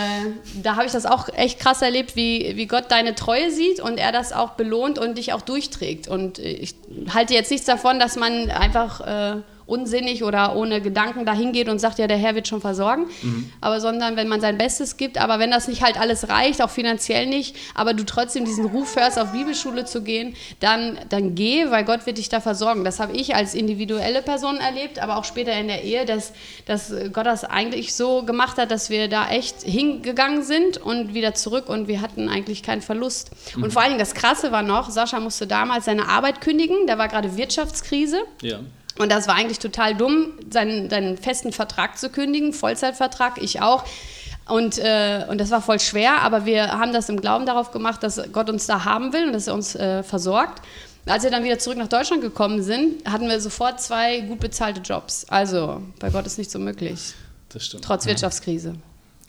da 0.62 0.76
habe 0.76 0.86
ich 0.86 0.92
das 0.92 1.06
auch 1.06 1.28
echt 1.28 1.58
krass 1.58 1.82
erlebt, 1.82 2.16
wie, 2.16 2.52
wie 2.56 2.66
Gott 2.66 2.84
deine 2.90 3.14
Treue 3.14 3.50
sieht 3.50 3.80
und 3.80 3.98
er 3.98 4.12
das 4.12 4.32
auch 4.32 4.50
belohnt 4.50 4.98
und 4.98 5.18
dich 5.18 5.32
auch 5.32 5.42
durchträgt. 5.42 6.08
Und 6.08 6.38
ich 6.38 6.74
halte 7.12 7.34
jetzt 7.34 7.50
nichts 7.50 7.66
davon, 7.66 7.98
dass 7.98 8.16
man 8.16 8.50
einfach 8.50 9.00
äh, 9.00 9.42
unsinnig 9.66 10.24
oder 10.24 10.56
ohne 10.56 10.80
Gedanken 10.80 11.24
dahin 11.24 11.52
geht 11.52 11.68
und 11.68 11.78
sagt, 11.78 11.98
ja, 11.98 12.06
der 12.06 12.16
Herr 12.16 12.34
wird 12.34 12.48
schon 12.48 12.60
versorgen, 12.60 13.06
mhm. 13.22 13.52
aber 13.60 13.80
sondern 13.80 14.16
wenn 14.16 14.28
man 14.28 14.40
sein 14.40 14.58
Bestes 14.58 14.96
gibt, 14.96 15.18
aber 15.18 15.38
wenn 15.38 15.50
das 15.50 15.68
nicht 15.68 15.82
halt 15.82 15.98
alles 15.98 16.28
reicht, 16.28 16.62
auch 16.62 16.70
finanziell 16.70 17.26
nicht, 17.26 17.56
aber 17.74 17.94
du 17.94 18.04
trotzdem 18.04 18.44
diesen 18.44 18.66
Ruf 18.66 18.96
hörst, 18.96 19.18
auf 19.18 19.32
Bibelschule 19.32 19.84
zu 19.84 20.02
gehen, 20.02 20.34
dann, 20.60 20.98
dann 21.08 21.34
geh, 21.34 21.70
weil 21.70 21.84
Gott 21.84 22.06
wird 22.06 22.18
dich 22.18 22.28
da 22.28 22.40
versorgen. 22.40 22.84
Das 22.84 23.00
habe 23.00 23.12
ich 23.12 23.34
als 23.34 23.54
individuelle 23.54 24.22
Person 24.22 24.56
erlebt, 24.56 24.98
aber 24.98 25.16
auch 25.16 25.24
später 25.24 25.52
in 25.52 25.68
der 25.68 25.82
Ehe, 25.82 26.04
dass, 26.04 26.32
dass 26.66 26.92
Gott 27.12 27.26
das 27.26 27.44
eigentlich 27.44 27.94
so 27.94 28.24
gemacht 28.24 28.58
hat, 28.58 28.70
dass 28.70 28.90
wir 28.90 29.08
da 29.08 29.28
echt 29.28 29.62
hingegangen 29.62 30.42
sind 30.42 30.78
und 30.78 31.14
wieder 31.14 31.34
zurück 31.34 31.68
und 31.68 31.88
wir 31.88 32.00
hatten 32.00 32.28
eigentlich 32.28 32.62
keinen 32.62 32.82
Verlust. 32.82 33.30
Mhm. 33.56 33.64
Und 33.64 33.72
vor 33.72 33.82
allen 33.82 33.92
Dingen 33.92 34.00
das 34.00 34.14
Krasse 34.14 34.52
war 34.52 34.62
noch, 34.62 34.90
Sascha 34.90 35.20
musste 35.20 35.46
damals 35.46 35.84
seine 35.84 36.08
Arbeit 36.08 36.40
kündigen, 36.40 36.86
da 36.86 36.98
war 36.98 37.08
gerade 37.08 37.36
Wirtschaftskrise. 37.36 38.22
Ja. 38.42 38.60
Und 38.98 39.10
das 39.10 39.26
war 39.26 39.34
eigentlich 39.34 39.58
total 39.58 39.94
dumm, 39.94 40.32
seinen, 40.50 40.90
seinen 40.90 41.16
festen 41.16 41.52
Vertrag 41.52 41.98
zu 41.98 42.10
kündigen, 42.10 42.52
Vollzeitvertrag, 42.52 43.40
ich 43.40 43.62
auch. 43.62 43.84
Und, 44.48 44.78
äh, 44.78 45.24
und 45.28 45.40
das 45.40 45.50
war 45.50 45.62
voll 45.62 45.80
schwer, 45.80 46.22
aber 46.22 46.44
wir 46.44 46.72
haben 46.72 46.92
das 46.92 47.08
im 47.08 47.20
Glauben 47.20 47.46
darauf 47.46 47.70
gemacht, 47.70 48.02
dass 48.02 48.20
Gott 48.32 48.50
uns 48.50 48.66
da 48.66 48.84
haben 48.84 49.12
will 49.12 49.26
und 49.26 49.32
dass 49.32 49.46
er 49.46 49.54
uns 49.54 49.74
äh, 49.74 50.02
versorgt. 50.02 50.60
Als 51.06 51.24
wir 51.24 51.30
dann 51.30 51.42
wieder 51.42 51.58
zurück 51.58 51.78
nach 51.78 51.88
Deutschland 51.88 52.22
gekommen 52.22 52.62
sind, 52.62 53.08
hatten 53.10 53.28
wir 53.28 53.40
sofort 53.40 53.80
zwei 53.80 54.20
gut 54.20 54.40
bezahlte 54.40 54.80
Jobs. 54.80 55.26
Also 55.28 55.82
bei 55.98 56.10
Gott 56.10 56.26
ist 56.26 56.38
nicht 56.38 56.50
so 56.50 56.58
möglich. 56.58 57.14
Das 57.48 57.66
stimmt. 57.66 57.84
Trotz 57.84 58.06
Wirtschaftskrise. 58.06 58.74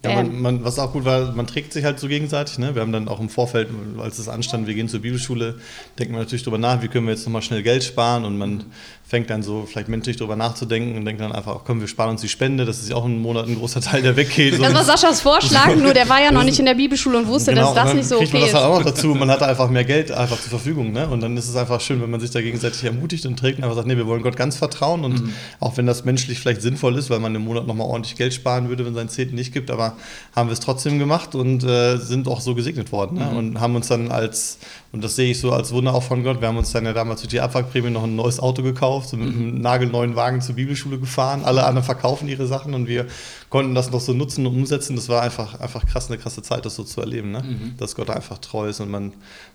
Ja, 0.03 0.15
man, 0.15 0.41
man, 0.41 0.63
was 0.65 0.79
auch 0.79 0.91
gut 0.91 1.05
war, 1.05 1.31
man 1.31 1.47
trägt 1.47 1.71
sich 1.71 1.85
halt 1.85 1.97
so 1.97 2.09
gegenseitig. 2.09 2.57
Ne? 2.57 2.75
Wir 2.75 2.81
haben 2.81 2.91
dann 2.91 3.07
auch 3.07 3.21
im 3.21 3.29
Vorfeld, 3.29 3.69
als 3.99 4.19
es 4.19 4.27
anstand, 4.27 4.67
wir 4.67 4.73
gehen 4.73 4.89
zur 4.89 4.99
Bibelschule, 4.99 5.59
denkt 5.97 6.11
man 6.11 6.21
natürlich 6.21 6.43
darüber 6.43 6.57
nach, 6.57 6.81
wie 6.81 6.89
können 6.89 7.07
wir 7.07 7.13
jetzt 7.13 7.25
nochmal 7.25 7.41
schnell 7.41 7.63
Geld 7.63 7.85
sparen 7.85 8.25
und 8.25 8.37
man 8.37 8.65
fängt 9.13 9.29
dann 9.29 9.43
so 9.43 9.67
vielleicht 9.69 9.89
menschlich 9.89 10.17
darüber 10.17 10.35
nachzudenken 10.35 10.97
und 10.97 11.05
denkt 11.05 11.21
dann 11.21 11.31
einfach, 11.31 11.59
komm, 11.63 11.79
wir 11.79 11.87
sparen 11.87 12.09
uns 12.09 12.21
die 12.21 12.29
Spende, 12.29 12.65
das 12.65 12.79
ist 12.79 12.89
ja 12.89 12.95
auch 12.95 13.05
ein 13.05 13.21
Monat 13.21 13.45
ein 13.45 13.55
großer 13.55 13.79
Teil, 13.79 14.01
der 14.01 14.15
weggeht. 14.15 14.59
Das 14.59 14.73
war 14.73 14.83
Saschas 14.83 15.21
Vorschlag, 15.21 15.75
nur 15.75 15.93
der 15.93 16.09
war 16.09 16.19
ja 16.19 16.31
noch 16.31 16.43
nicht 16.43 16.57
in 16.57 16.65
der 16.65 16.73
Bibelschule 16.73 17.19
und 17.19 17.27
wusste, 17.27 17.53
genau, 17.53 17.75
dass 17.75 17.85
das 17.85 17.93
nicht 17.93 18.07
so 18.07 18.15
okay 18.15 18.29
man 18.33 18.41
das 18.41 18.49
ist. 18.49 18.55
halt 18.55 18.65
auch 18.65 18.79
noch 18.79 18.85
dazu, 18.85 19.09
man 19.09 19.29
hatte 19.29 19.45
einfach 19.45 19.69
mehr 19.69 19.83
Geld 19.83 20.11
einfach 20.11 20.41
zur 20.41 20.49
Verfügung. 20.49 20.93
Ne? 20.93 21.07
Und 21.07 21.21
dann 21.21 21.37
ist 21.37 21.47
es 21.47 21.55
einfach 21.55 21.79
schön, 21.79 22.01
wenn 22.01 22.09
man 22.09 22.21
sich 22.21 22.31
da 22.31 22.41
gegenseitig 22.41 22.83
ermutigt 22.85 23.27
und 23.27 23.37
trägt 23.37 23.59
und 23.59 23.65
einfach 23.65 23.75
sagt, 23.75 23.87
nee, 23.87 23.97
wir 23.97 24.07
wollen 24.07 24.23
Gott 24.23 24.35
ganz 24.35 24.55
vertrauen 24.55 25.05
und 25.05 25.21
mhm. 25.21 25.33
auch 25.59 25.77
wenn 25.77 25.85
das 25.85 26.05
menschlich 26.05 26.39
vielleicht 26.39 26.63
sinnvoll 26.63 26.97
ist, 26.97 27.11
weil 27.11 27.19
man 27.19 27.35
im 27.35 27.43
Monat 27.43 27.67
nochmal 27.67 27.85
ordentlich 27.85 28.15
Geld 28.15 28.33
sparen 28.33 28.67
würde, 28.67 28.83
wenn 28.83 28.93
es 28.93 28.99
einen 28.99 29.09
Zehnten 29.09 29.35
nicht 29.35 29.53
gibt, 29.53 29.69
aber 29.69 29.95
haben 30.35 30.49
wir 30.49 30.53
es 30.53 30.59
trotzdem 30.59 30.97
gemacht 30.97 31.35
und 31.35 31.63
äh, 31.63 31.97
sind 31.97 32.27
auch 32.27 32.41
so 32.41 32.55
gesegnet 32.55 32.91
worden 32.91 33.19
ne? 33.19 33.25
mhm. 33.25 33.37
und 33.37 33.61
haben 33.61 33.75
uns 33.75 33.89
dann 33.89 34.09
als 34.09 34.57
und 34.93 35.03
das 35.03 35.15
sehe 35.15 35.31
ich 35.31 35.39
so 35.39 35.51
als 35.51 35.71
Wunder 35.71 35.95
auch 35.95 36.03
von 36.03 36.23
Gott. 36.23 36.39
Wir 36.39 36.47
haben 36.47 36.57
uns 36.57 36.71
dann 36.71 36.85
ja 36.85 36.93
damals 36.93 37.21
durch 37.21 37.31
die 37.31 37.41
Abwrackprämie 37.41 37.89
noch 37.89 38.03
ein 38.03 38.15
neues 38.15 38.39
Auto 38.39 38.61
gekauft, 38.61 39.09
so 39.09 39.17
mit 39.17 39.33
einem 39.33 39.59
nagelneuen 39.59 40.15
Wagen 40.15 40.39
zur 40.39 40.53
Bibelschule 40.53 40.99
gefahren. 40.99 41.43
Alle 41.43 41.65
anderen 41.65 41.83
verkaufen 41.83 42.27
ihre 42.27 42.45
Sachen 42.45 42.75
und 42.75 42.87
wir 42.87 43.07
konnten 43.49 43.73
das 43.73 43.89
noch 43.89 44.01
so 44.01 44.13
nutzen 44.13 44.45
und 44.45 44.55
umsetzen. 44.55 44.95
Das 44.95 45.09
war 45.09 45.23
einfach, 45.23 45.59
einfach 45.59 45.87
krass, 45.87 46.11
eine 46.11 46.19
krasse 46.19 46.43
Zeit, 46.43 46.67
das 46.67 46.75
so 46.75 46.83
zu 46.83 47.01
erleben, 47.01 47.31
ne? 47.31 47.41
Mhm. 47.41 47.73
dass 47.77 47.95
Gott 47.95 48.11
einfach 48.11 48.37
treu 48.37 48.69
ist 48.69 48.81
und 48.81 48.91
man, 48.91 49.13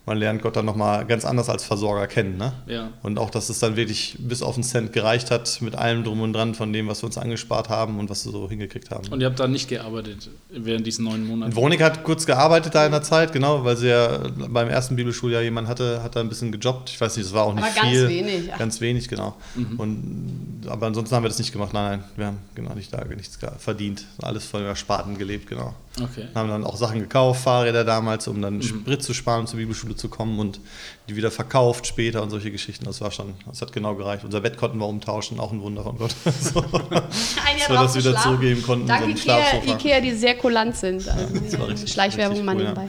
man 0.08 0.18
lernt 0.18 0.42
Gott 0.42 0.56
dann 0.56 0.64
nochmal 0.64 1.06
ganz 1.06 1.24
anders 1.24 1.48
als 1.48 1.64
Versorger 1.64 2.06
kennen. 2.06 2.36
Ne? 2.36 2.52
Ja. 2.66 2.90
Und 3.02 3.18
auch, 3.18 3.30
dass 3.30 3.48
es 3.48 3.58
dann 3.60 3.76
wirklich 3.76 4.16
bis 4.18 4.42
auf 4.42 4.54
den 4.54 4.64
Cent 4.64 4.92
gereicht 4.92 5.30
hat 5.30 5.60
mit 5.60 5.76
allem 5.76 6.02
drum 6.02 6.20
und 6.22 6.32
dran 6.32 6.54
von 6.54 6.72
dem, 6.72 6.88
was 6.88 7.02
wir 7.02 7.06
uns 7.06 7.18
angespart 7.18 7.68
haben 7.68 7.98
und 7.98 8.10
was 8.10 8.24
wir 8.24 8.32
so 8.32 8.48
hingekriegt 8.48 8.90
haben. 8.90 9.06
Und 9.08 9.20
ihr 9.20 9.26
habt 9.26 9.38
da 9.38 9.46
nicht 9.46 9.68
gearbeitet 9.68 10.30
während 10.50 10.86
diesen 10.86 11.04
neun 11.04 11.26
Monaten? 11.26 11.54
Veronika 11.54 11.84
hat 11.84 12.04
kurz 12.04 12.26
gearbeitet 12.26 12.74
da 12.74 12.86
in 12.86 12.92
der 12.92 13.02
Zeit, 13.02 13.32
genau, 13.32 13.64
weil 13.64 13.76
sie 13.76 13.88
ja 13.88 14.18
beim 14.48 14.68
ersten 14.68 14.96
Bibelschuljahr 14.96 15.42
jemanden 15.42 15.68
hatte, 15.68 16.02
hat 16.02 16.16
da 16.16 16.20
ein 16.20 16.28
bisschen 16.28 16.50
gejobbt. 16.52 16.90
Ich 16.90 17.00
weiß 17.00 17.16
nicht, 17.16 17.28
das 17.28 17.34
war 17.34 17.44
auch 17.44 17.54
nicht 17.54 17.64
aber 17.64 17.88
viel. 17.88 18.00
ganz 18.00 18.10
wenig. 18.10 18.50
Ganz 18.58 18.80
wenig, 18.80 19.08
genau. 19.08 19.36
Mhm. 19.54 19.78
Und, 19.78 20.60
aber 20.68 20.86
ansonsten 20.86 21.14
haben 21.14 21.22
wir 21.22 21.28
das 21.28 21.38
nicht 21.38 21.52
gemacht. 21.52 21.72
Nein, 21.72 21.98
nein, 21.98 22.04
wir 22.16 22.26
haben 22.26 22.38
genau 22.54 22.74
nicht 22.74 22.92
da 22.92 23.04
nichts 23.04 23.38
verdient. 23.58 24.04
Alles 24.22 24.46
von 24.46 24.74
Sparten 24.74 25.18
gelebt, 25.18 25.48
genau. 25.48 25.74
Okay. 26.00 26.28
Haben 26.34 26.48
dann 26.48 26.64
auch 26.64 26.76
Sachen 26.76 27.00
gekauft, 27.00 27.42
Fahrräder 27.42 27.84
damals, 27.84 28.28
um 28.28 28.40
dann 28.40 28.56
mhm. 28.56 28.62
Sprit 28.62 29.02
zu 29.02 29.14
sparen, 29.14 29.40
um 29.40 29.46
zur 29.46 29.58
Bibelschule 29.58 29.96
zu 29.96 30.08
kommen 30.08 30.38
und 30.38 30.60
die 31.08 31.16
wieder 31.16 31.30
verkauft 31.30 31.86
später 31.86 32.22
und 32.22 32.30
solche 32.30 32.50
Geschichten. 32.50 32.84
Das 32.84 33.00
war 33.00 33.10
schon, 33.10 33.34
das 33.46 33.60
hat 33.62 33.72
genau 33.72 33.94
gereicht. 33.94 34.24
Unser 34.24 34.40
Bett 34.40 34.56
konnten 34.56 34.78
wir 34.78 34.86
umtauschen, 34.86 35.40
auch 35.40 35.52
ein 35.52 35.60
Wunder 35.60 35.82
von 35.82 35.98
Gott. 35.98 36.14
so, 36.40 36.60
dass 36.60 37.68
wir 37.68 37.76
das 37.76 37.94
wieder 37.96 38.10
Schlaf. 38.10 38.22
zurückgeben 38.22 38.62
konnten. 38.62 38.86
Danke 38.86 39.16
so 39.16 39.30
Ikea, 39.30 39.74
Ikea, 39.74 40.00
die 40.00 40.12
sehr 40.12 40.36
kulant 40.36 40.76
sind. 40.76 41.08
Also 41.08 41.56
ja, 41.56 41.64
richtig, 41.64 41.92
Schleichwerbung 41.92 42.44
mal 42.44 42.54
cool, 42.54 42.62
nebenbei. 42.62 42.84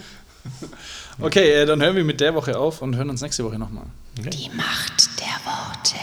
Ja. 0.61 0.67
Okay, 1.21 1.51
äh, 1.51 1.65
dann 1.65 1.81
hören 1.81 1.97
wir 1.97 2.05
mit 2.05 2.21
der 2.21 2.33
Woche 2.33 2.57
auf 2.57 2.81
und 2.81 2.95
hören 2.95 3.09
uns 3.09 3.21
nächste 3.21 3.43
Woche 3.43 3.59
nochmal. 3.59 3.83
Okay. 4.17 4.29
Die 4.29 4.49
Macht 4.55 5.19
der 5.19 5.27
Worte. 5.43 5.97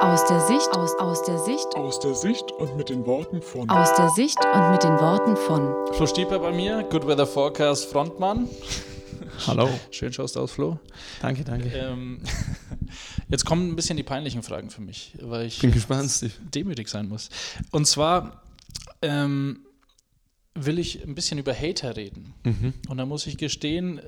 Aus 0.00 0.26
der 0.26 0.40
Sicht, 0.40 0.68
aus, 0.72 0.92
aus 0.98 1.22
der 1.22 1.38
Sicht. 1.38 1.66
Aus 1.76 2.00
der 2.00 2.16
Sicht 2.16 2.50
und 2.50 2.76
mit 2.76 2.88
den 2.88 3.06
Worten 3.06 3.42
von. 3.42 3.70
Aus 3.70 3.94
der 3.94 4.08
Sicht 4.10 4.38
und 4.44 4.72
mit 4.72 4.82
den 4.82 4.98
Worten 4.98 5.36
von. 5.36 5.72
Flo 5.94 6.06
Stieper 6.08 6.40
bei 6.40 6.50
mir, 6.50 6.82
Good 6.90 7.06
Weather 7.06 7.28
Forecast 7.28 7.90
Frontmann. 7.92 8.48
Hallo. 9.46 9.70
Schön 9.92 10.12
schaust 10.12 10.34
du 10.34 10.40
aus, 10.40 10.50
Flo. 10.50 10.80
Danke, 11.22 11.44
danke. 11.44 11.68
Ähm, 11.68 12.20
jetzt 13.28 13.44
kommen 13.44 13.70
ein 13.70 13.76
bisschen 13.76 13.96
die 13.96 14.02
peinlichen 14.02 14.42
Fragen 14.42 14.70
für 14.70 14.80
mich, 14.80 15.12
weil 15.22 15.46
ich 15.46 15.60
Bin 15.60 15.70
gespannt, 15.70 16.10
demütig 16.54 16.88
sein 16.88 17.08
muss. 17.08 17.28
Und 17.70 17.86
zwar 17.86 18.42
ähm, 19.00 19.60
will 20.56 20.78
ich 20.78 21.02
ein 21.02 21.14
bisschen 21.14 21.38
über 21.38 21.54
Hater 21.54 21.96
reden. 21.96 22.34
Mhm. 22.44 22.74
Und 22.88 22.96
da 22.96 23.06
muss 23.06 23.26
ich 23.26 23.36
gestehen, 23.36 24.00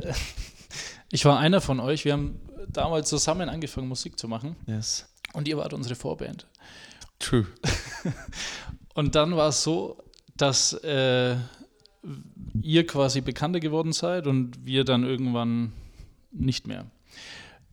ich 1.13 1.25
war 1.25 1.39
einer 1.39 1.61
von 1.61 1.81
euch. 1.81 2.05
Wir 2.05 2.15
haben 2.15 2.41
damals 2.69 3.09
zusammen 3.09 3.49
angefangen, 3.49 3.89
Musik 3.89 4.19
zu 4.19 4.29
machen. 4.29 4.57
Yes. 4.67 5.09
Und 5.33 5.49
ihr 5.49 5.57
wart 5.57 5.73
unsere 5.73 5.95
Vorband. 5.95 6.47
True. 7.19 7.47
und 8.95 9.15
dann 9.15 9.37
war 9.37 9.49
es 9.49 9.63
so, 9.63 10.03
dass 10.37 10.73
äh, 10.73 11.37
ihr 12.63 12.87
quasi 12.87 13.21
bekannter 13.21 13.61
geworden 13.61 13.93
seid 13.93 14.27
und 14.27 14.65
wir 14.65 14.85
dann 14.85 15.05
irgendwann 15.05 15.73
nicht 16.31 16.67
mehr. 16.67 16.87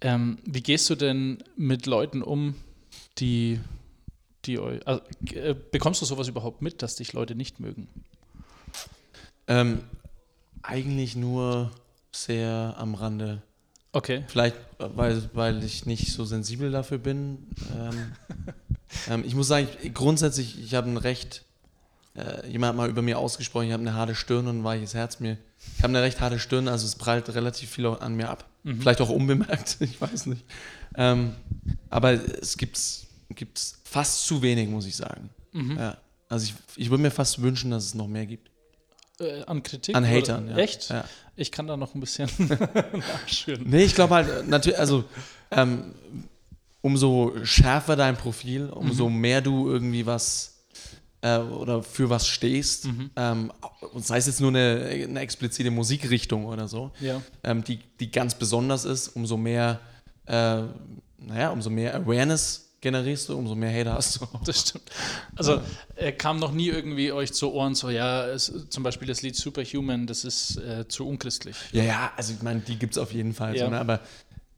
Ähm, 0.01 0.37
wie 0.45 0.61
gehst 0.61 0.89
du 0.89 0.95
denn 0.95 1.43
mit 1.55 1.85
Leuten 1.85 2.21
um, 2.21 2.55
die, 3.17 3.59
die 4.45 4.59
euch. 4.59 4.85
Also, 4.85 5.01
äh, 5.33 5.55
bekommst 5.71 6.01
du 6.01 6.05
sowas 6.05 6.27
überhaupt 6.27 6.61
mit, 6.61 6.81
dass 6.81 6.95
dich 6.95 7.13
Leute 7.13 7.35
nicht 7.35 7.59
mögen? 7.59 7.87
Ähm, 9.47 9.81
eigentlich 10.61 11.15
nur 11.15 11.71
sehr 12.11 12.75
am 12.77 12.95
Rande. 12.95 13.41
Okay. 13.91 14.23
Vielleicht, 14.27 14.55
weil, 14.77 15.29
weil 15.33 15.63
ich 15.63 15.85
nicht 15.85 16.11
so 16.11 16.25
sensibel 16.25 16.71
dafür 16.71 16.97
bin. 16.97 17.47
Ähm, 17.77 18.11
ähm, 19.09 19.23
ich 19.25 19.35
muss 19.35 19.47
sagen, 19.47 19.67
ich, 19.81 19.93
grundsätzlich, 19.93 20.61
ich 20.61 20.73
habe 20.73 20.89
ein 20.89 20.97
Recht, 20.97 21.45
äh, 22.15 22.47
jemand 22.49 22.71
hat 22.71 22.77
mal 22.77 22.89
über 22.89 23.01
mir 23.01 23.17
ausgesprochen, 23.19 23.67
ich 23.67 23.73
habe 23.73 23.81
eine 23.81 23.93
harte 23.93 24.15
Stirn 24.15 24.47
und 24.47 24.59
ein 24.59 24.63
weiches 24.63 24.93
Herz. 24.93 25.19
Mir, 25.19 25.37
ich 25.77 25.83
habe 25.83 25.91
eine 25.91 26.01
recht 26.01 26.19
harte 26.19 26.39
Stirn, 26.39 26.67
also 26.67 26.85
es 26.85 26.95
prallt 26.95 27.33
relativ 27.33 27.69
viel 27.69 27.85
an 27.85 28.15
mir 28.15 28.29
ab. 28.29 28.45
Mhm. 28.63 28.81
Vielleicht 28.81 29.01
auch 29.01 29.09
unbemerkt, 29.09 29.77
ich 29.79 29.99
weiß 30.01 30.25
nicht. 30.25 30.43
Ähm, 30.95 31.33
aber 31.89 32.13
es 32.13 32.57
gibt 32.57 32.77
es 32.77 33.07
fast 33.83 34.25
zu 34.25 34.41
wenig, 34.41 34.67
muss 34.69 34.85
ich 34.85 34.95
sagen. 34.95 35.29
Mhm. 35.53 35.77
Ja. 35.77 35.97
Also 36.27 36.45
ich, 36.47 36.55
ich 36.75 36.89
würde 36.89 37.03
mir 37.03 37.11
fast 37.11 37.41
wünschen, 37.41 37.71
dass 37.71 37.85
es 37.85 37.93
noch 37.93 38.07
mehr 38.07 38.25
gibt. 38.25 38.49
Äh, 39.19 39.43
an 39.43 39.63
Kritik? 39.63 39.95
An 39.95 40.05
Hatern, 40.05 40.49
ja. 40.49 40.57
Echt? 40.57 40.89
Ja. 40.89 41.05
Ich 41.35 41.51
kann 41.51 41.67
da 41.67 41.77
noch 41.77 41.95
ein 41.95 41.99
bisschen 41.99 42.29
nachschüren. 42.93 43.63
Nee, 43.65 43.83
ich 43.83 43.95
glaube 43.95 44.15
halt, 44.15 44.47
natürlich, 44.47 44.79
also 44.79 45.03
ähm, 45.51 45.93
umso 46.81 47.33
schärfer 47.43 47.95
dein 47.95 48.17
Profil, 48.17 48.69
umso 48.69 49.09
mhm. 49.09 49.17
mehr 49.17 49.41
du 49.41 49.69
irgendwie 49.69 50.05
was 50.05 50.55
äh, 51.21 51.37
oder 51.37 51.81
für 51.81 52.09
was 52.09 52.27
stehst, 52.27 52.85
mhm. 52.85 53.09
ähm, 53.15 53.51
und 53.93 54.05
sei 54.05 54.17
es 54.17 54.27
jetzt 54.27 54.39
nur 54.39 54.49
eine, 54.49 54.87
eine 54.87 55.19
explizite 55.19 55.71
Musikrichtung 55.71 56.45
oder 56.45 56.67
so, 56.67 56.91
ja. 56.99 57.21
ähm, 57.43 57.63
die, 57.63 57.79
die 57.99 58.11
ganz 58.11 58.35
besonders 58.35 58.85
ist, 58.85 59.09
umso 59.09 59.35
mehr, 59.35 59.79
äh, 60.25 60.61
naja, 61.17 61.49
umso 61.49 61.69
mehr 61.69 61.95
Awareness 61.95 62.74
generierst 62.85 63.29
du, 63.29 63.35
umso 63.35 63.55
mehr 63.55 63.73
Hater 63.73 63.95
hast 63.95 64.21
du. 64.21 64.27
Das 64.45 64.61
stimmt. 64.61 64.91
Also 65.35 65.59
er 65.95 66.11
kam 66.11 66.37
noch 66.37 66.51
nie 66.51 66.67
irgendwie 66.67 67.11
euch 67.11 67.33
zu 67.33 67.51
Ohren 67.51 67.73
so, 67.73 67.89
ja, 67.89 68.27
es, 68.27 68.53
zum 68.69 68.83
Beispiel 68.83 69.07
das 69.07 69.23
Lied 69.23 69.35
Superhuman, 69.35 70.05
das 70.05 70.23
ist 70.23 70.57
äh, 70.57 70.87
zu 70.87 71.07
unchristlich. 71.07 71.55
Ja, 71.71 71.81
ja, 71.81 72.13
also 72.15 72.33
ich 72.33 72.43
meine, 72.43 72.59
die 72.59 72.77
gibt 72.77 72.93
es 72.93 72.99
auf 72.99 73.11
jeden 73.11 73.33
Fall. 73.33 73.55
Ja. 73.55 73.65
So, 73.65 73.71
ne? 73.71 73.79
Aber 73.79 74.01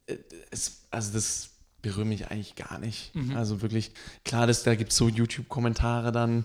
äh, 0.08 0.18
es, 0.52 0.82
also 0.92 1.14
das 1.14 1.52
berührt 1.82 2.08
mich 2.08 2.30
eigentlich 2.30 2.56
gar 2.56 2.80
nicht. 2.80 3.16
Mhm. 3.16 3.38
Also 3.38 3.62
wirklich, 3.62 3.94
klar, 4.26 4.46
dass, 4.46 4.64
da 4.64 4.76
gibt 4.76 4.92
es 4.92 4.98
so 4.98 5.08
YouTube-Kommentare 5.08 6.12
dann, 6.12 6.44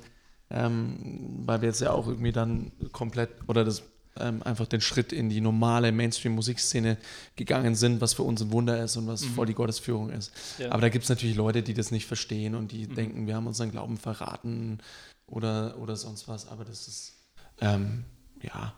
ähm, 0.51 1.41
weil 1.45 1.63
wir 1.63 1.69
jetzt 1.69 1.81
ja 1.81 1.91
auch 1.91 2.07
irgendwie 2.07 2.31
dann 2.31 2.71
komplett 2.93 3.31
oder 3.49 3.65
das 3.65 3.83
ähm, 4.19 4.43
einfach 4.43 4.67
den 4.67 4.81
Schritt 4.81 5.13
in 5.13 5.29
die 5.29 5.41
normale 5.41 5.93
Mainstream-Musikszene 5.93 6.99
gegangen 7.37 7.75
sind, 7.75 8.01
was 8.01 8.15
für 8.15 8.23
uns 8.23 8.43
ein 8.43 8.51
Wunder 8.53 8.83
ist 8.83 8.97
und 8.97 9.07
was 9.07 9.25
voll 9.25 9.47
die 9.47 9.55
Gottesführung 9.55 10.11
ist. 10.11 10.33
Ja. 10.59 10.71
Aber 10.71 10.83
da 10.83 10.89
gibt 10.89 11.05
es 11.05 11.09
natürlich 11.09 11.37
Leute, 11.37 11.63
die 11.63 11.75
das 11.75 11.91
nicht 11.91 12.07
verstehen 12.07 12.55
und 12.55 12.73
die 12.73 12.87
denken, 12.87 13.27
wir 13.27 13.35
haben 13.35 13.47
unseren 13.47 13.71
Glauben 13.71 13.97
verraten 13.97 14.79
oder, 15.27 15.79
oder 15.79 15.97
sonst 15.97 16.29
was. 16.29 16.49
Aber 16.49 16.65
das 16.65 16.89
ist, 16.89 17.15
ähm, 17.61 18.05
ja, 18.43 18.75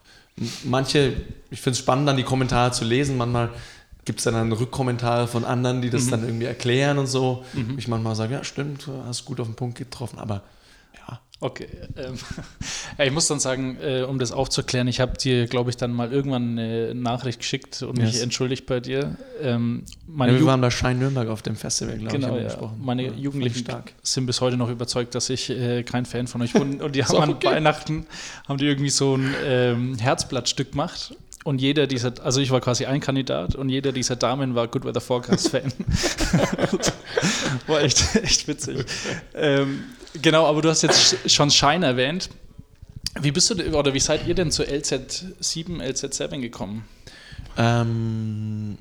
manche, 0.65 1.15
ich 1.51 1.61
finde 1.61 1.73
es 1.73 1.79
spannend, 1.79 2.09
dann 2.09 2.17
die 2.17 2.23
Kommentare 2.23 2.71
zu 2.71 2.85
lesen. 2.85 3.17
Manchmal 3.17 3.51
gibt 4.05 4.21
es 4.21 4.25
dann, 4.25 4.35
dann 4.35 4.53
Rückkommentare 4.53 5.27
von 5.27 5.45
anderen, 5.45 5.83
die 5.83 5.91
das 5.91 6.09
dann 6.09 6.25
irgendwie 6.25 6.47
erklären 6.47 6.99
und 6.99 7.07
so. 7.07 7.45
Ich 7.77 7.89
manchmal 7.89 8.15
sage, 8.15 8.35
ja, 8.35 8.45
stimmt, 8.45 8.87
du 8.87 9.03
hast 9.05 9.25
gut 9.25 9.41
auf 9.41 9.47
den 9.47 9.57
Punkt 9.57 9.79
getroffen, 9.79 10.19
aber. 10.19 10.43
Okay. 11.41 11.67
Ähm, 11.97 12.15
ja, 12.99 13.05
ich 13.05 13.13
muss 13.13 13.27
dann 13.27 13.41
sagen, 13.41 13.77
äh, 13.83 14.03
um 14.03 14.19
das 14.19 14.33
aufzuklären, 14.33 14.87
ich 14.89 15.01
habe 15.01 15.19
dir, 15.19 15.47
glaube 15.47 15.71
ich, 15.71 15.77
dann 15.77 15.93
mal 15.93 16.13
irgendwann 16.13 16.59
eine 16.59 16.95
Nachricht 16.95 17.41
geschickt 17.41 17.83
und 17.83 17.99
mich 17.99 18.15
Yes. 18.15 18.23
entschuldigt 18.23 18.67
bei 18.67 18.81
dir. 18.81 19.17
Ähm, 19.43 19.85
ja 20.09 20.27
wir 20.27 20.39
Ju- 20.39 20.47
waren 20.47 20.61
bei 20.61 20.71
Schein 20.71 20.99
Nürnberg 20.99 21.29
auf 21.29 21.43
dem 21.43 21.57
Festival, 21.57 21.99
glaube 21.99 22.07
ich, 22.07 22.13
Genau, 22.15 22.29
haben 22.29 22.35
wir 22.37 22.43
ja. 22.43 22.49
gesprochen. 22.49 22.81
Meine 22.83 23.07
ich 23.09 23.17
Jugendlichen 23.17 23.67
sind 24.03 24.27
bis 24.27 24.41
heute 24.41 24.57
noch 24.57 24.71
überzeugt, 24.71 25.15
dass 25.15 25.29
ich 25.29 25.51
äh, 25.51 25.83
kein 25.83 26.07
Fan 26.07 26.29
von 26.29 26.41
euch 26.41 26.53
bin. 26.53 26.81
Und 26.81 26.95
die 26.95 27.05
haben 27.05 27.17
an 27.17 27.31
okay. 27.31 27.49
Weihnachten 27.49 28.07
haben 28.49 28.59
die 28.59 28.67
irgendwie 28.67 28.91
so 28.91 29.17
ein 29.17 29.35
ähm, 29.45 29.99
Herzblattstück 29.99 30.71
gemacht. 30.71 31.15
Und 31.43 31.61
jeder 31.61 31.87
dieser, 31.87 32.15
also 32.25 32.41
ich 32.41 32.51
war 32.53 32.61
quasi 32.63 32.87
ein 32.87 33.01
Kandidat 33.01 33.55
und 33.55 33.69
jeder 33.69 33.93
dieser 33.93 34.17
Damen 34.17 34.55
war 34.55 34.67
Good 34.67 34.87
Weather 34.87 35.03
Forecast 35.03 35.51
Fan. 35.51 35.71
war 37.67 37.83
echt, 37.83 38.17
echt 38.17 38.49
witzig. 38.49 38.87
Ähm, 39.35 39.85
genau, 40.21 40.47
aber 40.47 40.63
du 40.63 40.69
hast 40.71 40.83
jetzt 40.83 40.99
sch- 41.15 41.29
schon 41.29 41.51
Shine 41.51 41.87
erwähnt. 41.87 42.31
Wie 43.21 43.31
bist 43.31 43.49
du 43.51 43.55
oder 43.77 43.95
wie 43.95 44.01
seid 44.01 44.27
ihr 44.27 44.35
denn 44.35 44.51
zu 44.51 44.65
LZ7, 44.65 45.81
LZ7 45.81 46.41
gekommen? 46.41 46.85
Ähm, 47.57 48.77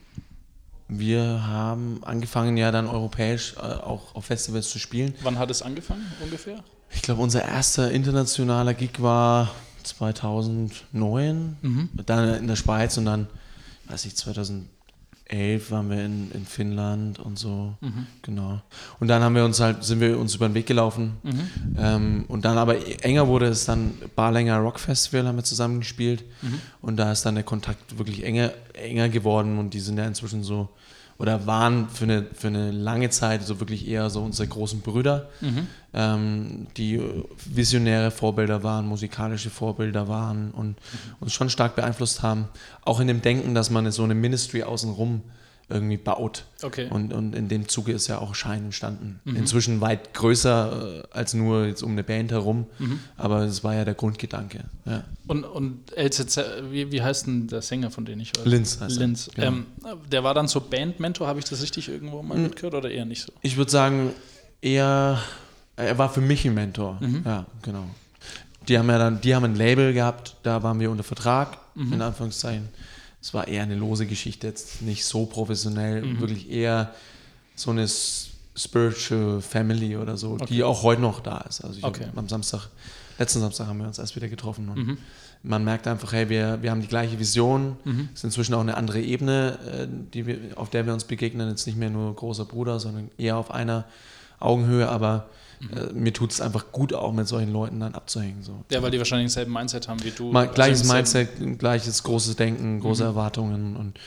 wir 0.87 1.45
haben 1.45 1.99
angefangen, 2.03 2.57
ja 2.57 2.71
dann 2.71 2.87
europäisch 2.87 3.53
äh, 3.57 3.59
auch 3.61 4.15
auf 4.15 4.25
Festivals 4.25 4.69
zu 4.69 4.79
spielen. 4.79 5.13
Wann 5.21 5.37
hat 5.37 5.51
es 5.51 5.61
angefangen 5.61 6.11
ungefähr? 6.23 6.63
Ich 6.95 7.01
glaube, 7.03 7.21
unser 7.21 7.43
erster 7.43 7.91
internationaler 7.91 8.73
Gig 8.73 9.01
war 9.01 9.51
2009, 9.83 11.57
dann 12.05 12.33
in 12.35 12.47
der 12.47 12.55
Schweiz 12.55 12.97
und 12.97 13.05
dann, 13.05 13.27
weiß 13.87 14.05
ich, 14.05 14.15
2011 15.29 15.71
waren 15.71 15.89
wir 15.89 16.05
in, 16.05 16.31
in 16.31 16.45
Finnland 16.45 17.19
und 17.19 17.39
so. 17.39 17.73
Genau. 18.21 18.61
Und 18.99 19.07
dann 19.07 19.21
haben 19.23 19.35
wir 19.35 19.45
uns 19.45 19.59
halt, 19.59 19.83
sind 19.83 19.99
wir 19.99 20.19
uns 20.19 20.35
über 20.35 20.47
den 20.47 20.53
Weg 20.53 20.65
gelaufen. 20.67 21.13
Ähm, 21.77 22.25
und 22.27 22.45
dann 22.45 22.57
aber 22.57 22.75
enger 23.03 23.27
wurde 23.27 23.47
es 23.47 23.65
dann 23.65 23.93
Barlänger 24.15 24.57
Rock 24.59 24.79
Festival, 24.79 25.27
haben 25.27 25.37
wir 25.37 25.43
zusammen 25.43 25.79
gespielt. 25.79 26.23
Und 26.81 26.97
da 26.97 27.11
ist 27.11 27.25
dann 27.25 27.35
der 27.35 27.43
Kontakt 27.43 27.97
wirklich 27.97 28.23
enger, 28.23 28.51
enger 28.73 29.09
geworden 29.09 29.57
und 29.57 29.73
die 29.73 29.79
sind 29.79 29.97
ja 29.97 30.05
inzwischen 30.05 30.43
so 30.43 30.69
oder 31.17 31.45
waren 31.45 31.89
für 31.89 32.05
eine, 32.05 32.25
für 32.33 32.47
eine 32.47 32.71
lange 32.71 33.09
Zeit 33.09 33.43
so 33.43 33.59
wirklich 33.59 33.87
eher 33.87 34.09
so 34.09 34.21
unsere 34.21 34.47
großen 34.47 34.81
Brüder, 34.81 35.29
ähm, 35.93 36.67
die 36.77 37.01
visionäre 37.45 38.11
Vorbilder 38.11 38.63
waren, 38.63 38.87
musikalische 38.87 39.49
Vorbilder 39.49 40.07
waren 40.07 40.51
und 40.51 40.75
uns 41.19 41.33
schon 41.33 41.49
stark 41.49 41.75
beeinflusst 41.75 42.23
haben. 42.23 42.47
Auch 42.83 42.99
in 42.99 43.07
dem 43.07 43.21
Denken, 43.21 43.53
dass 43.53 43.69
man 43.69 43.91
so 43.91 44.03
eine 44.03 44.15
Ministry 44.15 44.63
außenrum 44.63 45.21
irgendwie 45.69 45.97
baut. 45.97 46.45
Okay. 46.61 46.87
Und, 46.89 47.13
und 47.13 47.35
in 47.35 47.47
dem 47.47 47.67
Zuge 47.67 47.93
ist 47.93 48.07
ja 48.07 48.19
auch 48.19 48.35
Schein 48.35 48.65
entstanden. 48.65 49.19
Inzwischen 49.25 49.81
weit 49.81 50.13
größer 50.13 50.99
äh, 50.99 51.03
als 51.11 51.33
nur 51.33 51.65
jetzt 51.65 51.81
um 51.81 51.91
eine 51.91 52.03
Band 52.03 52.31
herum, 52.31 52.67
aber 53.17 53.41
es 53.43 53.63
war 53.63 53.73
ja 53.73 53.85
der 53.85 53.93
Grundgedanke. 53.93 54.65
Ja. 54.85 55.03
Und, 55.27 55.45
und 55.45 55.91
LZZ, 55.97 56.39
wie, 56.69 56.91
wie 56.91 57.01
heißt 57.01 57.27
denn 57.27 57.47
der 57.47 57.61
Sänger, 57.61 57.91
von 57.91 58.05
dem 58.05 58.19
ich 58.19 58.33
höre? 58.37 58.45
Linz 58.45 58.79
heißt 58.79 58.97
er, 58.97 58.99
Linz. 58.99 59.29
genau. 59.33 59.47
Ähm, 59.47 59.65
der 60.11 60.23
war 60.23 60.33
dann 60.33 60.47
so 60.47 60.61
Bandmentor, 60.61 61.27
habe 61.27 61.39
ich 61.39 61.45
das 61.45 61.61
richtig 61.61 61.89
irgendwo 61.89 62.21
mal 62.21 62.37
mitgehört 62.37 62.75
oder 62.75 62.91
eher 62.91 63.05
nicht 63.05 63.23
so? 63.23 63.31
Ich 63.41 63.57
würde 63.57 63.71
sagen, 63.71 64.11
eher, 64.61 65.19
er 65.75 65.97
war 65.97 66.09
für 66.09 66.21
mich 66.21 66.45
ein 66.45 66.53
Mentor. 66.53 66.99
Ja, 67.25 67.45
genau. 67.61 67.85
Die 68.67 68.77
haben 68.77 68.89
ja 68.89 68.97
dann, 68.97 69.19
die 69.21 69.35
haben 69.35 69.43
ein 69.43 69.55
Label 69.55 69.93
gehabt, 69.93 70.37
da 70.43 70.63
waren 70.63 70.79
wir 70.79 70.89
unter 70.91 71.03
Vertrag, 71.03 71.57
in 71.75 72.01
Anführungszeichen. 72.01 72.69
Es 73.23 73.33
war 73.33 73.47
eher 73.47 73.63
eine 73.63 73.75
lose 73.75 74.05
Geschichte, 74.05 74.47
jetzt 74.47 74.81
nicht 74.81 75.05
so 75.05 75.25
professionell, 75.25 76.19
wirklich 76.19 76.51
eher 76.51 76.93
so 77.55 77.71
eine 77.71 77.87
Spiritual 78.55 79.41
Family 79.41 79.95
oder 79.97 80.17
so, 80.17 80.37
die 80.37 80.63
auch 80.63 80.83
heute 80.83 81.01
noch 81.01 81.21
da 81.21 81.37
ist. 81.49 81.61
Also 81.61 81.77
ich 81.79 81.83
Okay. 81.85 82.05
am 82.15 82.27
Samstag, 82.27 82.67
letzten 83.17 83.39
Samstag 83.39 83.67
haben 83.67 83.79
wir 83.79 83.87
uns 83.87 83.97
erst 83.97 84.15
wieder 84.17 84.27
getroffen 84.27 84.67
und 84.69 84.97
man 85.41 85.63
merkt 85.63 85.87
einfach, 85.87 86.11
hey, 86.13 86.29
wir, 86.29 86.61
wir 86.61 86.69
haben 86.71 86.81
die 86.81 86.87
gleiche 86.87 87.17
Vision, 87.17 87.77
es 88.13 88.19
ist 88.19 88.23
inzwischen 88.25 88.53
auch 88.55 88.61
eine 88.61 88.75
andere 88.77 89.01
Ebene, 89.01 89.57
äh, 89.67 89.87
die 90.13 90.25
wir, 90.27 90.37
auf 90.55 90.69
der 90.69 90.85
wir 90.85 90.93
uns 90.93 91.05
begegnen, 91.05 91.49
jetzt 91.49 91.65
nicht 91.65 91.77
mehr 91.77 91.89
nur 91.89 92.13
großer 92.15 92.45
Bruder, 92.45 92.79
sondern 92.79 93.09
eher 93.17 93.37
auf 93.37 93.51
einer 93.51 93.85
Augenhöhe, 94.39 94.87
aber 94.89 95.29
äh, 95.75 95.93
mir 95.93 96.13
tut 96.13 96.31
es 96.31 96.41
einfach 96.41 96.71
gut, 96.71 96.93
auch 96.93 97.11
mit 97.13 97.27
solchen 97.27 97.51
Leuten 97.51 97.79
dann 97.79 97.93
abzuhängen. 97.95 98.43
So. 98.43 98.63
Ja, 98.71 98.81
weil 98.81 98.91
die 98.91 98.97
wahrscheinlich 98.97 99.25
denselben 99.27 99.53
Mindset 99.53 99.87
haben 99.87 100.03
wie 100.03 100.11
du. 100.11 100.31
Mal, 100.31 100.43
Also 100.43 100.53
gleiches 100.55 100.79
denselben- 100.81 101.29
Mindset, 101.39 101.59
gleiches 101.59 102.03
großes 102.03 102.35
Denken, 102.35 102.79
große 102.79 103.03
Erwartungen 103.03 103.75
und 103.75 103.99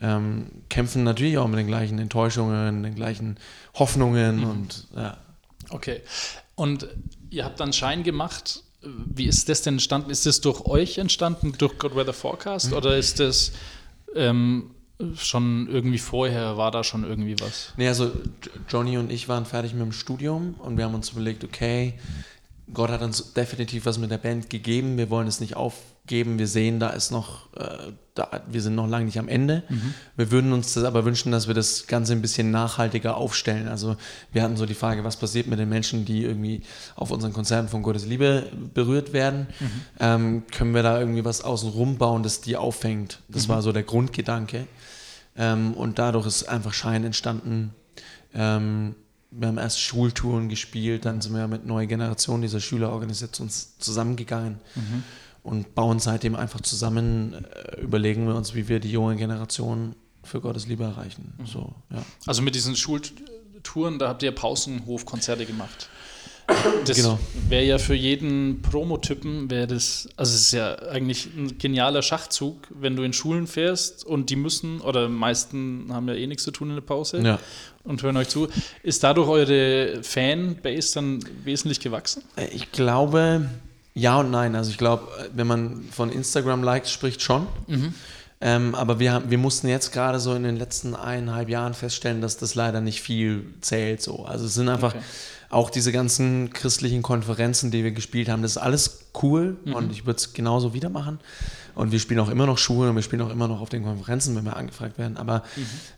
ähm, 0.00 0.46
kämpfen 0.68 1.02
natürlich 1.04 1.38
auch 1.38 1.48
mit 1.48 1.58
den 1.58 1.66
gleichen 1.66 1.98
Enttäuschungen, 1.98 2.82
den 2.82 2.94
gleichen 2.94 3.36
Hoffnungen 3.74 4.44
und 4.44 4.86
ja. 4.94 5.16
Okay. 5.70 6.00
Und 6.54 6.86
ihr 7.30 7.44
habt 7.44 7.58
dann 7.60 7.72
Schein 7.72 8.02
gemacht. 8.04 8.62
Wie 8.82 9.26
ist 9.26 9.48
das 9.48 9.62
denn 9.62 9.74
entstanden? 9.74 10.10
Ist 10.10 10.24
das 10.24 10.40
durch 10.40 10.60
euch 10.62 10.98
entstanden, 10.98 11.52
durch 11.58 11.78
God 11.78 11.96
Weather 11.96 12.12
Forecast? 12.12 12.72
Oder 12.72 12.96
ist 12.96 13.18
das 13.18 13.52
ähm, 14.14 14.70
schon 15.16 15.68
irgendwie 15.68 15.98
vorher, 15.98 16.56
war 16.56 16.70
da 16.70 16.82
schon 16.82 17.04
irgendwie 17.04 17.36
was? 17.40 17.72
Nee, 17.76 17.88
also 17.88 18.10
Johnny 18.68 18.98
und 18.98 19.12
ich 19.12 19.28
waren 19.28 19.46
fertig 19.46 19.72
mit 19.72 19.82
dem 19.82 19.92
Studium 19.92 20.54
und 20.58 20.76
wir 20.76 20.84
haben 20.84 20.94
uns 20.94 21.10
überlegt, 21.10 21.44
okay, 21.44 21.94
Gott 22.72 22.90
hat 22.90 23.02
uns 23.02 23.32
definitiv 23.32 23.86
was 23.86 23.98
mit 23.98 24.10
der 24.10 24.18
Band 24.18 24.50
gegeben, 24.50 24.98
wir 24.98 25.08
wollen 25.08 25.26
es 25.26 25.40
nicht 25.40 25.56
aufgeben, 25.56 26.38
wir 26.38 26.48
sehen, 26.48 26.80
da 26.80 26.90
ist 26.90 27.10
noch, 27.10 27.46
äh, 27.56 27.92
da, 28.14 28.42
wir 28.50 28.60
sind 28.60 28.74
noch 28.74 28.88
lange 28.88 29.06
nicht 29.06 29.18
am 29.18 29.28
Ende. 29.28 29.62
Wir 30.16 30.30
würden 30.30 30.52
uns 30.52 30.74
das 30.74 30.84
aber 30.84 31.04
wünschen, 31.04 31.32
dass 31.32 31.46
wir 31.46 31.54
das 31.54 31.86
Ganze 31.86 32.12
ein 32.12 32.20
bisschen 32.20 32.50
nachhaltiger 32.50 33.16
aufstellen. 33.16 33.68
Also 33.68 33.96
wir 34.32 34.42
hatten 34.42 34.56
so 34.56 34.66
die 34.66 34.74
Frage, 34.74 35.04
was 35.04 35.16
passiert 35.16 35.46
mit 35.46 35.58
den 35.58 35.68
Menschen, 35.68 36.04
die 36.04 36.24
irgendwie 36.24 36.62
auf 36.96 37.10
unseren 37.10 37.32
Konzerten 37.32 37.68
von 37.68 37.82
Gottes 37.82 38.04
Liebe 38.04 38.50
berührt 38.74 39.12
werden? 39.12 39.46
Ähm, 40.00 40.42
können 40.50 40.74
wir 40.74 40.82
da 40.82 40.98
irgendwie 40.98 41.24
was 41.24 41.42
außenrum 41.42 41.96
bauen, 41.96 42.22
das 42.22 42.40
die 42.40 42.56
auffängt? 42.56 43.20
Das 43.28 43.48
war 43.48 43.62
so 43.62 43.72
der 43.72 43.84
Grundgedanke. 43.84 44.66
Ähm, 45.38 45.72
und 45.74 45.98
dadurch 45.98 46.26
ist 46.26 46.48
einfach 46.48 46.74
Schein 46.74 47.04
entstanden. 47.04 47.72
Ähm, 48.34 48.94
wir 49.30 49.48
haben 49.48 49.58
erst 49.58 49.80
Schultouren 49.80 50.48
gespielt, 50.48 51.04
dann 51.04 51.20
sind 51.20 51.34
wir 51.34 51.46
mit 51.48 51.66
neue 51.66 51.86
Generation 51.86 52.42
dieser 52.42 52.60
Schülerorganisation 52.60 53.50
zusammengegangen 53.78 54.58
und 55.42 55.74
bauen 55.74 55.98
seitdem 55.98 56.34
einfach 56.34 56.60
zusammen, 56.60 57.34
äh, 57.34 57.80
überlegen 57.80 58.26
wir 58.26 58.34
uns, 58.34 58.54
wie 58.54 58.68
wir 58.68 58.80
die 58.80 58.90
junge 58.90 59.16
Generation 59.16 59.94
für 60.22 60.40
Gottes 60.40 60.66
Liebe 60.66 60.84
erreichen. 60.84 61.34
So, 61.44 61.74
ja. 61.90 62.02
Also 62.26 62.42
mit 62.42 62.54
diesen 62.54 62.76
Schultouren, 62.76 63.98
da 63.98 64.08
habt 64.08 64.22
ihr 64.22 64.32
Pausenhofkonzerte 64.32 65.46
gemacht. 65.46 65.88
Das 66.86 66.96
Genau. 66.96 67.18
wäre 67.48 67.64
ja 67.64 67.78
für 67.78 67.94
jeden 67.94 68.62
Promotypen, 68.62 69.50
wäre 69.50 69.66
das, 69.66 70.08
also 70.16 70.34
es 70.34 70.40
ist 70.40 70.52
ja 70.52 70.74
eigentlich 70.90 71.26
ein 71.36 71.58
genialer 71.58 72.00
Schachzug, 72.02 72.56
wenn 72.70 72.96
du 72.96 73.02
in 73.02 73.12
Schulen 73.12 73.46
fährst 73.46 74.04
und 74.06 74.30
die 74.30 74.36
müssen, 74.36 74.80
oder 74.80 75.08
meisten 75.10 75.88
haben 75.92 76.08
ja 76.08 76.14
eh 76.14 76.26
nichts 76.26 76.44
zu 76.44 76.50
tun 76.50 76.70
in 76.70 76.74
der 76.76 76.80
Pause 76.82 77.20
Ja. 77.20 77.38
und 77.84 78.02
hören 78.02 78.16
euch 78.16 78.28
zu. 78.28 78.48
Ist 78.82 79.04
dadurch 79.04 79.28
eure 79.28 80.02
Fanbase 80.02 80.94
dann 80.94 81.20
wesentlich 81.44 81.80
gewachsen? 81.80 82.22
Äh, 82.36 82.46
Ich 82.54 82.72
glaube, 82.72 83.50
ja 83.94 84.18
und 84.20 84.30
nein. 84.30 84.54
Also 84.56 84.70
ich 84.70 84.78
glaube, 84.78 85.06
wenn 85.34 85.46
man 85.46 85.84
von 85.90 86.10
Instagram-Likes 86.10 86.90
spricht, 86.90 87.20
schon. 87.20 87.46
Ähm, 88.40 88.74
aber 88.76 89.00
wir, 89.00 89.12
haben, 89.12 89.30
wir 89.30 89.38
mussten 89.38 89.68
jetzt 89.68 89.92
gerade 89.92 90.20
so 90.20 90.32
in 90.34 90.44
den 90.44 90.56
letzten 90.56 90.94
eineinhalb 90.94 91.48
Jahren 91.48 91.74
feststellen, 91.74 92.20
dass 92.22 92.36
das 92.38 92.54
leider 92.54 92.80
nicht 92.80 93.02
viel 93.02 93.44
zählt. 93.60 94.00
So. 94.00 94.24
Also 94.24 94.46
es 94.46 94.54
sind 94.54 94.68
einfach, 94.68 94.94
Okay. 94.94 95.04
Auch 95.50 95.70
diese 95.70 95.92
ganzen 95.92 96.50
christlichen 96.52 97.02
Konferenzen, 97.02 97.70
die 97.70 97.82
wir 97.82 97.92
gespielt 97.92 98.28
haben, 98.28 98.42
das 98.42 98.52
ist 98.52 98.58
alles 98.58 99.06
cool 99.22 99.56
und 99.64 99.90
ich 99.92 100.04
würde 100.04 100.18
es 100.18 100.34
genauso 100.34 100.74
wieder 100.74 100.90
machen. 100.90 101.18
Und 101.74 101.92
wir 101.92 102.00
spielen 102.00 102.20
auch 102.20 102.28
immer 102.28 102.44
noch 102.44 102.58
Schuhe 102.58 102.90
und 102.90 102.96
wir 102.96 103.02
spielen 103.02 103.22
auch 103.22 103.30
immer 103.30 103.46
noch 103.46 103.60
auf 103.60 103.68
den 103.68 103.84
Konferenzen, 103.84 104.34
wenn 104.34 104.44
wir 104.44 104.56
angefragt 104.56 104.98
werden. 104.98 105.16
Aber 105.16 105.44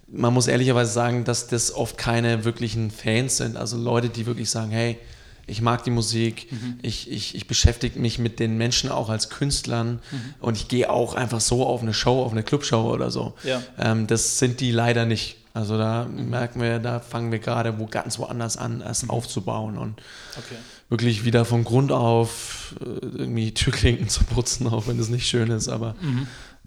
man 0.06 0.32
muss 0.34 0.46
ehrlicherweise 0.46 0.92
sagen, 0.92 1.24
dass 1.24 1.48
das 1.48 1.74
oft 1.74 1.96
keine 1.96 2.44
wirklichen 2.44 2.90
Fans 2.90 3.38
sind. 3.38 3.56
Also 3.56 3.78
Leute, 3.78 4.10
die 4.10 4.26
wirklich 4.26 4.50
sagen, 4.50 4.70
hey, 4.70 4.98
ich 5.46 5.62
mag 5.62 5.82
die 5.82 5.90
Musik, 5.90 6.48
ich, 6.82 7.10
ich, 7.10 7.34
ich 7.34 7.46
beschäftige 7.48 7.98
mich 7.98 8.18
mit 8.18 8.38
den 8.38 8.56
Menschen 8.56 8.90
auch 8.90 9.08
als 9.08 9.30
Künstlern 9.30 10.00
und 10.38 10.56
ich 10.56 10.68
gehe 10.68 10.88
auch 10.90 11.14
einfach 11.14 11.40
so 11.40 11.66
auf 11.66 11.82
eine 11.82 11.92
Show, 11.94 12.22
auf 12.22 12.32
eine 12.32 12.42
Clubshow 12.44 12.92
oder 12.92 13.10
so. 13.10 13.34
Ja. 13.42 13.60
Ähm, 13.78 14.06
das 14.06 14.38
sind 14.38 14.60
die 14.60 14.70
leider 14.70 15.06
nicht. 15.06 15.38
Also 15.52 15.76
da 15.76 16.04
merken 16.06 16.60
wir, 16.60 16.78
da 16.78 17.00
fangen 17.00 17.32
wir 17.32 17.40
gerade 17.40 17.78
wo 17.78 17.86
ganz 17.86 18.18
woanders 18.18 18.56
an, 18.56 18.80
erst 18.80 19.10
aufzubauen 19.10 19.76
und 19.78 20.00
Okay. 20.38 20.56
wirklich 20.88 21.24
wieder 21.24 21.44
von 21.44 21.64
Grund 21.64 21.90
auf 21.92 22.74
äh, 22.80 22.84
irgendwie 22.84 23.52
Türklinken 23.52 24.08
zu 24.08 24.22
putzen, 24.24 24.68
auch 24.68 24.86
wenn 24.86 24.98
es 24.98 25.08
nicht 25.08 25.26
schön 25.28 25.50
ist, 25.50 25.68
aber 25.68 25.96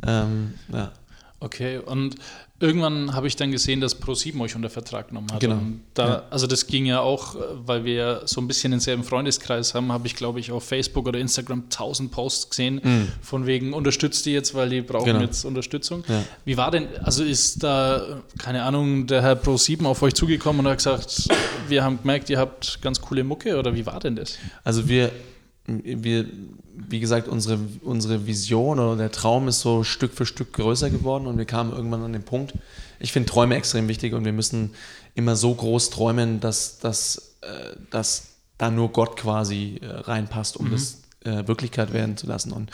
ähm, 0.05 0.55
ja. 0.71 0.91
Okay, 1.39 1.77
und 1.77 2.15
irgendwann 2.63 3.13
habe 3.13 3.27
ich 3.27 3.35
dann 3.35 3.51
gesehen, 3.51 3.81
dass 3.81 4.01
Pro7 4.01 4.39
euch 4.39 4.55
unter 4.55 4.69
Vertrag 4.69 5.09
genommen 5.09 5.27
hat. 5.33 5.41
Genau. 5.41 5.59
Da, 5.93 6.07
Ja. 6.07 6.23
Also 6.29 6.47
das 6.47 6.65
ging 6.65 6.85
ja 6.85 7.01
auch, 7.01 7.35
äh, 7.35 7.39
weil 7.65 7.83
wir 7.83 7.93
ja 7.93 8.21
so 8.27 8.39
ein 8.39 8.47
bisschen 8.47 8.71
denselben 8.71 9.03
Freundeskreis 9.03 9.73
haben, 9.73 9.91
habe 9.91 10.07
ich, 10.07 10.15
glaube 10.15 10.39
ich, 10.39 10.51
auf 10.51 10.63
Facebook 10.63 11.07
oder 11.07 11.19
Instagram 11.19 11.69
tausend 11.69 12.11
Posts 12.11 12.49
gesehen, 12.49 13.09
von 13.21 13.45
wegen 13.45 13.73
unterstützt 13.73 14.25
die 14.25 14.31
jetzt, 14.31 14.55
weil 14.55 14.69
die 14.69 14.81
brauchen 14.81 15.05
Genau. 15.05 15.19
jetzt 15.19 15.43
Unterstützung. 15.43 16.03
Ja. 16.07 16.23
Wie 16.45 16.55
war 16.57 16.71
denn, 16.71 16.87
also 17.03 17.23
ist 17.23 17.61
da, 17.63 18.21
keine 18.37 18.63
Ahnung, 18.63 19.05
der 19.07 19.21
Herr 19.21 19.35
Pro7 19.35 19.85
auf 19.85 20.01
euch 20.01 20.13
zugekommen 20.13 20.65
und 20.65 20.71
hat 20.71 20.77
gesagt, 20.77 21.27
wir 21.67 21.83
haben 21.83 21.99
gemerkt, 22.01 22.29
ihr 22.29 22.39
habt 22.39 22.81
ganz 22.81 23.01
coole 23.01 23.23
Mucke 23.25 23.57
oder 23.59 23.75
wie 23.75 23.85
war 23.85 23.99
denn 23.99 24.15
das? 24.15 24.37
Also 24.63 24.87
wir, 24.87 25.11
wir, 25.65 26.25
wie 26.75 26.99
gesagt, 26.99 27.27
unsere, 27.27 27.59
unsere 27.83 28.27
Vision 28.27 28.79
oder 28.79 28.97
der 28.97 29.11
Traum 29.11 29.47
ist 29.47 29.61
so 29.61 29.83
Stück 29.83 30.13
für 30.13 30.25
Stück 30.25 30.53
größer 30.53 30.89
geworden 30.89 31.25
und 31.27 31.37
wir 31.37 31.45
kamen 31.45 31.71
irgendwann 31.71 32.03
an 32.03 32.13
den 32.13 32.23
Punkt. 32.23 32.53
Ich 32.99 33.11
finde 33.13 33.29
Träume 33.29 33.55
extrem 33.55 33.87
wichtig 33.87 34.13
und 34.13 34.25
wir 34.25 34.33
müssen 34.33 34.71
immer 35.15 35.35
so 35.35 35.53
groß 35.53 35.89
träumen, 35.89 36.39
dass, 36.39 36.79
dass, 36.79 37.35
äh, 37.41 37.77
dass 37.91 38.27
da 38.57 38.71
nur 38.71 38.91
Gott 38.91 39.17
quasi 39.17 39.79
äh, 39.81 39.87
reinpasst, 39.87 40.57
um 40.57 40.69
das 40.71 41.01
äh, 41.23 41.47
Wirklichkeit 41.47 41.93
werden 41.93 42.17
zu 42.17 42.27
lassen. 42.27 42.51
Und 42.51 42.69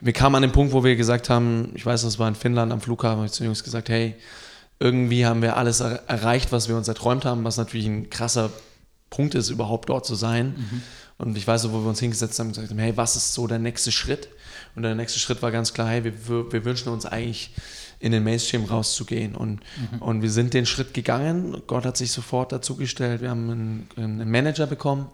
wir 0.00 0.12
kamen 0.12 0.36
an 0.36 0.42
den 0.42 0.52
Punkt, 0.52 0.72
wo 0.72 0.84
wir 0.84 0.96
gesagt 0.96 1.28
haben, 1.30 1.72
ich 1.74 1.84
weiß, 1.84 2.02
das 2.02 2.18
war 2.18 2.28
in 2.28 2.34
Finnland 2.34 2.72
am 2.72 2.80
Flughafen, 2.80 3.18
habe 3.18 3.26
ich 3.26 3.32
zu 3.32 3.42
den 3.42 3.46
Jungs 3.46 3.64
gesagt, 3.64 3.88
hey, 3.88 4.14
irgendwie 4.80 5.26
haben 5.26 5.42
wir 5.42 5.56
alles 5.56 5.80
er 5.80 6.08
erreicht, 6.08 6.52
was 6.52 6.68
wir 6.68 6.76
uns 6.76 6.86
erträumt 6.86 7.24
haben, 7.24 7.42
was 7.42 7.56
natürlich 7.56 7.86
ein 7.86 8.10
krasser 8.10 8.50
Punkt 9.10 9.34
ist, 9.34 9.50
überhaupt 9.50 9.88
dort 9.88 10.06
zu 10.06 10.14
sein. 10.14 10.54
Und 11.18 11.36
ich 11.36 11.46
weiß 11.46 11.62
so, 11.62 11.72
wo 11.72 11.80
wir 11.80 11.88
uns 11.88 12.00
hingesetzt 12.00 12.38
haben 12.38 12.46
und 12.46 12.52
gesagt 12.52 12.70
haben, 12.70 12.78
hey, 12.78 12.96
was 12.96 13.16
ist 13.16 13.34
so 13.34 13.46
der 13.46 13.58
nächste 13.58 13.90
Schritt? 13.92 14.28
Und 14.76 14.82
der 14.82 14.94
nächste 14.94 15.18
Schritt 15.18 15.42
war 15.42 15.50
ganz 15.50 15.74
klar, 15.74 15.88
hey, 15.88 16.04
wir, 16.04 16.52
wir 16.52 16.64
wünschen 16.64 16.92
uns 16.92 17.04
eigentlich 17.04 17.50
in 18.00 18.12
den 18.12 18.22
Mainstream 18.22 18.64
rauszugehen. 18.64 19.34
Und, 19.34 19.60
und 20.00 20.22
wir 20.22 20.30
sind 20.30 20.54
den 20.54 20.66
Schritt 20.66 20.94
gegangen. 20.94 21.60
Gott 21.66 21.84
hat 21.84 21.96
sich 21.96 22.12
sofort 22.12 22.52
dazugestellt. 22.52 23.20
Wir 23.20 23.30
haben 23.30 23.50
einen, 23.50 23.88
einen 23.96 24.30
Manager 24.30 24.68
bekommen, 24.68 25.08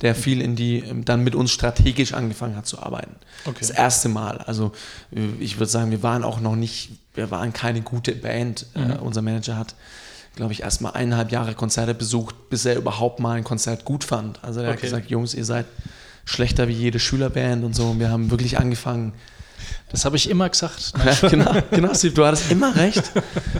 der 0.00 0.16
viel 0.16 0.40
in 0.40 0.56
die, 0.56 0.82
dann 1.04 1.22
mit 1.22 1.36
uns 1.36 1.52
strategisch 1.52 2.14
angefangen 2.14 2.56
hat 2.56 2.66
zu 2.66 2.80
arbeiten. 2.80 3.14
Okay. 3.44 3.58
Das 3.60 3.70
erste 3.70 4.08
Mal. 4.08 4.38
Also 4.38 4.72
äh, 5.14 5.28
ich 5.38 5.58
würde 5.58 5.70
sagen, 5.70 5.92
wir 5.92 6.02
waren 6.02 6.24
auch 6.24 6.40
noch 6.40 6.56
nicht, 6.56 6.90
wir 7.14 7.30
waren 7.30 7.52
keine 7.52 7.82
gute 7.82 8.16
Band. 8.16 8.66
Äh, 8.74 8.98
unser 8.98 9.22
Manager 9.22 9.56
hat, 9.56 9.76
glaube 10.38 10.52
ich, 10.52 10.62
erst 10.62 10.80
mal 10.80 10.90
eineinhalb 10.90 11.32
Jahre 11.32 11.54
Konzerte 11.54 11.94
besucht, 11.94 12.48
bis 12.48 12.64
er 12.64 12.76
überhaupt 12.76 13.18
mal 13.18 13.36
ein 13.36 13.44
Konzert 13.44 13.84
gut 13.84 14.04
fand. 14.04 14.42
Also 14.42 14.60
er 14.60 14.68
hat 14.68 14.76
Okay. 14.76 14.86
gesagt, 14.86 15.10
Jungs, 15.10 15.34
ihr 15.34 15.44
seid 15.44 15.66
schlechter 16.24 16.68
wie 16.68 16.72
jede 16.72 16.98
Schülerband 17.00 17.64
und 17.64 17.74
so. 17.74 17.90
Und 17.90 17.98
wir 18.00 18.08
haben 18.10 18.30
wirklich 18.30 18.56
angefangen, 18.58 19.12
Das 19.90 20.04
habe 20.04 20.16
ich 20.16 20.30
immer 20.30 20.48
gesagt. 20.48 20.92
ja, 21.22 21.28
genau, 21.28 21.52
genau, 21.72 21.92
Steve, 21.94 22.14
du 22.14 22.24
hattest 22.24 22.50
immer 22.52 22.76
recht. 22.76 23.02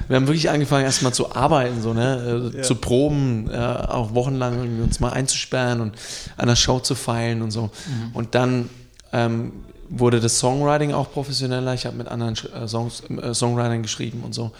Wir 0.06 0.16
haben 0.16 0.26
wirklich 0.28 0.48
angefangen, 0.50 0.84
erstmal 0.84 1.12
zu 1.12 1.34
arbeiten, 1.34 1.82
so, 1.82 1.92
ne? 1.94 2.52
äh, 2.54 2.62
zu 2.62 2.76
proben, 2.76 3.50
äh, 3.50 3.56
auch 3.56 4.14
wochenlang 4.14 4.80
uns 4.82 5.00
mal 5.00 5.10
einzusperren 5.10 5.80
und 5.80 5.96
an 6.36 6.46
der 6.46 6.54
Show 6.56 6.78
zu 6.80 6.94
feilen 6.94 7.42
und 7.42 7.50
so. 7.50 7.70
Und 8.12 8.34
dann 8.36 8.70
ähm, 9.12 9.52
wurde 9.88 10.20
das 10.20 10.38
Songwriting 10.38 10.92
auch 10.92 11.10
professioneller. 11.10 11.72
Ich 11.74 11.86
habe 11.86 11.96
mit 11.96 12.06
anderen 12.08 12.34
äh, 12.54 12.68
Songs, 12.68 13.02
äh, 13.10 13.34
Songwritern 13.34 13.82
geschrieben 13.82 14.22
und 14.24 14.34
so. 14.34 14.52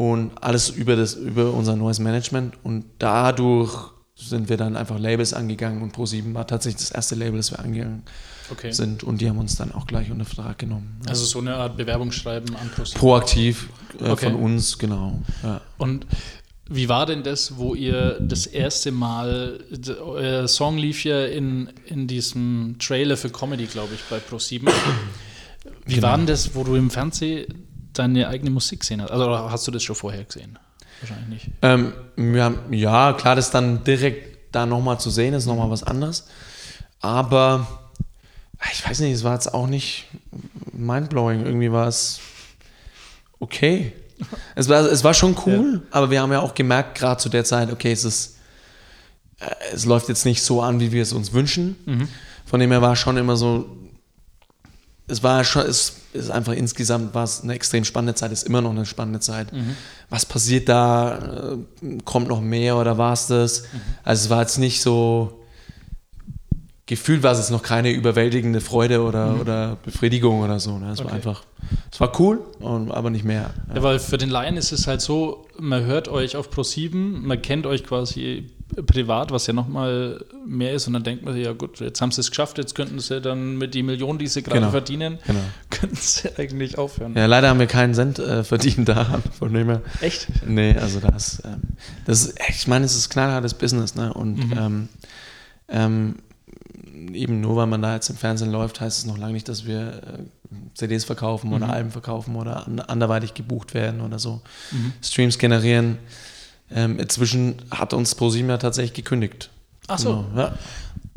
Und 0.00 0.30
alles 0.40 0.70
über, 0.70 0.96
das, 0.96 1.12
über 1.12 1.52
unser 1.52 1.76
neues 1.76 1.98
Management. 1.98 2.54
Und 2.62 2.86
dadurch 2.98 3.70
sind 4.16 4.48
wir 4.48 4.56
dann 4.56 4.74
einfach 4.74 4.98
Labels 4.98 5.34
angegangen 5.34 5.82
und 5.82 5.94
Pro7 5.94 6.32
war 6.32 6.46
tatsächlich 6.46 6.80
das 6.80 6.90
erste 6.90 7.16
Label, 7.16 7.36
das 7.36 7.50
wir 7.50 7.58
angegangen 7.58 8.02
Okay. 8.50 8.72
sind. 8.72 9.04
Und 9.04 9.20
die 9.20 9.28
haben 9.28 9.36
uns 9.36 9.56
dann 9.56 9.72
auch 9.72 9.86
gleich 9.86 10.10
unter 10.10 10.24
Vertrag 10.24 10.58
genommen. 10.58 10.98
Also 11.06 11.26
so 11.26 11.38
eine 11.40 11.54
Art 11.54 11.76
Bewerbungsschreiben 11.76 12.56
an 12.56 12.70
ProSieben. 12.70 12.98
Proaktiv 12.98 13.68
äh, 14.00 14.08
Okay. 14.08 14.30
von 14.30 14.36
uns, 14.36 14.78
genau. 14.78 15.20
Ja. 15.42 15.60
Und 15.76 16.06
wie 16.70 16.88
war 16.88 17.04
denn 17.04 17.22
das, 17.22 17.58
wo 17.58 17.74
ihr 17.74 18.18
das 18.20 18.46
erste 18.46 18.92
Mal, 18.92 19.60
euer 20.02 20.48
Song 20.48 20.78
lief 20.78 21.04
ja 21.04 21.26
in, 21.26 21.68
in 21.84 22.06
diesem 22.06 22.76
Trailer 22.78 23.18
für 23.18 23.28
Comedy, 23.28 23.66
glaube 23.66 23.92
ich, 23.94 24.00
bei 24.08 24.16
Pro7. 24.16 24.62
Wie 25.84 25.94
Genau. 25.96 26.06
war 26.08 26.16
denn 26.16 26.26
das, 26.26 26.54
wo 26.54 26.64
du 26.64 26.74
im 26.74 26.88
Fernsehen 26.90 27.66
deine 27.92 28.28
eigene 28.28 28.50
Musik 28.50 28.80
gesehen 28.80 29.02
hast? 29.02 29.10
Also 29.10 29.26
oder 29.26 29.50
hast 29.50 29.66
du 29.66 29.70
das 29.70 29.82
schon 29.82 29.96
vorher 29.96 30.24
gesehen? 30.24 30.58
Wahrscheinlich 31.00 31.46
nicht. 31.46 31.50
Ähm, 31.62 31.92
haben, 32.40 32.72
ja, 32.72 33.12
klar, 33.14 33.36
das 33.36 33.50
dann 33.50 33.84
direkt 33.84 34.54
da 34.54 34.66
nochmal 34.66 35.00
zu 35.00 35.10
sehen, 35.10 35.34
ist 35.34 35.46
nochmal 35.46 35.70
was 35.70 35.82
anderes. 35.82 36.26
Aber 37.00 37.66
ich 38.72 38.86
weiß 38.86 39.00
nicht, 39.00 39.12
es 39.12 39.24
war 39.24 39.34
jetzt 39.34 39.54
auch 39.54 39.66
nicht 39.66 40.06
mindblowing. 40.72 41.44
Irgendwie 41.46 41.72
war 41.72 41.88
es 41.88 42.20
okay. 43.38 43.92
Es 44.54 44.68
war, 44.68 44.80
es 44.80 45.02
war 45.02 45.14
schon 45.14 45.34
cool, 45.46 45.82
aber 45.90 46.10
wir 46.10 46.20
haben 46.20 46.30
ja 46.30 46.40
auch 46.40 46.54
gemerkt, 46.54 46.98
gerade 46.98 47.18
zu 47.18 47.30
der 47.30 47.44
Zeit, 47.44 47.72
okay, 47.72 47.90
es 47.90 48.04
ist, 48.04 48.36
äh, 49.38 49.46
es 49.72 49.86
läuft 49.86 50.10
jetzt 50.10 50.26
nicht 50.26 50.42
so 50.42 50.60
an, 50.60 50.78
wie 50.78 50.92
wir 50.92 51.02
es 51.02 51.14
uns 51.14 51.32
wünschen. 51.32 51.76
Von 52.44 52.60
dem 52.60 52.70
her 52.70 52.82
war 52.82 52.96
schon 52.96 53.16
immer 53.16 53.36
so, 53.36 53.79
es 55.10 55.22
war 55.22 55.44
schon, 55.44 55.62
es 55.66 55.96
ist 56.12 56.30
einfach 56.30 56.52
insgesamt 56.54 57.14
war 57.14 57.24
es 57.24 57.42
eine 57.42 57.54
extrem 57.54 57.84
spannende 57.84 58.14
Zeit, 58.14 58.32
ist 58.32 58.44
immer 58.44 58.60
noch 58.62 58.70
eine 58.70 58.86
spannende 58.86 59.20
Zeit. 59.20 59.48
Was 60.08 60.24
passiert 60.26 60.68
da? 60.68 61.56
Äh, 61.82 61.98
Kommt 62.04 62.28
noch 62.28 62.40
mehr 62.40 62.76
oder 62.76 62.96
war 62.98 63.12
es 63.12 63.26
das? 63.26 63.64
Also 64.04 64.24
es 64.24 64.30
war 64.30 64.40
jetzt 64.42 64.58
nicht 64.58 64.80
so, 64.82 65.40
gefühlt 66.86 67.22
war 67.22 67.32
es 67.32 67.38
jetzt 67.38 67.50
noch 67.50 67.62
keine 67.62 67.90
überwältigende 67.92 68.60
Freude 68.60 69.02
oder, 69.02 69.40
oder 69.40 69.76
Befriedigung 69.84 70.40
oder 70.40 70.58
so. 70.58 70.78
Ne? 70.78 70.90
Es 70.92 70.98
war 70.98 71.06
Okay. 71.06 71.14
einfach, 71.14 71.44
es 71.92 72.00
war 72.00 72.18
cool, 72.20 72.40
aber 72.60 73.10
nicht 73.10 73.24
mehr. 73.24 73.50
Ja, 73.74 73.82
weil 73.82 73.98
für 74.00 74.18
den 74.18 74.30
Laien 74.30 74.56
ist 74.56 74.72
es 74.72 74.86
halt 74.88 75.00
so, 75.00 75.46
man 75.58 75.84
hört 75.84 76.08
euch 76.08 76.34
auf 76.36 76.48
Pro7, 76.50 76.94
man 76.94 77.40
kennt 77.42 77.66
euch 77.66 77.84
quasi 77.84 78.50
privat, 78.86 79.30
was 79.30 79.46
ja 79.46 79.52
nochmal 79.52 80.24
mehr 80.46 80.72
ist, 80.72 80.86
und 80.86 80.92
dann 80.94 81.02
denkt 81.04 81.24
man 81.24 81.34
sich, 81.34 81.44
ja 81.44 81.52
gut, 81.52 81.80
jetzt 81.80 82.00
haben 82.00 82.12
sie 82.12 82.20
es 82.20 82.30
geschafft, 82.30 82.58
jetzt 82.58 82.74
könnten 82.74 82.98
sie 83.00 83.20
dann 83.20 83.56
mit 83.58 83.74
die 83.74 83.82
Millionen, 83.82 84.18
die 84.18 84.26
sie 84.26 84.42
gerade 84.42 84.60
Genau. 84.60 84.70
verdienen, 84.70 85.18
Genau. 85.26 85.40
könnten 85.70 85.96
sie 85.96 86.28
eigentlich 86.38 86.78
aufhören. 86.78 87.14
Ja, 87.16 87.26
leider 87.26 87.48
haben 87.48 87.58
wir 87.60 87.66
keinen 87.66 87.94
Cent 87.94 88.18
äh, 88.18 88.44
verdient 88.44 88.88
daran. 88.88 89.22
Von 89.38 89.52
dem 89.52 89.68
her. 89.68 89.82
Echt? 90.00 90.28
Nee, 90.46 90.76
also 90.76 91.00
das, 91.00 91.42
ähm, 91.44 91.60
das 92.06 92.24
ist, 92.26 92.38
ich 92.48 92.66
meine, 92.66 92.84
es 92.84 92.94
ist 92.96 93.10
knallhartes 93.10 93.54
Business, 93.54 93.94
ne? 93.94 94.12
Und 94.12 94.40
ähm, 94.56 94.88
ähm, 95.68 96.16
eben 97.12 97.40
nur 97.40 97.56
weil 97.56 97.66
man 97.66 97.82
da 97.82 97.94
jetzt 97.94 98.10
im 98.10 98.16
Fernsehen 98.16 98.50
läuft, 98.50 98.80
heißt 98.80 98.98
es 98.98 99.06
noch 99.06 99.18
lange 99.18 99.32
nicht, 99.32 99.48
dass 99.48 99.66
wir 99.66 99.80
äh, 99.80 100.22
CDs 100.74 101.04
verkaufen 101.04 101.52
oder 101.52 101.70
Alben 101.70 101.90
verkaufen 101.90 102.36
oder 102.36 102.66
an, 102.66 102.80
anderweitig 102.80 103.34
gebucht 103.34 103.72
werden 103.74 104.00
oder 104.00 104.18
so. 104.18 104.40
Streams 105.02 105.38
generieren. 105.38 105.98
Ähm, 106.74 106.98
inzwischen 106.98 107.56
hat 107.70 107.92
uns 107.94 108.14
ProSieben 108.14 108.48
ja 108.50 108.58
tatsächlich 108.58 108.94
gekündigt. 108.94 109.50
Ach 109.88 109.98
so. 109.98 110.24
Genau, 110.30 110.40
ja. 110.40 110.54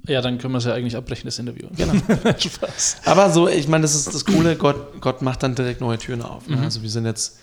Ja, 0.06 0.22
dann 0.22 0.38
können 0.38 0.54
wir 0.54 0.58
es 0.58 0.66
ja 0.66 0.74
eigentlich 0.74 0.98
abbrechen, 0.98 1.26
das 1.26 1.40
Interview. 1.40 1.68
Genau. 1.78 1.94
Spaß. 2.38 2.98
Aber 3.06 3.30
so, 3.32 3.48
ich 3.48 3.70
meine, 3.70 3.84
das 3.84 3.96
ist 3.96 4.14
das 4.14 4.26
Coole, 4.26 4.58
Gott, 4.58 5.00
Gott 5.00 5.22
macht 5.22 5.44
dann 5.44 5.56
direkt 5.56 5.80
neue 5.80 5.98
Türen 5.98 6.22
auf. 6.22 6.48
Ne? 6.50 6.60
Also 6.60 6.82
wir 6.82 6.90
sind 6.90 7.06
jetzt, 7.06 7.38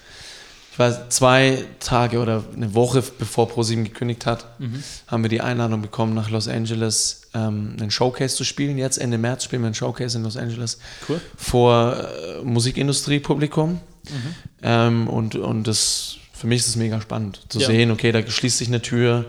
ich 0.73 0.79
weiß, 0.79 1.09
zwei 1.09 1.65
Tage 1.79 2.19
oder 2.19 2.45
eine 2.55 2.75
Woche 2.75 3.03
bevor 3.19 3.49
ProSieben 3.49 3.85
gekündigt 3.85 4.27
hat, 4.27 4.45
haben 5.07 5.23
wir 5.25 5.31
die 5.31 5.41
Einladung 5.41 5.81
bekommen, 5.81 6.13
nach 6.13 6.29
Los 6.29 6.49
Angeles 6.49 7.23
ähm, 7.33 7.77
einen 7.81 7.91
Showcase 7.91 8.37
zu 8.37 8.45
spielen. 8.45 8.77
Jetzt 8.77 8.99
Ende 8.99 9.17
März 9.17 9.45
spielen 9.45 9.63
wir 9.63 9.67
einen 9.69 9.75
Showcase 9.75 10.19
in 10.19 10.25
Los 10.25 10.37
Angeles 10.37 10.79
Cool. 11.09 11.19
vor 11.39 11.97
äh, 11.97 12.43
Musikindustriepublikum. 12.45 13.81
Ähm, 14.63 15.09
und, 15.09 15.35
und 15.35 15.67
das, 15.67 16.17
für 16.41 16.47
mich 16.47 16.61
ist 16.61 16.69
es 16.69 16.77
mega 16.77 17.01
spannend 17.01 17.41
zu 17.51 17.59
Ja. 17.59 17.67
sehen, 17.67 17.91
okay, 17.91 18.13
da 18.13 18.27
schließt 18.27 18.59
sich 18.59 18.69
eine 18.69 18.81
Tür, 18.81 19.27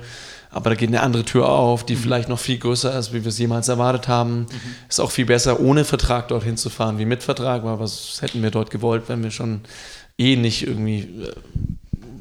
aber 0.50 0.70
da 0.70 0.76
geht 0.76 0.88
eine 0.90 1.02
andere 1.02 1.24
Tür 1.26 1.50
auf, 1.50 1.86
die 1.86 1.96
vielleicht 1.96 2.30
noch 2.30 2.40
viel 2.40 2.58
größer 2.58 2.98
ist, 2.98 3.14
wie 3.14 3.24
wir 3.24 3.30
es 3.30 3.38
jemals 3.38 3.68
erwartet 3.68 4.08
haben. 4.08 4.48
Ist 4.90 5.00
auch 5.00 5.12
viel 5.12 5.26
besser, 5.26 5.60
ohne 5.60 5.86
Vertrag 5.86 6.28
dorthin 6.30 6.58
zu 6.58 6.70
fahren, 6.70 6.98
wie 7.00 7.06
mit 7.06 7.24
Vertrag, 7.24 7.64
weil 7.64 7.80
was 7.80 8.22
hätten 8.22 8.42
wir 8.42 8.52
dort 8.52 8.70
gewollt, 8.72 9.04
wenn 9.08 9.24
wir 9.24 9.32
schon 9.32 9.62
eh 10.18 10.36
nicht 10.36 10.64
irgendwie 10.66 11.00
äh, 11.00 11.34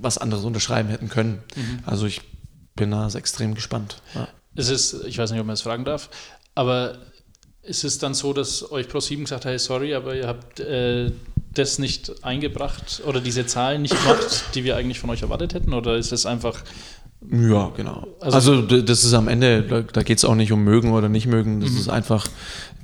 was 0.00 0.18
anderes 0.18 0.44
unterschreiben 0.44 0.88
hätten 0.88 1.08
können. 1.08 1.42
Also 1.86 2.06
ich 2.06 2.20
bin 2.74 2.90
da 2.90 3.08
extrem 3.08 3.54
gespannt. 3.54 3.96
Ja. 4.14 4.28
ist 4.56 4.70
es, 4.70 4.94
ich 5.04 5.18
weiß 5.18 5.30
nicht, 5.30 5.40
ob 5.40 5.46
man 5.46 5.54
es 5.54 5.62
fragen 5.62 5.84
darf, 5.84 6.08
aber 6.54 6.98
ist 7.62 7.84
es 7.84 7.98
dann 7.98 8.14
so, 8.14 8.32
dass 8.32 8.70
euch 8.72 8.86
Pro7 8.86 9.18
gesagt 9.20 9.44
hat, 9.44 9.50
hey, 9.50 9.58
sorry, 9.58 9.94
aber 9.94 10.14
ihr 10.14 10.26
habt 10.26 10.60
äh, 10.60 11.10
das 11.54 11.78
nicht 11.78 12.24
eingebracht 12.24 13.02
oder 13.06 13.20
diese 13.20 13.44
Zahlen 13.46 13.82
nicht 13.82 13.96
gemacht, 14.02 14.44
die 14.54 14.64
wir 14.64 14.76
eigentlich 14.76 15.00
von 15.00 15.10
euch 15.10 15.22
erwartet 15.22 15.54
hätten? 15.54 15.72
Oder 15.74 15.96
ist 15.96 16.12
es 16.12 16.26
einfach 16.26 16.62
Ja, 17.30 17.70
genau. 17.76 18.06
Also- 18.20 18.54
Also, 18.54 18.80
das 18.80 19.04
ist 19.04 19.12
am 19.12 19.28
Ende, 19.28 19.62
da, 19.62 19.82
da 19.82 20.02
geht 20.02 20.16
es 20.18 20.24
auch 20.24 20.34
nicht 20.34 20.52
um 20.52 20.64
mögen 20.64 20.92
oder 20.92 21.10
nicht 21.10 21.26
mögen. 21.26 21.60
Das 21.60 21.72
ist 21.72 21.90
einfach, 21.90 22.26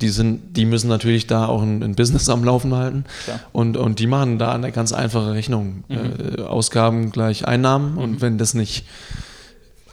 die 0.03 0.11
sind, 0.11 0.57
die 0.59 0.67
müssen 0.67 0.89
natürlich 0.89 1.27
da 1.27 1.47
auch 1.47 1.63
ein, 1.63 1.83
ein 1.83 1.95
Business 1.95 2.29
am 2.29 2.45
Laufen 2.45 2.75
halten. 2.75 3.05
Klar. 3.25 3.41
Und, 3.53 3.79
und 3.79 3.99
die 3.99 4.07
machen 4.07 4.39
da 4.39 4.53
eine 4.53 4.73
ganz 4.73 4.93
einfache 4.93 5.33
Rechnung. 5.33 5.85
Äh, 5.89 6.43
Ausgaben 6.43 7.13
gleich 7.13 7.47
Einnahmen. 7.49 7.97
Und 7.97 8.21
wenn 8.21 8.37
das 8.37 8.53
nicht 8.53 8.85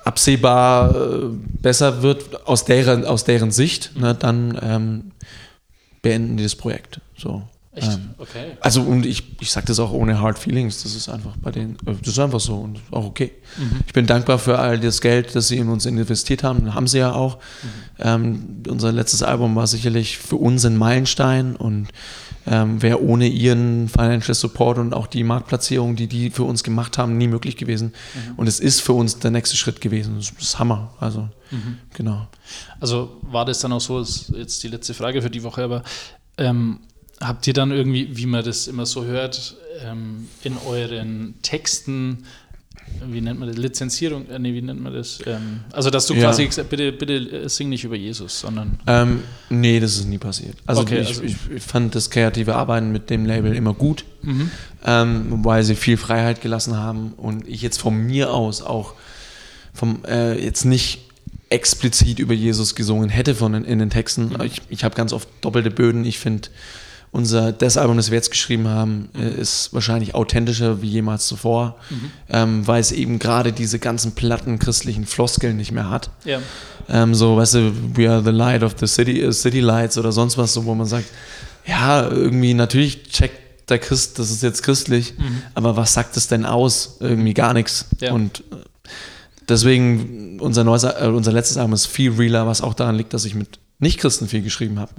absehbar 0.03 0.93
äh, 0.95 1.27
besser 1.61 2.01
wird 2.03 2.45
aus 2.47 2.65
deren, 2.65 3.05
aus 3.05 3.23
deren 3.23 3.51
Sicht, 3.51 3.95
ne, 3.97 4.13
dann 4.13 4.59
ähm, 4.61 5.11
beenden 6.01 6.35
die 6.37 6.43
das 6.43 6.55
Projekt. 6.55 6.99
So. 7.17 7.43
Echt? 7.75 7.87
Ähm, 7.87 8.09
okay. 8.17 8.57
also 8.61 8.81
und 8.81 9.05
ich, 9.05 9.23
ich 9.41 9.51
sage 9.51 9.67
das 9.67 9.79
auch 9.79 9.91
ohne 9.91 10.19
Hard 10.19 10.39
Feelings, 10.39 10.83
das 10.83 10.95
ist 10.95 11.09
einfach 11.09 11.35
bei 11.37 11.51
denen, 11.51 11.75
äh, 11.85 11.93
das 11.99 12.09
ist 12.09 12.19
einfach 12.19 12.39
so 12.39 12.55
und 12.55 12.79
auch 12.91 13.05
okay. 13.05 13.31
Ich 13.85 13.93
bin 13.93 14.05
dankbar 14.07 14.39
für 14.39 14.59
all 14.59 14.79
das 14.79 15.01
Geld, 15.01 15.35
das 15.35 15.47
sie 15.47 15.57
in 15.57 15.69
uns 15.69 15.85
investiert 15.85 16.43
haben, 16.43 16.73
haben 16.73 16.87
sie 16.87 16.99
ja 16.99 17.13
auch. 17.13 17.37
Ähm, 17.99 18.63
unser 18.67 18.91
letztes 18.91 19.21
Album 19.21 19.55
war 19.55 19.67
sicherlich 19.67 20.17
für 20.17 20.37
uns 20.37 20.65
ein 20.65 20.75
Meilenstein 20.75 21.55
und 21.55 21.89
ähm, 22.45 22.81
wäre 22.81 23.01
ohne 23.01 23.27
ihren 23.27 23.87
Financial 23.87 24.33
Support 24.33 24.77
und 24.77 24.93
auch 24.93 25.07
die 25.07 25.23
Marktplatzierung, 25.23 25.95
die 25.95 26.07
die 26.07 26.29
für 26.29 26.43
uns 26.43 26.63
gemacht 26.63 26.97
haben, 26.97 27.17
nie 27.17 27.27
möglich 27.27 27.55
gewesen. 27.55 27.93
Und 28.35 28.47
es 28.47 28.59
ist 28.59 28.81
für 28.81 28.93
uns 28.93 29.19
der 29.19 29.31
nächste 29.31 29.55
Schritt 29.55 29.79
gewesen. 29.79 30.15
Das 30.17 30.31
ist 30.31 30.59
Hammer. 30.59 30.93
Also 30.99 31.29
genau. 31.93 32.27
Also 32.79 33.17
war 33.21 33.45
das 33.45 33.59
dann 33.59 33.71
auch 33.71 33.81
so, 33.81 33.99
ist 33.99 34.33
jetzt 34.35 34.63
die 34.63 34.67
letzte 34.67 34.93
Frage 34.93 35.21
für 35.21 35.29
die 35.29 35.43
Woche, 35.43 35.63
aber 35.63 35.83
ähm, 36.37 36.79
habt 37.27 37.47
ihr 37.47 37.53
dann 37.53 37.71
irgendwie, 37.71 38.09
wie 38.17 38.25
man 38.25 38.43
das 38.43 38.67
immer 38.67 38.85
so 38.85 39.05
hört, 39.05 39.55
ähm, 39.83 40.27
in 40.43 40.55
euren 40.67 41.35
Texten, 41.41 42.25
wie 43.07 43.21
nennt 43.21 43.39
man 43.39 43.49
das, 43.49 43.57
Lizenzierung, 43.57 44.29
äh, 44.29 44.37
nee, 44.39 44.53
wie 44.53 44.61
nennt 44.61 44.81
man 44.81 44.93
das? 44.93 45.19
Ähm, 45.25 45.61
also, 45.71 45.89
dass 45.89 46.05
du 46.05 46.13
Ja. 46.13 46.21
quasi 46.29 46.45
gesagt 46.45 46.69
bitte, 46.69 46.91
bitte 46.91 47.13
äh, 47.15 47.49
sing 47.49 47.69
nicht 47.69 47.83
über 47.83 47.95
Jesus, 47.95 48.39
sondern. 48.39 48.77
Ähm, 48.87 49.23
nee, 49.49 49.79
das 49.79 49.95
ist 49.95 50.05
nie 50.07 50.17
passiert. 50.19 50.57
Also, 50.65 50.81
Okay, 50.83 50.99
ich, 50.99 51.07
also- 51.07 51.23
ich, 51.23 51.35
ich 51.55 51.63
fand 51.63 51.95
das 51.95 52.09
kreative 52.09 52.55
Arbeiten 52.55 52.91
mit 52.91 53.09
dem 53.09 53.25
Label 53.25 53.55
immer 53.55 53.73
gut, 53.73 54.05
ähm, 54.85 55.43
weil 55.43 55.63
sie 55.63 55.75
viel 55.75 55.97
Freiheit 55.97 56.41
gelassen 56.41 56.77
haben 56.77 57.13
und 57.17 57.47
ich 57.47 57.61
jetzt 57.61 57.79
von 57.79 57.95
mir 57.97 58.31
aus 58.33 58.61
auch 58.61 58.93
vom, 59.73 60.03
äh, 60.05 60.39
jetzt 60.43 60.65
nicht 60.65 60.99
explizit 61.49 62.19
über 62.19 62.33
Jesus 62.33 62.75
gesungen 62.75 63.09
hätte 63.09 63.35
von 63.35 63.53
den, 63.53 63.63
in 63.63 63.79
den 63.79 63.89
Texten. 63.89 64.31
Ich, 64.43 64.61
ich 64.69 64.83
habe 64.83 64.95
ganz 64.95 65.13
oft 65.13 65.27
doppelte 65.41 65.69
Böden. 65.71 66.03
Ich 66.05 66.17
finde, 66.19 66.49
unser, 67.13 67.51
das 67.53 67.77
Album, 67.77 67.95
das 67.95 68.09
wir 68.09 68.15
jetzt 68.17 68.31
geschrieben 68.31 68.67
haben, 68.67 69.07
äh, 69.15 69.29
ist 69.39 69.71
wahrscheinlich 69.71 70.15
authentischer 70.15 70.81
wie 70.81 70.89
jemals 70.89 71.27
zuvor, 71.27 71.77
ähm, 72.29 72.67
weil 72.67 72.81
es 72.81 72.91
eben 72.91 73.19
gerade 73.19 73.53
diese 73.53 73.77
ganzen 73.79 74.13
platten 74.13 74.57
christlichen 74.59 75.05
Floskeln 75.05 75.55
nicht 75.55 75.71
mehr 75.71 75.89
hat 75.89 76.09
Ja. 76.25 76.39
ähm, 76.89 77.13
so, 77.13 77.37
weißt 77.37 77.53
du, 77.53 77.71
we 77.95 78.09
are 78.09 78.23
the 78.23 78.31
light 78.31 78.63
of 78.63 78.73
the 78.79 78.87
city, 78.87 79.21
äh, 79.21 79.31
city 79.31 79.59
lights 79.59 79.97
oder 79.97 80.11
sonst 80.11 80.37
was, 80.39 80.53
so, 80.53 80.65
wo 80.65 80.73
man 80.73 80.87
sagt, 80.87 81.05
ja, 81.65 82.09
irgendwie, 82.09 82.55
natürlich 82.55 83.03
checkt 83.03 83.69
der 83.69 83.77
Christ, 83.79 84.17
das 84.19 84.31
ist 84.31 84.43
jetzt 84.43 84.63
christlich, 84.63 85.13
aber 85.53 85.77
was 85.77 85.93
sagt 85.93 86.17
es 86.17 86.27
denn 86.27 86.45
aus? 86.45 86.97
Irgendwie 86.99 87.33
gar 87.33 87.53
nichts. 87.53 87.85
Ja. 88.01 88.11
Und 88.11 88.39
äh, 88.51 88.55
deswegen, 89.47 90.39
unser, 90.41 90.63
neues, 90.63 90.83
äh, 90.83 91.09
unser 91.13 91.31
letztes 91.31 91.57
Album 91.57 91.73
ist 91.73 91.85
viel 91.85 92.11
realer, 92.11 92.47
was 92.47 92.61
auch 92.61 92.73
daran 92.73 92.95
liegt, 92.95 93.13
dass 93.13 93.23
ich 93.23 93.35
mit 93.35 93.59
Nicht-Christen 93.79 94.27
viel 94.27 94.41
geschrieben 94.41 94.79
habe, 94.79 94.93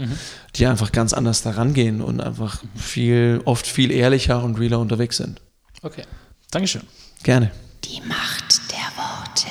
die 0.57 0.67
einfach 0.67 0.93
ganz 0.93 1.13
anders 1.13 1.43
daran 1.43 1.73
gehen 1.75 2.03
und 2.03 2.21
einfach 2.21 2.63
viel, 2.75 3.41
oft 3.45 3.67
viel 3.67 3.91
ehrlicher 3.91 4.43
und 4.45 4.59
realer 4.59 4.81
unterwegs 4.81 5.17
sind. 5.17 5.41
Okay. 5.83 6.03
Dankeschön. 6.51 6.83
Gerne. 7.23 7.51
Die 7.85 8.01
Macht 8.07 8.71
der 8.71 8.97
Worte. 8.97 9.49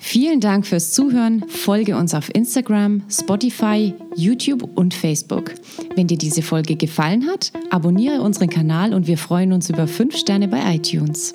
Vielen 0.00 0.40
Dank 0.40 0.66
fürs 0.66 0.92
Zuhören. 0.92 1.44
Folge 1.48 1.96
uns 1.96 2.14
auf 2.14 2.34
Instagram, 2.34 3.02
Spotify, 3.10 3.94
YouTube 4.16 4.62
und 4.76 4.94
Facebook. 4.94 5.54
Wenn 5.96 6.06
dir 6.06 6.16
diese 6.16 6.42
Folge 6.42 6.76
gefallen 6.76 7.26
hat, 7.26 7.52
abonniere 7.70 8.22
unseren 8.22 8.48
Kanal 8.48 8.94
und 8.94 9.06
wir 9.06 9.18
freuen 9.18 9.52
uns 9.52 9.68
über 9.68 9.86
5 9.86 10.16
Sterne 10.16 10.48
bei 10.48 10.74
iTunes. 10.74 11.34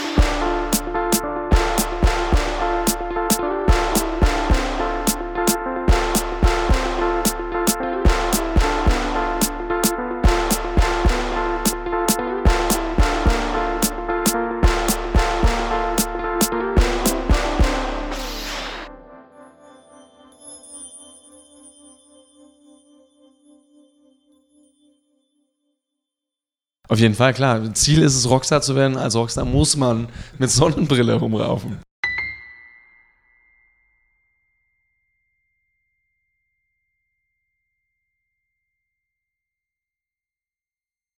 Auf 26.91 26.99
jeden 26.99 27.15
Fall, 27.15 27.33
klar. 27.33 27.73
Ziel 27.73 28.01
ist 28.01 28.17
es, 28.17 28.29
Rockstar 28.29 28.61
zu 28.61 28.75
werden. 28.75 28.97
Als 28.97 29.15
Rockstar 29.15 29.45
muss 29.45 29.77
man 29.77 30.09
mit 30.37 30.51
Sonnenbrille 30.51 31.13
rumraufen. 31.13 31.77